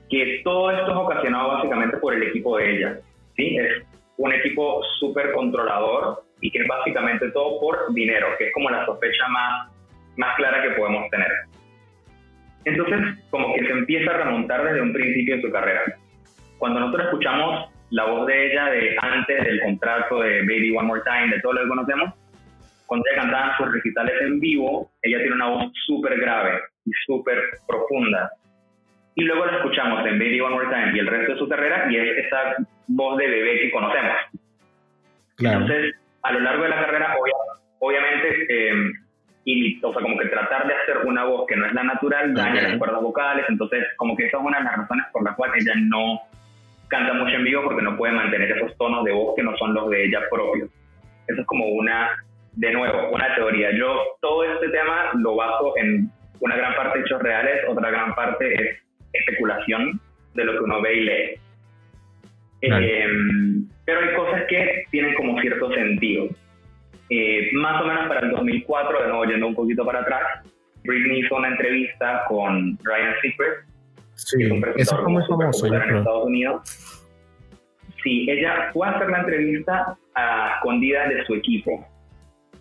que 0.09 0.41
todo 0.43 0.71
esto 0.71 0.91
es 0.91 0.97
ocasionado 0.97 1.49
básicamente 1.49 1.97
por 1.97 2.13
el 2.13 2.23
equipo 2.23 2.57
de 2.57 2.75
ella. 2.75 2.99
¿sí? 3.35 3.57
Es 3.57 3.83
un 4.17 4.33
equipo 4.33 4.81
súper 4.99 5.31
controlador 5.33 6.23
y 6.41 6.51
que 6.51 6.59
es 6.59 6.67
básicamente 6.67 7.29
todo 7.31 7.59
por 7.59 7.93
dinero, 7.93 8.27
que 8.37 8.47
es 8.47 8.53
como 8.53 8.69
la 8.69 8.85
sospecha 8.85 9.27
más 9.27 9.69
más 10.19 10.35
clara 10.35 10.61
que 10.61 10.71
podemos 10.71 11.09
tener. 11.09 11.31
Entonces, 12.65 12.99
como 13.29 13.53
que 13.53 13.65
se 13.65 13.71
empieza 13.71 14.11
a 14.11 14.17
remontar 14.17 14.63
desde 14.65 14.81
un 14.81 14.91
principio 14.91 15.37
de 15.37 15.41
su 15.41 15.51
carrera. 15.51 15.81
Cuando 16.57 16.81
nosotros 16.81 17.05
escuchamos 17.05 17.69
la 17.91 18.05
voz 18.05 18.27
de 18.27 18.51
ella 18.51 18.65
de 18.65 18.97
antes 19.01 19.43
del 19.45 19.61
contrato 19.61 20.19
de 20.19 20.41
Baby 20.41 20.75
One 20.75 20.87
More 20.87 21.01
Time, 21.05 21.33
de 21.33 21.41
todo 21.41 21.53
lo 21.53 21.61
que 21.61 21.69
conocemos, 21.69 22.13
cuando 22.85 23.05
ella 23.09 23.21
cantaba 23.21 23.57
sus 23.57 23.71
recitales 23.71 24.15
en 24.21 24.39
vivo, 24.41 24.91
ella 25.01 25.19
tiene 25.19 25.35
una 25.35 25.47
voz 25.47 25.71
súper 25.85 26.19
grave 26.19 26.59
y 26.85 26.91
súper 27.05 27.39
profunda. 27.65 28.29
Y 29.19 29.25
luego 29.25 29.45
la 29.45 29.57
escuchamos 29.57 30.05
en 30.05 30.17
Baby 30.17 30.39
One 30.39 30.55
More 30.55 30.67
Time 30.67 30.95
y 30.95 30.99
el 30.99 31.07
resto 31.07 31.33
de 31.33 31.39
su 31.39 31.49
carrera 31.49 31.91
y 31.91 31.97
es 31.97 32.25
esa 32.25 32.55
voz 32.87 33.17
de 33.17 33.27
bebé 33.27 33.59
que 33.59 33.71
conocemos. 33.71 34.15
Entonces, 35.37 35.95
a 36.23 36.31
lo 36.31 36.39
largo 36.39 36.63
de 36.63 36.69
la 36.69 36.85
carrera, 36.85 37.17
obviamente, 37.79 38.45
eh, 38.47 38.91
y, 39.43 39.83
o 39.83 39.91
sea, 39.91 40.01
como 40.01 40.17
que 40.17 40.27
tratar 40.27 40.67
de 40.67 40.73
hacer 40.73 40.99
una 41.05 41.25
voz 41.25 41.47
que 41.47 41.57
no 41.57 41.65
es 41.65 41.73
la 41.73 41.83
natural 41.83 42.33
daña 42.33 42.61
las 42.61 42.77
cuerdas 42.77 43.01
vocales, 43.01 43.45
entonces 43.49 43.85
como 43.97 44.15
que 44.15 44.27
esa 44.27 44.37
es 44.37 44.43
una 44.43 44.59
de 44.59 44.63
las 44.63 44.77
razones 44.77 45.05
por 45.11 45.23
las 45.25 45.35
cuales 45.35 45.65
ella 45.65 45.75
no 45.83 46.21
canta 46.87 47.13
mucho 47.13 47.35
en 47.35 47.43
vivo 47.43 47.63
porque 47.65 47.81
no 47.81 47.97
puede 47.97 48.13
mantener 48.13 48.51
esos 48.51 48.77
tonos 48.77 49.03
de 49.03 49.11
voz 49.11 49.35
que 49.35 49.43
no 49.43 49.55
son 49.57 49.73
los 49.73 49.89
de 49.89 50.05
ella 50.05 50.21
propios. 50.31 50.69
Eso 51.27 51.41
es 51.41 51.47
como 51.47 51.67
una, 51.67 52.09
de 52.53 52.71
nuevo, 52.71 53.09
una 53.11 53.35
teoría. 53.35 53.71
Yo 53.77 54.01
todo 54.21 54.45
este 54.45 54.69
tema 54.69 55.11
lo 55.15 55.35
baso 55.35 55.73
en 55.75 56.09
una 56.39 56.55
gran 56.55 56.73
parte 56.75 56.99
hechos 56.99 57.21
reales, 57.21 57.65
otra 57.67 57.91
gran 57.91 58.15
parte 58.15 58.53
es 58.53 58.88
especulación 59.13 59.99
de 60.33 60.43
lo 60.43 60.53
que 60.53 60.59
uno 60.59 60.81
ve 60.81 60.93
y 60.95 61.01
lee. 61.01 61.39
Em, 62.61 63.67
pero 63.85 63.99
hay 64.01 64.15
cosas 64.15 64.43
que 64.49 64.83
tienen 64.91 65.13
como 65.15 65.39
cierto 65.41 65.71
sentido. 65.73 66.29
Eh, 67.09 67.49
más 67.53 67.81
o 67.81 67.85
menos 67.85 68.07
para 68.07 68.21
el 68.21 68.31
2004, 68.31 69.01
de 69.01 69.07
nuevo 69.07 69.25
yendo 69.25 69.47
un 69.47 69.55
poquito 69.55 69.85
para 69.85 70.01
atrás, 70.01 70.43
Britney 70.83 71.21
hizo 71.21 71.35
una 71.35 71.49
entrevista 71.49 72.23
con 72.27 72.77
Ryan 72.83 73.15
Seacrest, 73.21 73.69
sí, 74.15 74.45
un 74.45 74.63
eso 74.75 74.97
fue 74.97 75.11
muy 75.11 75.23
famoso 75.25 75.65
en 75.67 75.73
Estados 75.97 76.25
Unidos. 76.25 76.61
Sí, 78.03 78.29
ella 78.29 78.69
fue 78.73 78.87
a 78.87 78.91
hacer 78.91 79.09
la 79.09 79.19
entrevista 79.19 79.97
a 80.15 80.55
escondidas 80.55 81.09
de 81.09 81.25
su 81.25 81.35
equipo. 81.35 81.85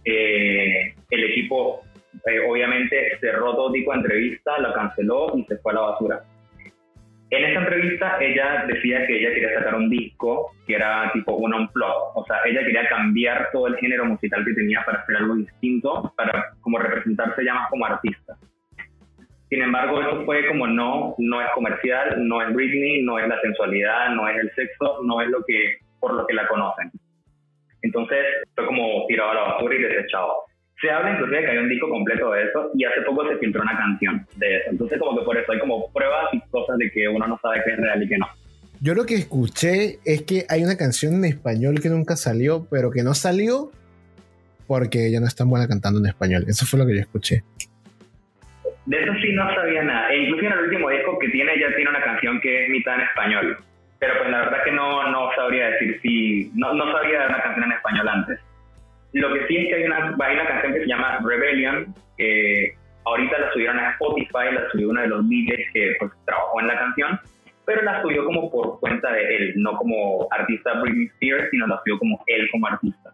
Eh, 0.04 0.94
el 1.10 1.24
equipo 1.24 1.82
eh, 2.26 2.40
obviamente 2.48 3.18
cerró 3.20 3.54
todo 3.54 3.72
tipo 3.72 3.92
de 3.92 3.98
entrevista, 3.98 4.58
la 4.58 4.72
canceló 4.72 5.32
y 5.36 5.44
se 5.44 5.58
fue 5.58 5.72
a 5.72 5.74
la 5.76 5.80
basura. 5.82 6.24
En 7.30 7.44
esta 7.44 7.60
entrevista 7.60 8.16
ella 8.20 8.64
decía 8.66 9.06
que 9.06 9.18
ella 9.18 9.34
quería 9.34 9.58
sacar 9.58 9.74
un 9.74 9.90
disco 9.90 10.52
que 10.66 10.74
era 10.74 11.10
tipo 11.12 11.34
un 11.34 11.52
unplug, 11.52 12.16
o 12.16 12.24
sea, 12.26 12.38
ella 12.46 12.60
quería 12.60 12.88
cambiar 12.88 13.50
todo 13.52 13.66
el 13.66 13.76
género 13.76 14.06
musical 14.06 14.44
que 14.46 14.54
tenía 14.54 14.82
para 14.86 15.00
hacer 15.00 15.16
algo 15.16 15.36
distinto, 15.36 16.12
para 16.16 16.52
como 16.62 16.78
representarse 16.78 17.44
ya 17.44 17.52
más 17.52 17.68
como 17.68 17.84
artista. 17.84 18.34
Sin 19.50 19.62
embargo, 19.62 20.00
eso 20.00 20.24
fue 20.24 20.46
como 20.46 20.66
no, 20.66 21.14
no 21.18 21.40
es 21.42 21.48
comercial, 21.54 22.26
no 22.26 22.40
es 22.42 22.54
Britney, 22.54 23.02
no 23.02 23.18
es 23.18 23.28
la 23.28 23.40
sensualidad, 23.40 24.10
no 24.10 24.26
es 24.28 24.36
el 24.38 24.50
sexo, 24.54 25.00
no 25.04 25.20
es 25.20 25.28
lo 25.28 25.44
que 25.46 25.76
por 26.00 26.14
lo 26.14 26.26
que 26.26 26.34
la 26.34 26.48
conocen. 26.48 26.90
Entonces 27.82 28.24
fue 28.54 28.66
como 28.66 29.06
tirado 29.06 29.30
a 29.30 29.34
la 29.34 29.42
basura 29.42 29.74
y 29.74 29.82
desechado 29.82 30.47
se 30.80 30.90
habla 30.90 31.12
inclusive 31.12 31.44
que 31.44 31.50
hay 31.50 31.58
un 31.58 31.68
disco 31.68 31.88
completo 31.88 32.32
de 32.32 32.44
eso 32.44 32.70
y 32.74 32.84
hace 32.84 33.02
poco 33.02 33.26
se 33.28 33.36
filtró 33.38 33.62
una 33.62 33.76
canción 33.76 34.26
de 34.36 34.56
eso. 34.56 34.70
Entonces 34.70 34.98
como 34.98 35.18
que 35.18 35.24
por 35.24 35.36
eso 35.36 35.52
hay 35.52 35.58
como 35.58 35.90
pruebas 35.92 36.32
y 36.32 36.40
cosas 36.50 36.78
de 36.78 36.90
que 36.90 37.08
uno 37.08 37.26
no 37.26 37.38
sabe 37.42 37.62
qué 37.64 37.72
es 37.72 37.78
real 37.78 38.02
y 38.02 38.08
qué 38.08 38.18
no. 38.18 38.28
Yo 38.80 38.94
lo 38.94 39.04
que 39.06 39.16
escuché 39.16 39.98
es 40.04 40.22
que 40.22 40.46
hay 40.48 40.62
una 40.62 40.76
canción 40.76 41.14
en 41.14 41.24
español 41.24 41.80
que 41.82 41.88
nunca 41.88 42.14
salió, 42.14 42.66
pero 42.70 42.92
que 42.92 43.02
no 43.02 43.14
salió 43.14 43.72
porque 44.68 45.08
ella 45.08 45.18
no 45.18 45.26
es 45.26 45.34
tan 45.34 45.50
buena 45.50 45.66
cantando 45.66 45.98
en 45.98 46.06
español. 46.06 46.44
Eso 46.46 46.64
fue 46.64 46.78
lo 46.78 46.86
que 46.86 46.94
yo 46.94 47.00
escuché. 47.00 47.42
De 48.86 49.02
eso 49.02 49.12
sí 49.20 49.32
no 49.32 49.52
sabía 49.54 49.82
nada. 49.82 50.12
E 50.12 50.22
incluso 50.22 50.46
en 50.46 50.52
el 50.52 50.58
último 50.60 50.90
disco 50.90 51.18
que 51.18 51.28
tiene, 51.30 51.58
ya 51.58 51.74
tiene 51.74 51.90
una 51.90 52.04
canción 52.04 52.40
que 52.40 52.64
es 52.64 52.70
mitad 52.70 52.94
en 52.94 53.00
español. 53.00 53.58
Pero 53.98 54.14
pues 54.18 54.30
la 54.30 54.38
verdad 54.38 54.64
que 54.64 54.70
no, 54.70 55.10
no 55.10 55.30
sabría 55.34 55.70
decir 55.70 55.98
si... 56.00 56.52
No, 56.54 56.72
no 56.74 56.92
sabía 56.92 57.20
de 57.22 57.26
una 57.26 57.42
canción 57.42 57.64
en 57.64 57.72
español 57.72 58.08
antes. 58.08 58.40
Lo 59.12 59.32
que 59.32 59.46
sí 59.46 59.56
es 59.56 59.68
que 59.68 59.74
hay 59.74 59.84
una, 59.84 60.16
hay 60.20 60.34
una 60.34 60.46
canción 60.46 60.74
que 60.74 60.80
se 60.80 60.86
llama 60.86 61.18
Rebellion, 61.24 61.94
que 62.16 62.76
Ahorita 63.08 63.38
la 63.38 63.52
subieron 63.52 63.78
a 63.78 63.92
Spotify, 63.92 64.52
la 64.52 64.70
subió 64.70 64.90
uno 64.90 65.00
de 65.00 65.06
los 65.08 65.26
DJs 65.28 65.72
que 65.72 65.96
pues, 65.98 66.12
trabajó 66.26 66.60
en 66.60 66.66
la 66.66 66.78
canción, 66.78 67.20
pero 67.64 67.82
la 67.82 68.02
subió 68.02 68.24
como 68.24 68.50
por 68.50 68.80
cuenta 68.80 69.10
de 69.12 69.36
él, 69.36 69.52
no 69.56 69.76
como 69.78 70.28
artista 70.30 70.74
Britney 70.80 71.06
Spears, 71.14 71.48
sino 71.50 71.66
la 71.66 71.78
subió 71.78 71.98
como 71.98 72.22
él 72.26 72.48
como 72.52 72.66
artista. 72.66 73.12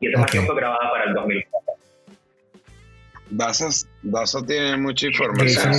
Y 0.00 0.06
esta 0.06 0.20
canción 0.20 0.46
fue 0.46 0.56
grabada 0.56 0.90
para 0.90 1.04
el 1.04 1.14
2004. 1.14 1.74
Daza, 4.02 4.46
tiene 4.46 4.76
mucha 4.76 5.06
información. 5.06 5.72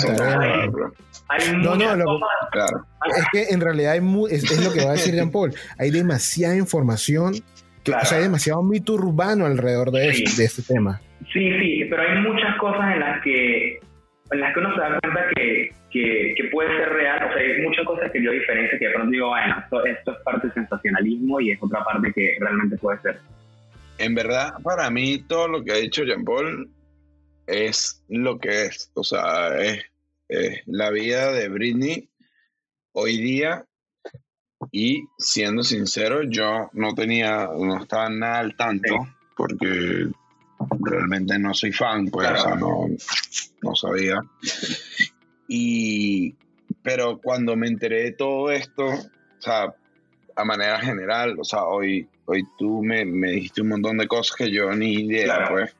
no, 1.61 1.75
no, 1.75 1.95
lo, 1.95 2.19
claro. 2.51 2.85
es 3.17 3.25
que 3.31 3.53
en 3.53 3.61
realidad 3.61 3.93
hay 3.93 3.99
es, 4.29 4.63
lo 4.63 4.73
que 4.73 4.85
va 4.85 4.91
a 4.91 4.93
decir 4.93 5.15
Jean 5.15 5.31
Paul. 5.31 5.53
Hay 5.77 5.91
demasiada 5.91 6.55
información, 6.55 7.35
o 7.85 8.05
sea, 8.05 8.17
hay 8.17 8.23
demasiado 8.23 8.61
mito 8.63 8.93
urbano 8.93 9.45
alrededor 9.45 9.91
de, 9.91 10.09
este, 10.09 10.41
de 10.41 10.45
este 10.45 10.73
tema. 10.73 11.01
Sí, 11.31 11.51
sí, 11.59 11.85
pero 11.89 12.01
hay 12.01 12.19
muchas 12.21 12.57
cosas 12.57 12.93
en 12.93 12.99
las 12.99 13.21
que, 13.23 13.79
en 14.31 14.39
las 14.39 14.53
que 14.53 14.59
uno 14.59 14.75
se 14.75 14.81
da 14.81 14.99
cuenta 14.99 15.21
que, 15.35 15.69
que, 15.91 16.49
puede 16.51 16.69
ser 16.77 16.89
real. 16.89 17.29
O 17.29 17.33
sea, 17.33 17.41
hay 17.41 17.61
muchas 17.61 17.85
cosas 17.85 18.11
que 18.11 18.23
yo 18.23 18.31
diferencio 18.31 18.77
que 18.79 18.87
de 18.87 18.93
pronto 18.93 19.11
digo, 19.11 19.29
bueno, 19.29 19.55
esto, 19.63 19.85
esto 19.85 20.11
es 20.11 20.17
parte 20.23 20.47
del 20.47 20.53
sensacionalismo 20.53 21.39
y 21.39 21.51
es 21.51 21.59
otra 21.61 21.83
parte 21.83 22.11
que 22.13 22.37
realmente 22.39 22.77
puede 22.77 22.99
ser. 23.01 23.19
En 23.97 24.15
verdad, 24.15 24.53
para 24.63 24.89
mí, 24.89 25.23
todo 25.27 25.47
lo 25.47 25.63
que 25.63 25.71
ha 25.71 25.75
dicho 25.75 26.03
Jean 26.03 26.23
Paul 26.23 26.69
es 27.47 28.03
lo 28.07 28.39
que 28.39 28.65
es. 28.65 28.91
O 28.95 29.03
sea, 29.03 29.57
es, 29.59 29.83
la 30.65 30.89
vida 30.91 31.31
de 31.31 31.49
Britney 31.49 32.09
hoy 32.93 33.17
día. 33.17 33.65
Y 34.71 35.05
siendo 35.17 35.63
sincero, 35.63 36.23
yo 36.23 36.69
no 36.73 36.93
tenía, 36.93 37.49
no 37.57 37.81
estaba 37.81 38.09
nada 38.09 38.39
al 38.39 38.55
tanto, 38.55 39.07
porque 39.35 40.07
realmente 40.79 41.37
no 41.39 41.53
soy 41.53 41.73
fan, 41.73 42.07
pues, 42.07 42.29
o 42.29 42.37
sea, 42.37 42.55
no, 42.55 42.87
no 43.61 43.75
sabía. 43.75 44.21
Y, 45.47 46.33
pero 46.81 47.19
cuando 47.19 47.57
me 47.57 47.67
enteré 47.67 48.03
de 48.03 48.11
todo 48.13 48.49
esto, 48.51 48.85
o 48.85 49.41
sea, 49.41 49.73
a 50.35 50.45
manera 50.45 50.79
general, 50.79 51.37
o 51.37 51.43
sea, 51.43 51.65
hoy, 51.65 52.07
hoy 52.25 52.43
tú 52.57 52.81
me, 52.81 53.03
me 53.03 53.31
dijiste 53.31 53.61
un 53.61 53.69
montón 53.69 53.97
de 53.97 54.07
cosas 54.07 54.37
que 54.37 54.49
yo 54.49 54.71
ni 54.73 54.93
idea, 54.93 55.49
pues. 55.49 55.75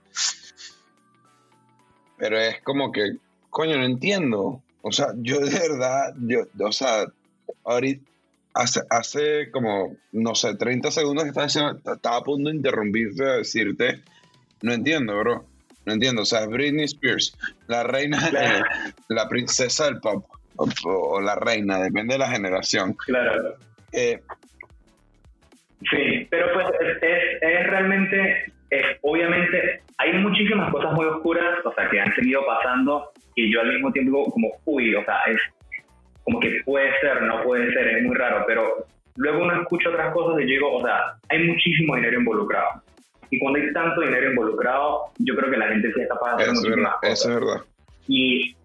Pero 2.17 2.37
es 2.37 2.61
como 2.61 2.91
que, 2.91 3.17
coño, 3.49 3.77
no 3.77 3.85
entiendo. 3.85 4.61
O 4.81 4.91
sea, 4.91 5.13
yo 5.17 5.39
de 5.39 5.57
verdad, 5.57 6.13
yo, 6.19 6.41
o 6.59 6.71
sea, 6.71 7.05
ahorita, 7.63 8.10
hace, 8.53 8.81
hace 8.89 9.51
como, 9.51 9.95
no 10.11 10.35
sé, 10.35 10.55
30 10.55 10.91
segundos 10.91 11.23
que 11.23 11.29
estaba, 11.29 11.77
estaba 11.93 12.17
a 12.17 12.23
punto 12.23 12.49
de 12.49 12.55
interrumpirte 12.55 13.23
a 13.23 13.33
decirte, 13.37 14.01
no 14.61 14.73
entiendo, 14.73 15.17
bro. 15.17 15.45
No 15.83 15.93
entiendo. 15.93 16.21
O 16.21 16.25
sea, 16.25 16.45
Britney 16.45 16.85
Spears, 16.85 17.35
la 17.67 17.83
reina, 17.83 18.19
la 19.09 19.27
princesa 19.27 19.85
del 19.85 19.99
pop, 19.99 20.25
o, 20.55 21.19
la 21.19 21.35
reina, 21.35 21.79
depende 21.79 22.13
de 22.13 22.19
la 22.19 22.29
generación. 22.29 22.93
Claro. 22.93 23.55
Eh, 23.91 24.21
sí, 25.89 26.27
pero 26.29 26.53
pues 26.53 26.67
es, 26.79 27.41
es 27.41 27.67
realmente 27.67 28.51
obviamente 29.01 29.81
hay 29.97 30.13
muchísimas 30.13 30.71
cosas 30.71 30.93
muy 30.93 31.05
oscuras, 31.05 31.59
o 31.65 31.73
sea, 31.73 31.89
que 31.89 31.99
han 31.99 32.13
seguido 32.15 32.45
pasando 32.45 33.11
y 33.35 33.51
yo 33.53 33.61
al 33.61 33.73
mismo 33.73 33.91
tiempo 33.91 34.25
como, 34.31 34.49
uy, 34.65 34.95
o 34.95 35.03
sea, 35.03 35.19
es 35.27 35.41
como 36.31 36.39
que 36.39 36.61
puede 36.63 36.89
ser, 37.01 37.21
no 37.23 37.43
puede 37.43 37.73
ser, 37.73 37.87
es 37.89 38.03
muy 38.03 38.15
raro, 38.15 38.45
pero 38.47 38.85
luego 39.17 39.43
uno 39.43 39.61
escucha 39.61 39.89
otras 39.89 40.13
cosas 40.13 40.39
y 40.39 40.43
yo 40.43 40.47
digo, 40.47 40.75
o 40.75 40.81
sea, 40.81 41.15
hay 41.27 41.43
muchísimo 41.43 41.95
dinero 41.95 42.19
involucrado. 42.19 42.81
Y 43.29 43.39
cuando 43.39 43.59
hay 43.59 43.73
tanto 43.73 43.99
dinero 44.01 44.29
involucrado, 44.29 45.11
yo 45.19 45.35
creo 45.35 45.51
que 45.51 45.57
la 45.57 45.67
gente 45.67 45.91
sí 45.93 46.01
es 46.01 46.07
capaz 46.07 46.37
de 46.37 46.43
hacer 46.43 46.53
muchísimas 46.55 46.95
cosas. 46.95 47.19
Eso 47.19 47.29
es 47.29 47.35
verdad. 47.35 47.61
Y 48.07 48.55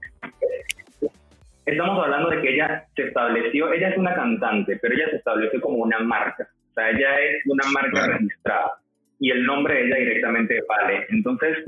estamos 1.64 2.04
hablando 2.04 2.30
de 2.30 2.40
que 2.40 2.54
ella 2.54 2.84
se 2.94 3.02
estableció, 3.02 3.72
ella 3.72 3.88
es 3.88 3.98
una 3.98 4.14
cantante, 4.14 4.78
pero 4.80 4.94
ella 4.94 5.10
se 5.10 5.16
estableció 5.16 5.60
como 5.60 5.78
una 5.78 5.98
marca. 5.98 6.48
O 6.70 6.74
sea, 6.74 6.90
ella 6.90 7.18
es 7.18 7.46
una 7.46 7.64
marca 7.72 8.06
registrada 8.06 8.74
y 9.18 9.30
el 9.32 9.44
nombre 9.44 9.74
de 9.74 9.86
ella 9.86 9.96
directamente 9.96 10.62
vale. 10.68 11.06
Entonces, 11.08 11.64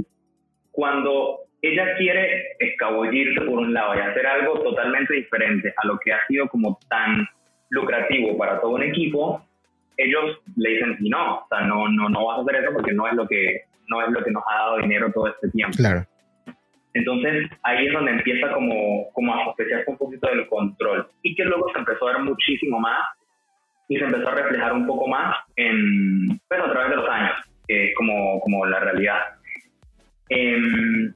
cuando 0.70 1.40
ella 1.62 1.96
quiere 1.96 2.56
escabullirse 2.58 3.40
por 3.44 3.58
un 3.58 3.74
lado 3.74 3.94
y 3.94 3.98
hacer 3.98 4.26
algo 4.26 4.60
totalmente 4.60 5.14
diferente 5.14 5.72
a 5.76 5.86
lo 5.86 5.98
que 5.98 6.12
ha 6.12 6.26
sido 6.26 6.48
como 6.48 6.78
tan 6.88 7.28
lucrativo 7.70 8.36
para 8.38 8.60
todo 8.60 8.72
un 8.72 8.82
equipo, 8.82 9.44
ellos 9.96 10.38
le 10.56 10.70
dicen 10.70 10.96
no, 11.00 11.38
o 11.38 11.46
sea, 11.48 11.62
no, 11.62 11.88
no, 11.88 12.08
no 12.08 12.26
vas 12.26 12.38
a 12.38 12.42
hacer 12.42 12.62
eso 12.62 12.72
porque 12.72 12.92
no 12.92 13.08
es 13.08 13.14
lo 13.14 13.26
que 13.26 13.62
no 13.88 14.02
es 14.02 14.10
lo 14.10 14.22
que 14.22 14.30
nos 14.30 14.42
ha 14.46 14.58
dado 14.58 14.78
dinero 14.78 15.10
todo 15.12 15.28
este 15.28 15.48
tiempo. 15.50 15.76
Claro. 15.76 16.04
Entonces 16.94 17.50
ahí 17.62 17.86
es 17.86 17.92
donde 17.92 18.12
empieza 18.12 18.52
como, 18.52 19.10
como 19.12 19.34
a 19.34 19.44
sospecharse 19.46 19.90
un 19.90 19.98
poquito 19.98 20.28
del 20.28 20.46
control 20.48 21.08
y 21.22 21.34
que 21.34 21.44
luego 21.44 21.70
se 21.72 21.78
empezó 21.78 22.08
a 22.08 22.12
ver 22.12 22.22
muchísimo 22.22 22.78
más 22.78 23.00
y 23.88 23.98
se 23.98 24.04
empezó 24.04 24.28
a 24.28 24.34
reflejar 24.34 24.72
un 24.72 24.86
poco 24.86 25.06
más 25.08 25.36
en, 25.56 26.38
pues, 26.48 26.60
a 26.60 26.70
través 26.70 26.90
de 26.90 26.96
los 26.96 27.08
años, 27.08 27.36
que 27.66 27.90
es 27.90 27.96
como, 27.96 28.40
como 28.40 28.66
la 28.66 28.80
realidad. 28.80 29.18
Em, 30.28 31.14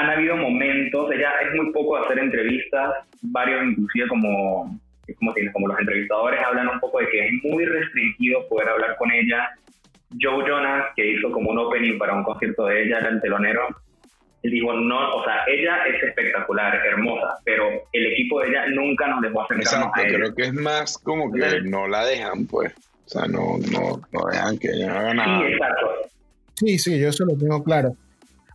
han 0.00 0.10
habido 0.10 0.36
momentos, 0.36 1.10
ella 1.12 1.32
es 1.46 1.54
muy 1.54 1.72
poco 1.72 1.96
hacer 1.96 2.18
entrevistas, 2.18 2.94
varios 3.22 3.64
inclusive 3.64 4.08
como, 4.08 4.80
como, 5.18 5.34
como 5.52 5.68
los 5.68 5.78
entrevistadores 5.78 6.40
hablan 6.44 6.68
un 6.68 6.80
poco 6.80 7.00
de 7.00 7.08
que 7.08 7.26
es 7.26 7.32
muy 7.44 7.64
restringido 7.64 8.48
poder 8.48 8.68
hablar 8.68 8.96
con 8.96 9.10
ella. 9.12 9.48
Joe 10.20 10.44
Jonas, 10.48 10.86
que 10.96 11.06
hizo 11.06 11.30
como 11.30 11.50
un 11.50 11.58
opening 11.58 11.98
para 11.98 12.14
un 12.14 12.24
concierto 12.24 12.66
de 12.66 12.82
ella, 12.82 12.98
era 12.98 13.10
el 13.10 13.20
telonero, 13.20 13.68
él 14.42 14.50
dijo, 14.52 14.72
no, 14.72 15.16
o 15.16 15.24
sea, 15.24 15.44
ella 15.46 15.84
es 15.86 16.02
espectacular, 16.02 16.74
hermosa, 16.86 17.36
pero 17.44 17.64
el 17.92 18.06
equipo 18.06 18.40
de 18.40 18.48
ella 18.48 18.66
nunca 18.68 19.06
nos 19.06 19.20
dejó 19.20 19.42
acercarnos 19.42 19.72
Exacto, 19.72 20.00
a 20.00 20.02
ella. 20.02 20.16
creo 20.16 20.34
que 20.34 20.42
es 20.44 20.54
más 20.54 20.98
como 20.98 21.30
que 21.30 21.60
no 21.64 21.86
la 21.86 22.06
dejan, 22.06 22.46
pues. 22.46 22.72
O 23.04 23.08
sea, 23.08 23.26
no, 23.26 23.58
no, 23.70 24.00
no 24.12 24.20
dejan 24.30 24.58
que 24.58 24.68
ella 24.68 24.98
haga 24.98 25.14
nada. 25.14 25.46
Sí, 25.46 25.52
exacto. 25.52 25.86
Sí, 26.54 26.78
sí, 26.78 27.00
yo 27.00 27.08
eso 27.08 27.24
lo 27.26 27.36
tengo 27.36 27.62
claro. 27.62 27.94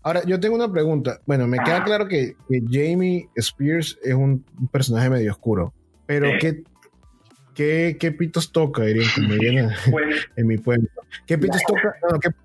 Ahora, 0.05 0.21
yo 0.23 0.39
tengo 0.39 0.53
una 0.53 0.71
pregunta. 0.71 1.19
Bueno, 1.25 1.47
me 1.47 1.57
queda 1.57 1.83
claro 1.83 2.07
que, 2.07 2.35
Jamie 2.69 3.27
Spears 3.35 3.97
es 4.03 4.13
un 4.13 4.45
personaje 4.71 5.09
medio 5.09 5.31
oscuro, 5.31 5.73
pero 6.05 6.29
¿qué, 6.39 6.61
qué, 7.55 7.97
qué 7.99 8.11
pitos 8.11 8.51
toca, 8.51 8.83
dirían 8.83 9.09
como 9.15 9.29
pues, 9.91 10.29
en 10.35 10.45
mi 10.45 10.59
pueblo? 10.59 10.87
¿Qué 11.25 11.39
pitos, 11.39 11.59
toca, 11.67 11.95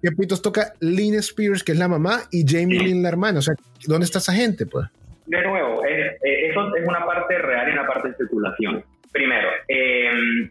¿qué, 0.03 0.11
pitos 0.13 0.41
toca 0.41 0.73
Lynn 0.81 1.17
Spears, 1.17 1.63
que 1.63 1.73
es 1.73 1.79
la 1.79 1.87
mamá, 1.87 2.21
y 2.33 2.47
Jamie 2.49 2.79
Lynn, 2.79 3.03
la 3.03 3.11
hermana? 3.11 3.41
O 3.41 3.43
sea, 3.43 3.55
¿dónde 3.87 4.07
está 4.07 4.21
esa 4.21 4.33
gente, 4.33 4.65
pues? 4.65 4.87
De 5.27 5.43
nuevo, 5.43 5.85
eh, 5.85 6.17
eso 6.23 6.75
es 6.75 6.89
una 6.89 7.05
parte 7.05 7.37
real 7.37 7.69
y 7.69 7.73
una 7.73 7.87
parte 7.87 8.09
de 8.09 8.13
especulación. 8.13 8.83
Primero, 9.13 9.51
em, 9.69 10.51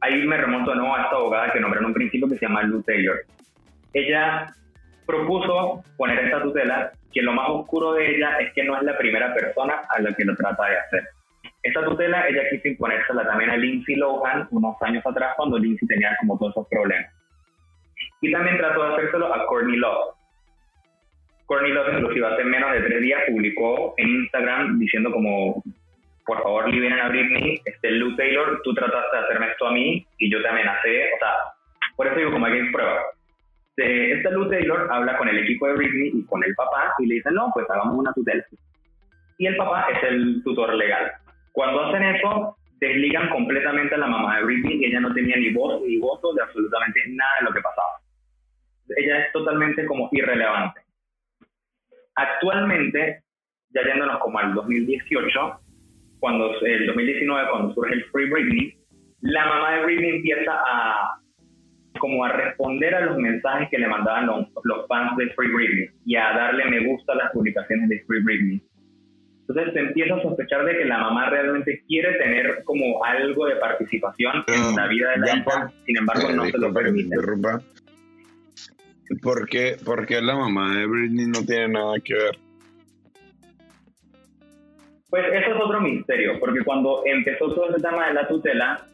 ahí 0.00 0.26
me 0.26 0.36
remonto 0.36 0.74
nuevo 0.74 0.96
a 0.96 1.02
esta 1.02 1.14
abogada 1.14 1.52
que 1.52 1.60
nombré 1.60 1.78
en 1.78 1.86
un 1.86 1.94
principio 1.94 2.28
que 2.28 2.38
se 2.38 2.46
llama 2.46 2.64
Lou 2.64 2.82
Taylor. 2.82 3.20
Ella 3.92 4.52
propuso 5.10 5.82
poner 5.96 6.18
esta 6.24 6.42
tutela 6.42 6.92
que 7.12 7.22
lo 7.22 7.32
más 7.32 7.48
oscuro 7.50 7.92
de 7.94 8.14
ella 8.14 8.38
es 8.38 8.52
que 8.52 8.64
no 8.64 8.76
es 8.76 8.82
la 8.82 8.96
primera 8.96 9.34
persona 9.34 9.82
a 9.88 10.00
la 10.00 10.12
que 10.12 10.24
lo 10.24 10.36
trata 10.36 10.68
de 10.68 10.76
hacer. 10.76 11.08
Esta 11.62 11.84
tutela 11.84 12.26
ella 12.28 12.48
quiso 12.50 12.68
imponérsela 12.68 13.24
también 13.24 13.50
a 13.50 13.56
Lindsay 13.56 13.96
Lohan 13.96 14.48
unos 14.50 14.80
años 14.82 15.04
atrás 15.04 15.34
cuando 15.36 15.58
Lindsay 15.58 15.86
tenía 15.88 16.16
como 16.20 16.38
todos 16.38 16.52
esos 16.52 16.68
problemas. 16.68 17.12
Y 18.22 18.32
también 18.32 18.56
trató 18.58 18.82
de 18.82 18.94
hacérselo 18.94 19.34
a 19.34 19.46
Courtney 19.46 19.76
Love. 19.76 20.14
Courtney 21.46 21.72
Love 21.72 21.94
inclusive 21.94 22.26
hace 22.26 22.44
menos 22.44 22.72
de 22.72 22.80
tres 22.82 23.00
días 23.02 23.22
publicó 23.28 23.94
en 23.96 24.08
Instagram 24.08 24.78
diciendo 24.78 25.10
como, 25.10 25.62
por 26.24 26.42
favor 26.42 26.68
liberen 26.68 27.00
a 27.00 27.08
Britney, 27.08 27.60
este 27.64 27.90
Lou 27.90 28.14
Taylor, 28.16 28.60
tú 28.62 28.72
trataste 28.72 29.16
de 29.16 29.22
hacerme 29.24 29.48
esto 29.48 29.66
a 29.66 29.72
mí 29.72 30.06
y 30.18 30.30
yo 30.30 30.40
te 30.40 30.48
amenacé, 30.48 31.12
o 31.14 31.18
sea, 31.18 31.32
por 31.96 32.06
eso 32.06 32.16
digo 32.16 32.30
como 32.30 32.46
hay 32.46 32.52
que 32.52 32.58
prueba. 33.74 34.16
Esta 34.16 34.30
Lou 34.30 34.48
Taylor 34.48 34.88
habla 34.90 35.16
con 35.18 35.28
el 35.28 35.38
equipo 35.38 35.66
de 35.66 35.74
Britney 35.74 36.10
y 36.14 36.26
con 36.26 36.42
el 36.44 36.54
papá 36.54 36.94
y 36.98 37.06
le 37.06 37.14
dicen, 37.16 37.34
no, 37.34 37.50
pues 37.54 37.68
hagamos 37.70 37.96
una 37.96 38.12
tutela. 38.12 38.44
Y 39.38 39.46
el 39.46 39.56
papá 39.56 39.86
es 39.92 40.02
el 40.04 40.42
tutor 40.44 40.74
legal. 40.74 41.12
Cuando 41.52 41.84
hacen 41.84 42.02
eso, 42.02 42.56
desligan 42.78 43.30
completamente 43.30 43.94
a 43.94 43.98
la 43.98 44.06
mamá 44.06 44.38
de 44.38 44.44
Britney 44.44 44.80
y 44.80 44.86
ella 44.86 45.00
no 45.00 45.14
tenía 45.14 45.36
ni 45.36 45.50
voz 45.50 45.82
ni 45.82 45.98
voto 45.98 46.34
de 46.34 46.42
absolutamente 46.42 47.00
nada 47.08 47.30
de 47.40 47.46
lo 47.46 47.52
que 47.52 47.60
pasaba 47.60 48.00
ella 48.96 49.26
es 49.26 49.32
totalmente 49.32 49.86
como 49.86 50.08
irrelevante. 50.12 50.80
Actualmente, 52.14 53.22
ya 53.70 53.82
yéndonos 53.82 54.18
como 54.20 54.38
al 54.38 54.54
2018, 54.54 55.60
cuando 56.18 56.60
el 56.60 56.86
2019, 56.86 57.50
cuando 57.50 57.74
surge 57.74 57.94
el 57.94 58.04
Free 58.06 58.30
Britney, 58.30 58.76
la 59.20 59.46
mamá 59.46 59.72
de 59.72 59.84
Britney 59.84 60.10
empieza 60.16 60.52
a 60.52 61.19
como 62.00 62.24
a 62.24 62.32
responder 62.32 62.94
a 62.96 63.00
los 63.02 63.16
mensajes 63.18 63.68
que 63.70 63.78
le 63.78 63.86
mandaban 63.86 64.26
los, 64.26 64.48
los 64.64 64.88
fans 64.88 65.16
de 65.16 65.30
Free 65.34 65.52
Britney 65.52 65.88
y 66.04 66.16
a 66.16 66.32
darle 66.32 66.64
me 66.64 66.84
gusta 66.86 67.12
a 67.12 67.16
las 67.16 67.30
publicaciones 67.30 67.88
de 67.88 68.00
Free 68.06 68.22
Britney. 68.22 68.60
Entonces 69.48 69.74
se 69.74 69.80
empieza 69.80 70.14
a 70.14 70.22
sospechar 70.22 70.64
de 70.64 70.78
que 70.78 70.84
la 70.84 70.98
mamá 70.98 71.28
realmente 71.28 71.82
quiere 71.86 72.12
tener 72.18 72.62
como 72.64 73.04
algo 73.04 73.46
de 73.46 73.56
participación 73.56 74.44
en 74.46 74.76
la 74.76 74.86
vida 74.86 75.10
de 75.10 75.18
la 75.18 75.36
hija, 75.36 75.72
sin 75.86 75.96
embargo 75.96 76.30
no 76.32 76.44
se 76.46 76.58
lo 76.58 76.72
permite. 76.72 77.16
¿Por 79.22 79.48
qué, 79.48 79.76
porque 79.84 80.20
la 80.20 80.36
mamá 80.36 80.76
de 80.76 80.86
Britney 80.86 81.26
no 81.26 81.44
tiene 81.44 81.68
nada 81.68 81.94
que 82.04 82.14
ver? 82.14 82.38
Pues 85.10 85.24
eso 85.32 85.50
es 85.50 85.60
otro 85.60 85.80
misterio, 85.80 86.38
porque 86.38 86.62
cuando 86.62 87.02
empezó 87.04 87.52
todo 87.52 87.70
ese 87.70 87.82
tema 87.82 88.06
de 88.06 88.14
la 88.14 88.28
tutela, 88.28 88.86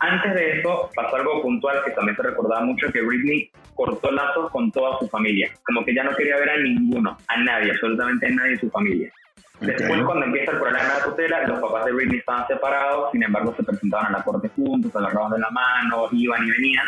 antes 0.00 0.34
de 0.34 0.58
eso 0.58 0.90
pasó 0.94 1.16
algo 1.16 1.42
puntual 1.42 1.82
que 1.84 1.92
también 1.92 2.16
se 2.16 2.22
recordaba 2.22 2.62
mucho, 2.62 2.90
que 2.90 3.02
Britney 3.02 3.50
cortó 3.74 4.10
lazos 4.10 4.50
con 4.50 4.70
toda 4.72 4.98
su 4.98 5.08
familia, 5.08 5.50
como 5.64 5.84
que 5.84 5.94
ya 5.94 6.02
no 6.02 6.14
quería 6.16 6.36
ver 6.36 6.50
a 6.50 6.56
ninguno, 6.56 7.16
a 7.28 7.36
nadie, 7.36 7.70
absolutamente 7.70 8.26
a 8.26 8.30
nadie 8.30 8.50
de 8.52 8.58
su 8.58 8.70
familia. 8.70 9.12
Después, 9.60 10.02
cuando 10.04 10.24
empieza 10.24 10.52
el 10.52 10.58
problema 10.58 10.82
de 10.82 10.88
la 10.88 11.04
tutela, 11.04 11.46
los 11.46 11.60
papás 11.60 11.84
de 11.84 11.92
Britney 11.92 12.18
estaban 12.18 12.46
separados, 12.46 13.12
sin 13.12 13.22
embargo, 13.22 13.54
se 13.54 13.62
presentaban 13.62 14.06
a 14.06 14.18
la 14.18 14.24
corte 14.24 14.48
juntos, 14.48 14.90
se 14.90 14.98
agarraban 14.98 15.32
de 15.32 15.38
la 15.38 15.50
mano, 15.50 16.08
iban 16.12 16.46
y 16.46 16.50
venían, 16.50 16.86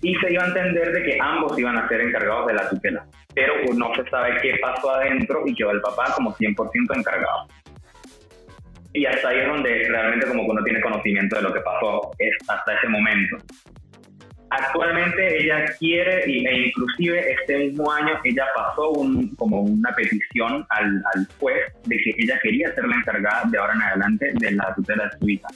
y 0.00 0.14
se 0.14 0.32
iba 0.32 0.44
a 0.44 0.46
entender 0.46 0.92
de 0.92 1.02
que 1.02 1.18
ambos 1.20 1.58
iban 1.58 1.76
a 1.76 1.88
ser 1.88 2.00
encargados 2.00 2.46
de 2.46 2.54
la 2.54 2.68
tutela. 2.68 3.04
Pero 3.34 3.54
no 3.74 3.92
se 3.96 4.08
sabe 4.08 4.38
qué 4.40 4.56
pasó 4.62 4.90
adentro 4.90 5.42
y 5.46 5.54
quedó 5.54 5.72
el 5.72 5.80
papá 5.80 6.12
como 6.14 6.32
100% 6.32 6.96
encargado. 6.96 7.48
Y 8.92 9.06
hasta 9.06 9.28
ahí 9.28 9.38
es 9.38 9.46
donde 9.46 9.84
realmente 9.88 10.26
como 10.26 10.44
que 10.44 10.50
uno 10.50 10.64
tiene 10.64 10.80
conocimiento 10.80 11.36
de 11.36 11.42
lo 11.42 11.52
que 11.52 11.60
pasó 11.60 12.10
es 12.18 12.36
hasta 12.48 12.74
ese 12.74 12.88
momento. 12.88 13.36
Actualmente 14.50 15.42
ella 15.42 15.64
quiere, 15.78 16.24
e 16.24 16.66
inclusive 16.66 17.32
este 17.32 17.56
mismo 17.56 17.92
año, 17.92 18.18
ella 18.24 18.46
pasó 18.56 18.90
un, 18.90 19.32
como 19.36 19.60
una 19.60 19.94
petición 19.94 20.66
al, 20.70 21.02
al, 21.14 21.28
juez 21.38 21.72
de 21.84 21.96
que 21.98 22.14
ella 22.18 22.36
quería 22.42 22.74
ser 22.74 22.84
la 22.88 22.96
encargada 22.96 23.44
de 23.48 23.58
ahora 23.58 23.74
en 23.74 23.82
adelante 23.82 24.32
de 24.40 24.50
la 24.50 24.74
tutela 24.74 25.04
de 25.04 25.18
su 25.18 25.28
hija. 25.28 25.48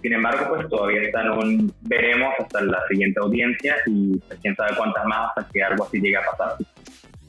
Sin 0.00 0.12
embargo, 0.14 0.54
pues 0.54 0.68
todavía 0.68 1.02
está 1.02 1.22
en 1.22 1.30
un 1.30 1.74
veremos 1.82 2.34
hasta 2.38 2.62
la 2.62 2.78
siguiente 2.88 3.20
audiencia 3.20 3.76
y 3.86 4.18
pues, 4.18 4.38
quién 4.40 4.56
sabe 4.56 4.74
cuántas 4.76 5.04
más 5.06 5.28
hasta 5.28 5.50
que 5.50 5.62
algo 5.62 5.84
así 5.84 6.00
llegue 6.00 6.16
a 6.16 6.24
pasar. 6.24 6.56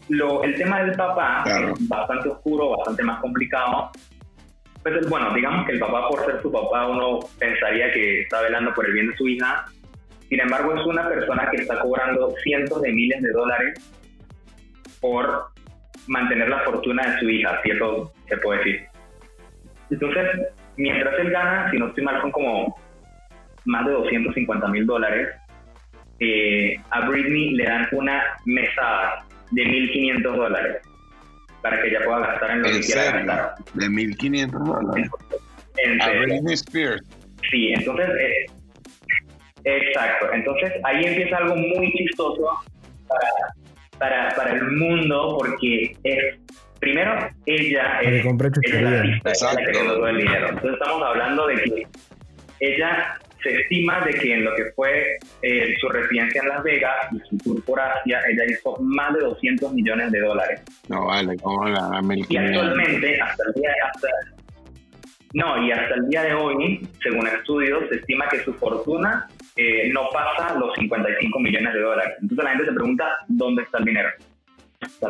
Lo, 0.10 0.44
el 0.44 0.56
tema 0.56 0.84
del 0.84 0.96
papá 0.96 1.44
es 1.46 1.88
bastante 1.88 2.30
oscuro, 2.30 2.78
bastante 2.78 3.04
más 3.04 3.20
complicado. 3.22 3.92
Pues, 4.86 5.10
bueno, 5.10 5.34
digamos 5.34 5.66
que 5.66 5.72
el 5.72 5.80
papá, 5.80 6.08
por 6.10 6.24
ser 6.28 6.40
su 6.44 6.52
papá, 6.52 6.86
uno 6.86 7.18
pensaría 7.40 7.92
que 7.92 8.22
está 8.22 8.40
velando 8.44 8.72
por 8.76 8.86
el 8.86 8.94
bien 8.94 9.08
de 9.08 9.18
su 9.18 9.28
hija, 9.28 9.66
sin 10.30 10.40
embargo, 10.40 10.76
es 10.76 10.86
una 10.86 11.10
persona 11.10 11.50
que 11.50 11.64
está 11.64 11.80
cobrando 11.80 12.36
cientos 12.44 12.84
de 12.84 12.92
miles 12.92 13.20
de 13.20 13.32
dólares 13.32 13.92
por 15.02 15.48
mantener 16.06 16.50
la 16.50 16.60
fortuna 16.60 17.02
de 17.02 17.20
su 17.20 17.28
hija, 17.28 17.60
si 17.64 17.72
eso 17.72 18.14
se 18.30 18.38
puede 18.38 18.60
decir. 18.60 18.86
Entonces, 19.90 20.28
mientras 20.78 21.18
él 21.18 21.32
gana, 21.32 21.72
si 21.72 21.80
no 21.80 21.88
estoy 21.88 22.04
mal, 22.04 22.22
son 22.22 22.32
como 22.32 22.78
más 23.66 23.88
de 23.88 23.92
250 23.92 24.68
mil 24.68 24.86
dólares, 24.86 25.30
eh, 26.20 26.76
a 26.92 27.10
Britney 27.10 27.56
le 27.56 27.64
dan 27.64 27.88
una 27.92 28.22
mesada 28.46 29.26
de 29.50 29.64
1.500 29.64 30.22
dólares 30.22 30.78
para 31.66 31.82
que 31.82 31.88
ella 31.88 32.00
pueda 32.06 32.20
gastar 32.20 32.52
en 32.52 32.62
lo 32.62 32.70
que 32.70 32.80
quiera 32.82 33.12
gastar. 33.12 33.56
¿De 33.74 33.86
1.500 33.88 34.52
dólares? 34.52 35.10
Britney 36.22 36.54
Spears. 36.54 37.02
Sí, 37.50 37.74
entonces 37.74 38.08
eh, 38.20 38.46
Exacto. 39.64 40.32
Entonces 40.32 40.74
ahí 40.84 41.06
empieza 41.06 41.38
algo 41.38 41.56
muy 41.56 41.92
chistoso 41.94 42.52
para, 43.98 44.30
para, 44.36 44.54
el 44.54 44.72
mundo 44.74 45.38
porque 45.40 45.98
es, 46.04 46.38
primero, 46.80 47.30
ella 47.48 48.00
es, 48.02 48.24
la 48.24 49.00
artista, 49.00 49.54
la 49.54 49.66
que 49.66 50.10
el 50.10 50.18
dinero. 50.18 50.50
Entonces 50.50 50.74
estamos 50.74 51.02
hablando 51.02 51.48
de 51.48 51.56
que 51.56 51.88
ella 52.60 53.18
se 53.46 53.62
estima 53.62 54.04
de 54.04 54.14
que 54.16 54.34
en 54.34 54.44
lo 54.44 54.56
que 54.56 54.66
fue 54.76 55.18
eh, 55.44 55.76
su 55.80 55.88
residencia 55.88 56.42
en 56.42 56.50
Las 56.50 56.64
Vegas 56.64 56.96
y 57.12 57.20
su 57.30 57.38
tour 57.38 57.64
por 57.64 57.80
Asia, 57.80 58.20
ella 58.28 58.44
hizo 58.50 58.76
más 58.82 59.14
de 59.14 59.20
200 59.20 59.72
millones 59.72 60.12
de 60.12 60.20
dólares. 60.20 60.62
No 60.90 61.06
vale, 61.06 61.38
¿cómo 61.38 61.70
la 61.70 62.02
Y 62.28 62.38
actualmente, 62.38 63.22
hasta 63.22 63.44
el 63.48 63.62
día 63.62 63.72
hasta, 63.94 64.08
no, 65.34 65.64
y 65.64 65.72
hasta 65.72 65.96
el 65.96 66.10
día 66.10 66.24
de 66.24 66.34
hoy, 66.34 66.90
según 67.04 67.28
estudios, 67.28 67.88
se 67.90 67.98
estima 67.98 68.28
que 68.30 68.40
su 68.40 68.54
fortuna 68.56 69.28
eh, 69.56 69.92
no 69.94 70.10
pasa 70.12 70.58
los 70.58 70.74
55 70.76 71.40
millones 71.40 71.74
de 71.74 71.82
dólares. 71.82 72.14
Entonces 72.22 72.44
la 72.44 72.50
gente 72.52 72.66
se 72.66 72.74
pregunta, 72.74 73.18
¿dónde 73.28 73.62
está 73.62 73.78
el 73.78 73.86
dinero? 73.86 74.10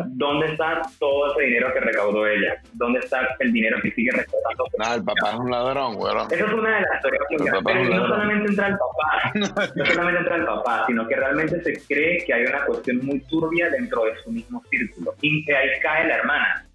¿Dónde 0.08 0.48
está 0.48 0.82
todo 1.00 1.32
ese 1.32 1.46
dinero 1.46 1.74
que 1.74 1.80
recaudó 1.80 2.28
ella? 2.28 2.62
¿Dónde 2.74 3.00
está 3.00 3.28
el 3.40 3.52
dinero 3.52 3.78
que 3.82 3.92
sigue 3.92 4.12
recaudando? 4.12 4.66
Nada, 4.78 4.96
el 4.96 5.04
papá 5.04 5.32
es 5.32 5.36
un 5.36 5.52
ladrón, 5.52 5.96
güey. 5.96 6.14
Esa 6.32 6.46
es 6.46 6.54
una 6.54 6.76
de 6.76 6.82
las 6.82 6.96
historias. 6.96 7.24
Pero 7.66 7.84
no 7.84 8.08
solamente 8.08 8.50
entra 8.50 8.68
el 8.68 8.78
papá, 8.78 9.32
no 9.76 9.86
solamente 9.86 10.20
entra 10.20 10.36
el 10.36 10.46
papá, 10.46 10.84
sino 10.88 11.08
que 11.08 11.16
realmente 11.16 11.62
se 11.64 11.86
cree 11.88 12.24
que 12.26 12.34
hay 12.34 12.46
una 12.46 12.66
cuestión 12.66 13.06
muy 13.06 13.20
turbia 13.22 13.70
dentro 13.70 14.06
de 14.06 14.16
su 14.24 14.32
mismo 14.32 14.62
círculo. 14.70 15.14
Y 15.22 15.52
ahí 15.52 15.70
cae 15.82 16.08
la 16.08 16.16
hermana. 16.16 16.66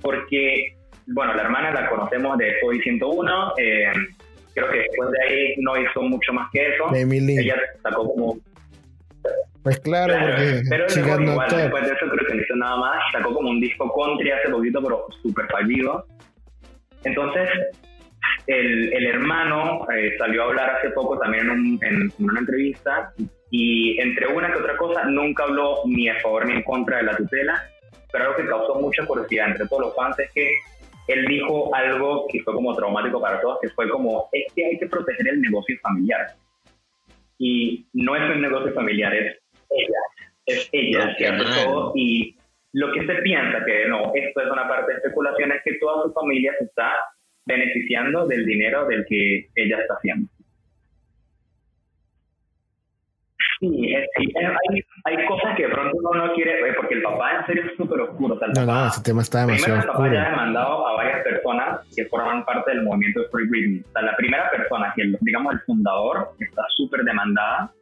Porque, 0.00 0.76
bueno, 1.08 1.34
la 1.34 1.42
hermana 1.42 1.72
la 1.72 1.88
conocemos 1.88 2.38
de 2.38 2.60
Soy 2.60 2.80
101, 2.80 3.52
eh, 3.58 3.92
creo 4.54 4.70
que 4.70 4.78
después 4.78 5.10
de 5.10 5.22
ahí 5.24 5.54
no 5.58 5.76
hizo 5.76 6.02
mucho 6.02 6.32
más 6.32 6.48
que 6.52 6.74
eso. 6.74 6.92
Ella 6.94 7.56
sacó 7.82 8.04
como... 8.14 8.38
Pues 9.68 9.80
claro, 9.80 10.14
porque 10.18 10.62
pero 10.66 10.86
igual, 10.96 11.46
después 11.50 11.84
de 11.84 11.92
eso 11.92 12.06
creo 12.08 12.26
que 12.26 12.34
no 12.34 12.42
hizo 12.42 12.56
nada 12.56 12.76
más. 12.76 12.96
Sacó 13.12 13.34
como 13.34 13.50
un 13.50 13.60
disco 13.60 13.92
country 13.92 14.30
hace 14.30 14.48
poquito, 14.48 14.82
pero 14.82 15.04
súper 15.22 15.46
fallido. 15.48 16.06
Entonces, 17.04 17.50
el, 18.46 18.94
el 18.94 19.06
hermano 19.08 19.86
eh, 19.94 20.14
salió 20.16 20.40
a 20.40 20.46
hablar 20.46 20.70
hace 20.70 20.88
poco 20.92 21.18
también 21.18 21.50
en, 21.50 21.78
en, 21.82 22.12
una 22.18 22.40
entrevista 22.40 23.12
y 23.50 24.00
entre 24.00 24.28
una 24.28 24.50
que 24.50 24.58
otra 24.58 24.74
cosa 24.78 25.04
nunca 25.04 25.44
habló 25.44 25.82
ni 25.84 26.08
a 26.08 26.18
favor 26.20 26.46
ni 26.46 26.54
en 26.54 26.62
contra 26.62 26.96
de 26.96 27.02
la 27.02 27.16
tutela, 27.18 27.62
pero 28.10 28.24
algo 28.24 28.36
que 28.36 28.46
causó 28.46 28.74
mucha 28.76 29.04
curiosidad 29.04 29.48
entre 29.48 29.68
todos 29.68 29.82
los 29.82 29.94
fans 29.94 30.18
es 30.18 30.30
que 30.32 30.50
él 31.08 31.26
dijo 31.26 31.74
algo 31.74 32.26
que 32.32 32.42
fue 32.42 32.54
como 32.54 32.74
traumático 32.74 33.20
para 33.20 33.38
todos, 33.42 33.58
que 33.60 33.68
fue 33.68 33.86
como, 33.90 34.30
es 34.32 34.50
que 34.54 34.64
hay 34.64 34.78
que 34.78 34.86
proteger 34.86 35.28
el 35.28 35.42
negocio 35.42 35.76
familiar. 35.82 36.26
Y 37.36 37.86
no 37.92 38.16
es 38.16 38.34
un 38.34 38.40
negocio 38.40 38.72
familiar, 38.72 39.14
es 39.14 39.37
ella, 39.70 39.98
es 40.46 40.68
ella. 40.72 41.16
Y 41.94 42.36
lo 42.72 42.92
que 42.92 43.06
se 43.06 43.14
piensa 43.22 43.64
que 43.64 43.88
no, 43.88 44.12
esto 44.14 44.40
es 44.40 44.50
una 44.50 44.68
parte 44.68 44.92
de 44.92 44.98
especulación, 44.98 45.52
es 45.52 45.62
que 45.64 45.74
toda 45.74 46.04
su 46.04 46.12
familia 46.12 46.52
se 46.58 46.64
está 46.64 46.92
beneficiando 47.46 48.26
del 48.26 48.44
dinero 48.44 48.86
del 48.86 49.04
que 49.08 49.48
ella 49.54 49.78
está 49.78 49.94
haciendo. 49.94 50.28
Sí, 53.60 53.92
hay, 53.92 54.84
hay, 55.04 55.26
cosas 55.26 55.56
que 55.56 55.64
de 55.64 55.70
pronto 55.70 55.96
uno 55.96 56.26
no 56.26 56.34
quiere 56.34 56.62
ver, 56.62 56.76
porque 56.76 56.94
el 56.94 57.02
papá 57.02 57.38
en 57.40 57.46
serio 57.46 57.64
es 57.66 57.76
súper 57.76 58.00
oscuro. 58.02 58.38
no, 58.54 58.66
no, 58.66 58.86
ese 58.86 59.02
tema 59.02 59.22
está 59.22 59.40
demasiado 59.40 59.80
primero, 59.80 59.90
oscuro. 59.90 60.06
El 60.06 60.12
papá 60.12 60.22
ya 60.22 60.26
ha 60.26 60.30
demandado 60.30 60.86
a 60.86 60.94
varias 60.94 61.24
personas 61.24 61.80
que 61.96 62.04
forman 62.04 62.44
parte 62.44 62.70
del 62.70 62.84
movimiento 62.84 63.22
de 63.22 63.28
Free 63.30 63.48
Britney. 63.48 63.80
O 63.80 63.92
sea, 63.92 64.02
la 64.02 64.16
primera 64.16 64.48
persona, 64.50 64.92
que 64.94 65.12
digamos 65.22 65.54
el 65.54 65.60
fundador, 65.62 66.28
está 66.38 66.62
súper 66.76 67.02
demandada 67.02 67.72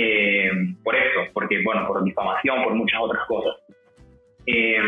eh, 0.00 0.50
por 0.84 0.94
eso, 0.94 1.28
porque, 1.32 1.60
bueno, 1.64 1.84
por 1.88 2.04
difamación, 2.04 2.62
por 2.62 2.72
muchas 2.74 3.00
otras 3.00 3.26
cosas. 3.26 3.56
Eh, 4.46 4.78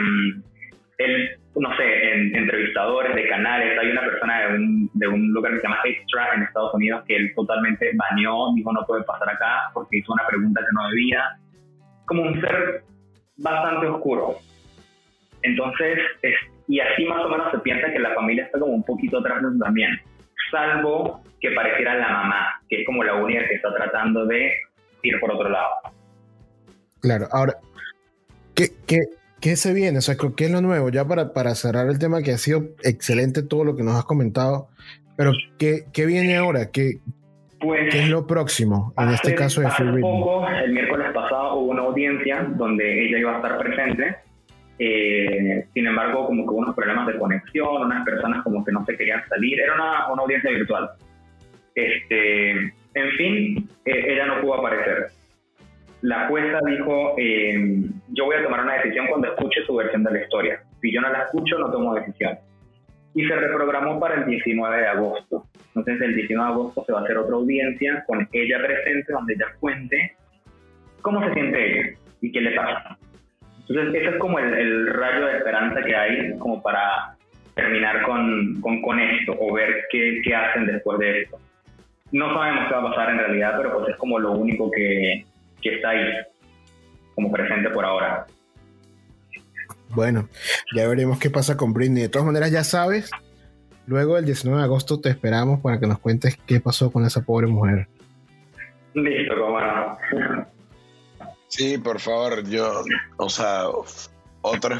él, 0.99 1.31
no 1.57 1.77
sé, 1.77 2.13
en 2.13 2.37
entrevistadores 2.37 3.17
de 3.17 3.29
canales, 3.29 3.77
hay 3.77 3.91
una 3.91 4.03
persona 4.03 4.41
de 4.41 4.55
un, 4.55 4.91
de 4.95 5.09
un 5.09 5.33
lugar 5.33 5.55
que 5.55 5.59
se 5.59 5.63
llama 5.65 5.81
Extra 5.85 6.35
en 6.37 6.43
Estados 6.45 6.73
Unidos 6.75 7.03
que 7.09 7.17
él 7.17 7.33
totalmente 7.35 7.91
baneó, 7.95 8.55
dijo 8.55 8.73
no 8.73 8.87
puede 8.87 9.03
pasar 9.03 9.31
acá 9.31 9.71
porque 9.75 9.99
hizo 9.99 10.13
una 10.13 10.29
pregunta 10.29 10.61
que 10.61 10.75
no 10.75 10.89
debía. 10.91 11.25
Como 12.07 12.23
un 12.23 12.41
ser 12.41 12.83
bastante 13.39 13.89
oscuro. 13.89 14.37
Entonces, 15.43 15.99
es, 16.23 16.37
y 16.69 16.79
así 16.79 17.05
más 17.07 17.25
o 17.25 17.29
menos 17.31 17.51
se 17.51 17.59
piensa 17.59 17.91
que 17.91 17.99
la 17.99 18.15
familia 18.15 18.45
está 18.45 18.61
como 18.61 18.75
un 18.75 18.85
poquito 18.85 19.19
atrás 19.19 19.43
de 19.43 19.59
también, 19.59 19.99
salvo 20.53 21.21
que 21.41 21.51
pareciera 21.51 21.95
la 21.95 22.11
mamá, 22.11 22.61
que 22.69 22.83
es 22.83 22.87
como 22.87 23.03
la 23.03 23.15
única 23.15 23.49
que 23.49 23.55
está 23.55 23.75
tratando 23.75 24.27
de 24.27 24.53
ir 25.03 25.21
por 25.21 25.33
otro 25.33 25.49
lado. 25.49 25.71
Claro, 27.01 27.29
ahora, 27.33 27.57
¿qué, 28.55 28.71
qué, 28.87 29.01
¿Qué 29.41 29.57
se 29.57 29.73
viene? 29.73 29.99
O 29.99 30.03
sea, 30.03 30.17
¿qué 30.37 30.45
es 30.45 30.51
lo 30.51 30.61
nuevo? 30.61 30.91
Ya 30.91 31.07
para, 31.07 31.33
para 31.33 31.55
cerrar 31.55 31.89
el 31.89 31.99
tema, 31.99 32.23
que 32.23 32.33
ha 32.33 32.39
sido 32.39 32.63
excelente 32.83 33.43
todo 33.43 33.65
lo 33.65 33.75
que 33.75 33.83
nos 33.83 33.97
has 33.97 34.05
comentado, 34.05 34.69
pero 35.17 35.33
¿qué, 35.59 35.85
qué 35.95 36.05
viene 36.05 36.37
ahora? 36.37 36.71
¿Qué, 36.71 36.99
pues, 37.59 37.91
¿Qué 37.91 38.01
es 38.01 38.09
lo 38.11 38.27
próximo 38.27 38.93
en 38.99 39.09
este 39.11 39.35
caso 39.35 39.63
de 39.63 39.71
Free 39.71 40.01
poco, 40.01 40.47
el 40.47 40.73
miércoles 40.73 41.09
pasado 41.15 41.57
hubo 41.57 41.71
una 41.71 41.83
audiencia 41.83 42.47
donde 42.57 43.07
ella 43.07 43.19
iba 43.19 43.33
a 43.33 43.37
estar 43.37 43.59
presente. 43.59 44.17
Eh, 44.79 45.67
sin 45.73 45.87
embargo, 45.87 46.27
como 46.27 46.45
que 46.45 46.51
hubo 46.51 46.59
unos 46.59 46.75
problemas 46.75 47.07
de 47.07 47.19
conexión, 47.19 47.83
unas 47.83 48.05
personas 48.05 48.43
como 48.45 48.63
que 48.65 48.73
no 48.73 48.85
se 48.85 48.97
querían 48.97 49.27
salir. 49.29 49.61
Era 49.61 49.75
una, 49.75 50.13
una 50.13 50.23
audiencia 50.23 50.51
virtual. 50.51 50.91
Este, 51.75 52.75
en 52.95 53.11
fin, 53.13 53.69
eh, 53.85 54.05
ella 54.13 54.27
no 54.27 54.41
pudo 54.41 54.55
aparecer 54.55 55.11
la 56.03 56.29
jueza 56.29 56.61
dijo, 56.67 57.15
eh, 57.19 57.83
yo 58.09 58.25
voy 58.25 58.37
a 58.37 58.43
tomar 58.43 58.63
una 58.63 58.75
decisión 58.75 59.07
cuando 59.09 59.29
escuche 59.29 59.65
su 59.67 59.75
versión 59.75 60.03
de 60.05 60.13
la 60.13 60.23
historia. 60.23 60.63
Si 60.81 60.93
yo 60.93 61.01
no 61.01 61.11
la 61.11 61.25
escucho, 61.25 61.59
no 61.59 61.71
tomo 61.71 61.95
decisión. 61.95 62.39
Y 63.15 63.27
se 63.27 63.35
reprogramó 63.35 64.01
para 64.01 64.15
el 64.15 64.27
19 64.27 64.79
de 64.79 64.87
agosto. 64.87 65.45
Entonces 65.69 66.01
el 66.01 66.15
19 66.15 66.47
de 66.47 66.53
agosto 66.53 66.85
se 66.87 66.93
va 66.93 67.01
a 67.01 67.05
hacer 67.05 67.19
otra 67.19 67.35
audiencia 67.35 68.05
con 68.07 68.27
ella 68.33 68.59
presente, 68.65 69.13
donde 69.13 69.35
ella 69.35 69.47
cuente 69.59 70.17
cómo 71.03 71.23
se 71.27 71.35
siente 71.35 71.71
ella 71.71 71.99
y 72.23 72.33
qué 72.33 72.41
le 72.41 72.53
pasa. 72.53 72.97
Entonces 73.69 73.95
ese 73.95 74.15
es 74.15 74.17
como 74.17 74.39
el, 74.39 74.87
rayo 74.87 75.27
de 75.27 75.39
esperanza 75.39 75.83
que 75.83 75.95
hay 75.95 76.39
como 76.39 76.63
para 76.63 77.17
terminar 77.55 78.03
con, 78.03 78.61
con, 78.63 78.81
con 78.81 78.99
esto 78.99 79.37
o 79.39 79.53
ver 79.53 79.85
qué, 79.91 80.21
qué, 80.25 80.35
hacen 80.35 80.67
después 80.67 80.99
de 80.99 81.23
esto. 81.23 81.39
No 82.13 82.33
sabemos 82.35 82.65
qué 82.69 82.75
va 82.75 82.81
a 82.81 82.91
pasar 82.91 83.11
en 83.11 83.19
realidad, 83.19 83.55
pero 83.57 83.79
pues 83.79 83.91
es 83.91 83.97
como 83.97 84.19
lo 84.19 84.33
único 84.33 84.71
que, 84.71 85.25
que 85.61 85.77
está 85.77 85.91
ahí, 85.91 86.05
como 87.15 87.31
presente 87.31 87.71
por 87.71 87.85
ahora. 87.85 88.27
Bueno, 89.91 90.29
ya 90.75 90.89
veremos 90.89 91.19
qué 91.19 91.31
pasa 91.31 91.57
con 91.57 91.73
Britney. 91.73 92.03
De 92.03 92.09
todas 92.09 92.27
maneras, 92.27 92.51
ya 92.51 92.65
sabes, 92.65 93.11
luego 93.87 94.17
del 94.17 94.25
19 94.25 94.59
de 94.59 94.65
agosto 94.65 95.01
te 95.01 95.09
esperamos 95.09 95.61
para 95.61 95.81
que 95.81 95.87
nos 95.87 95.99
cuentes 95.99 96.37
qué 96.47 96.61
pasó 96.61 96.93
con 96.93 97.05
esa 97.05 97.23
pobre 97.23 97.47
mujer. 97.47 97.89
Listo, 98.95 99.35
cómo. 99.37 99.59
Sí, 101.49 101.79
por 101.79 101.99
favor, 101.99 102.49
yo, 102.49 102.85
o 103.17 103.29
sea, 103.29 103.65
otro 104.43 104.77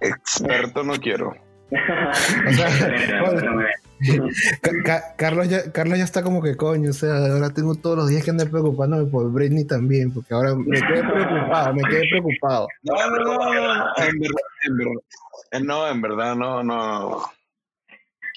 experto 0.00 0.84
no 0.84 0.94
quiero. 0.94 1.34
Carlos, 5.16 5.48
ya, 5.48 5.72
Carlos 5.72 5.98
ya 5.98 6.04
está 6.04 6.22
como 6.22 6.42
que 6.42 6.56
coño, 6.56 6.90
o 6.90 6.92
sea, 6.92 7.16
ahora 7.16 7.50
tengo 7.50 7.74
todos 7.74 7.96
los 7.96 8.08
días 8.08 8.24
que 8.24 8.30
andar 8.30 8.50
preocupándome 8.50 9.10
por 9.10 9.30
Britney 9.32 9.64
también, 9.64 10.12
porque 10.12 10.34
ahora 10.34 10.54
me 10.54 10.80
quedé 10.80 11.02
preocupado, 11.02 11.74
me 11.74 11.82
quedé 11.82 12.08
preocupado. 12.08 12.68
No, 12.82 12.94
no, 12.94 13.24
no, 13.24 13.96
en 13.96 14.18
verdad, 14.18 14.38
en 14.64 14.76
verdad, 14.76 15.02
eh, 15.52 15.60
no, 15.60 15.88
en 15.88 16.00
verdad, 16.00 16.36
no, 16.36 16.62
no. 16.62 17.24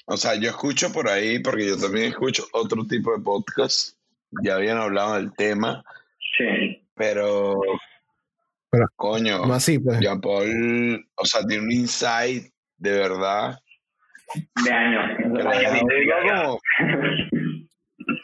O 0.06 0.16
sea, 0.16 0.34
yo 0.34 0.50
escucho 0.50 0.92
por 0.92 1.08
ahí, 1.08 1.38
porque 1.38 1.66
yo 1.66 1.78
también 1.78 2.06
escucho 2.06 2.44
otro 2.52 2.84
tipo 2.86 3.16
de 3.16 3.22
podcast, 3.22 3.96
ya 4.42 4.56
habían 4.56 4.78
hablado 4.78 5.14
del 5.14 5.32
tema, 5.34 5.84
sí. 6.36 6.82
pero, 6.94 7.60
pero 8.68 8.86
coño, 8.96 9.46
no 9.46 9.54
así, 9.54 9.78
pues. 9.78 10.00
Jean 10.00 10.20
Paul, 10.20 11.06
o 11.14 11.24
sea, 11.24 11.44
tiene 11.44 11.64
un 11.64 11.72
insight 11.72 12.52
de 12.78 12.90
verdad 12.90 13.61
de 14.64 14.72
años. 14.72 16.58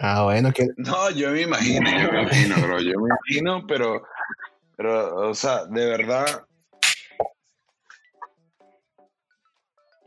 Ah, 0.01 0.25
bueno, 0.25 0.53
que... 0.53 0.67
No, 0.77 1.11
yo 1.11 1.31
me 1.31 1.43
imagino, 1.43 1.91
yo 1.91 2.13
me 2.13 2.23
imagino, 2.23 2.57
bro, 2.57 2.81
yo 2.81 2.99
me 3.01 3.09
imagino, 3.09 3.67
pero, 3.67 4.03
pero, 4.77 5.29
o 5.29 5.35
sea, 5.35 5.67
de 5.67 5.87
verdad, 5.87 6.45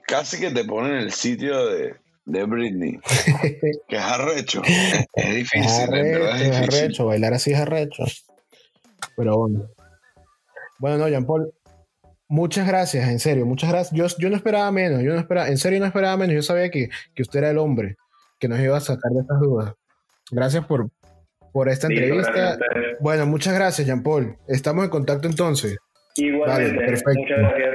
casi 0.08 0.40
que 0.40 0.52
te 0.52 0.66
ponen 0.66 0.94
en 0.94 0.98
el 1.00 1.12
sitio 1.12 1.68
de, 1.68 1.96
de 2.26 2.44
Britney, 2.44 3.00
que 3.88 3.96
es 3.96 4.02
arrecho, 4.02 4.62
es, 4.66 5.36
difícil, 5.36 5.62
es 5.62 5.80
arrecho, 5.80 6.30
es, 6.30 6.42
es 6.42 6.58
arrecho, 6.58 7.06
bailar 7.06 7.34
así 7.34 7.52
es 7.52 7.60
arrecho, 7.60 8.04
pero 9.16 9.38
bueno. 9.38 9.70
Bueno, 10.80 10.98
no, 10.98 11.08
Jean 11.10 11.26
Paul, 11.26 11.54
Muchas 12.32 12.66
gracias, 12.66 13.10
en 13.10 13.20
serio, 13.20 13.46
muchas 13.46 13.70
gracias. 13.70 13.94
Yo, 13.94 14.08
yo 14.18 14.30
no 14.30 14.38
esperaba 14.38 14.72
menos, 14.72 15.04
yo 15.04 15.12
no 15.12 15.20
esperaba, 15.20 15.50
en 15.50 15.58
serio 15.58 15.82
no 15.82 15.86
esperaba 15.86 16.16
menos. 16.16 16.34
Yo 16.34 16.42
sabía 16.42 16.72
que, 16.72 16.90
que 17.14 17.24
usted 17.24 17.40
era 17.40 17.50
el 17.50 17.58
hombre 17.58 17.98
que 18.40 18.48
nos 18.48 18.58
iba 18.62 18.78
a 18.78 18.80
sacar 18.80 19.12
de 19.12 19.20
estas 19.20 19.38
dudas. 19.42 19.74
Gracias 20.32 20.66
por, 20.66 20.90
por 21.52 21.68
esta 21.68 21.88
entrevista. 21.88 22.58
Bueno, 23.02 23.26
muchas 23.26 23.54
gracias, 23.54 23.86
Jean 23.86 24.02
Paul. 24.02 24.38
Estamos 24.48 24.86
en 24.86 24.90
contacto 24.90 25.28
entonces. 25.28 25.78
Igualmente. 26.16 26.78
Vale, 26.78 26.88
perfecto. 26.88 27.20
Muchas 27.20 27.38
gracias. 27.38 27.74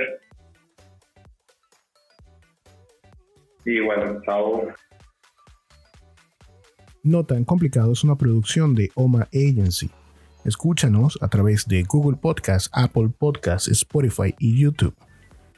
Igual, 3.67 4.23
chao. 4.25 4.69
No 7.03 7.27
tan 7.27 7.45
complicado 7.45 7.93
es 7.93 8.03
una 8.05 8.17
producción 8.17 8.75
de 8.75 8.91
Oma 8.95 9.29
Agency. 9.35 9.91
Escúchanos 10.47 11.19
a 11.23 11.29
través 11.29 11.67
de 11.67 11.83
Google 11.83 12.19
Podcast, 12.19 12.69
Apple 12.71 13.09
Podcast, 13.09 13.67
Spotify 13.67 14.33
y 14.39 14.57
YouTube. 14.57 14.95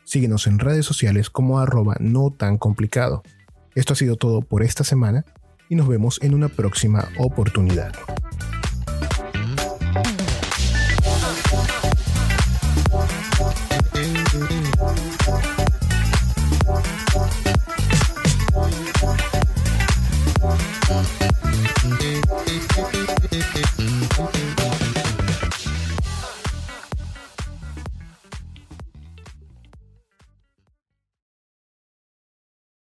Síguenos 0.05 0.47
en 0.47 0.59
redes 0.59 0.86
sociales 0.86 1.28
como 1.28 1.59
arroba 1.59 1.97
no 2.01 2.30
tan 2.30 2.57
complicado. 2.57 3.22
Esto 3.74 3.93
ha 3.93 3.97
sido 3.97 4.16
todo 4.16 4.41
por 4.41 4.62
esta 4.62 4.84
semana 4.84 5.26
y 5.68 5.74
nos 5.74 5.89
vemos 5.89 6.18
en 6.22 6.32
una 6.32 6.49
próxima 6.49 7.07
oportunidad. 7.18 7.93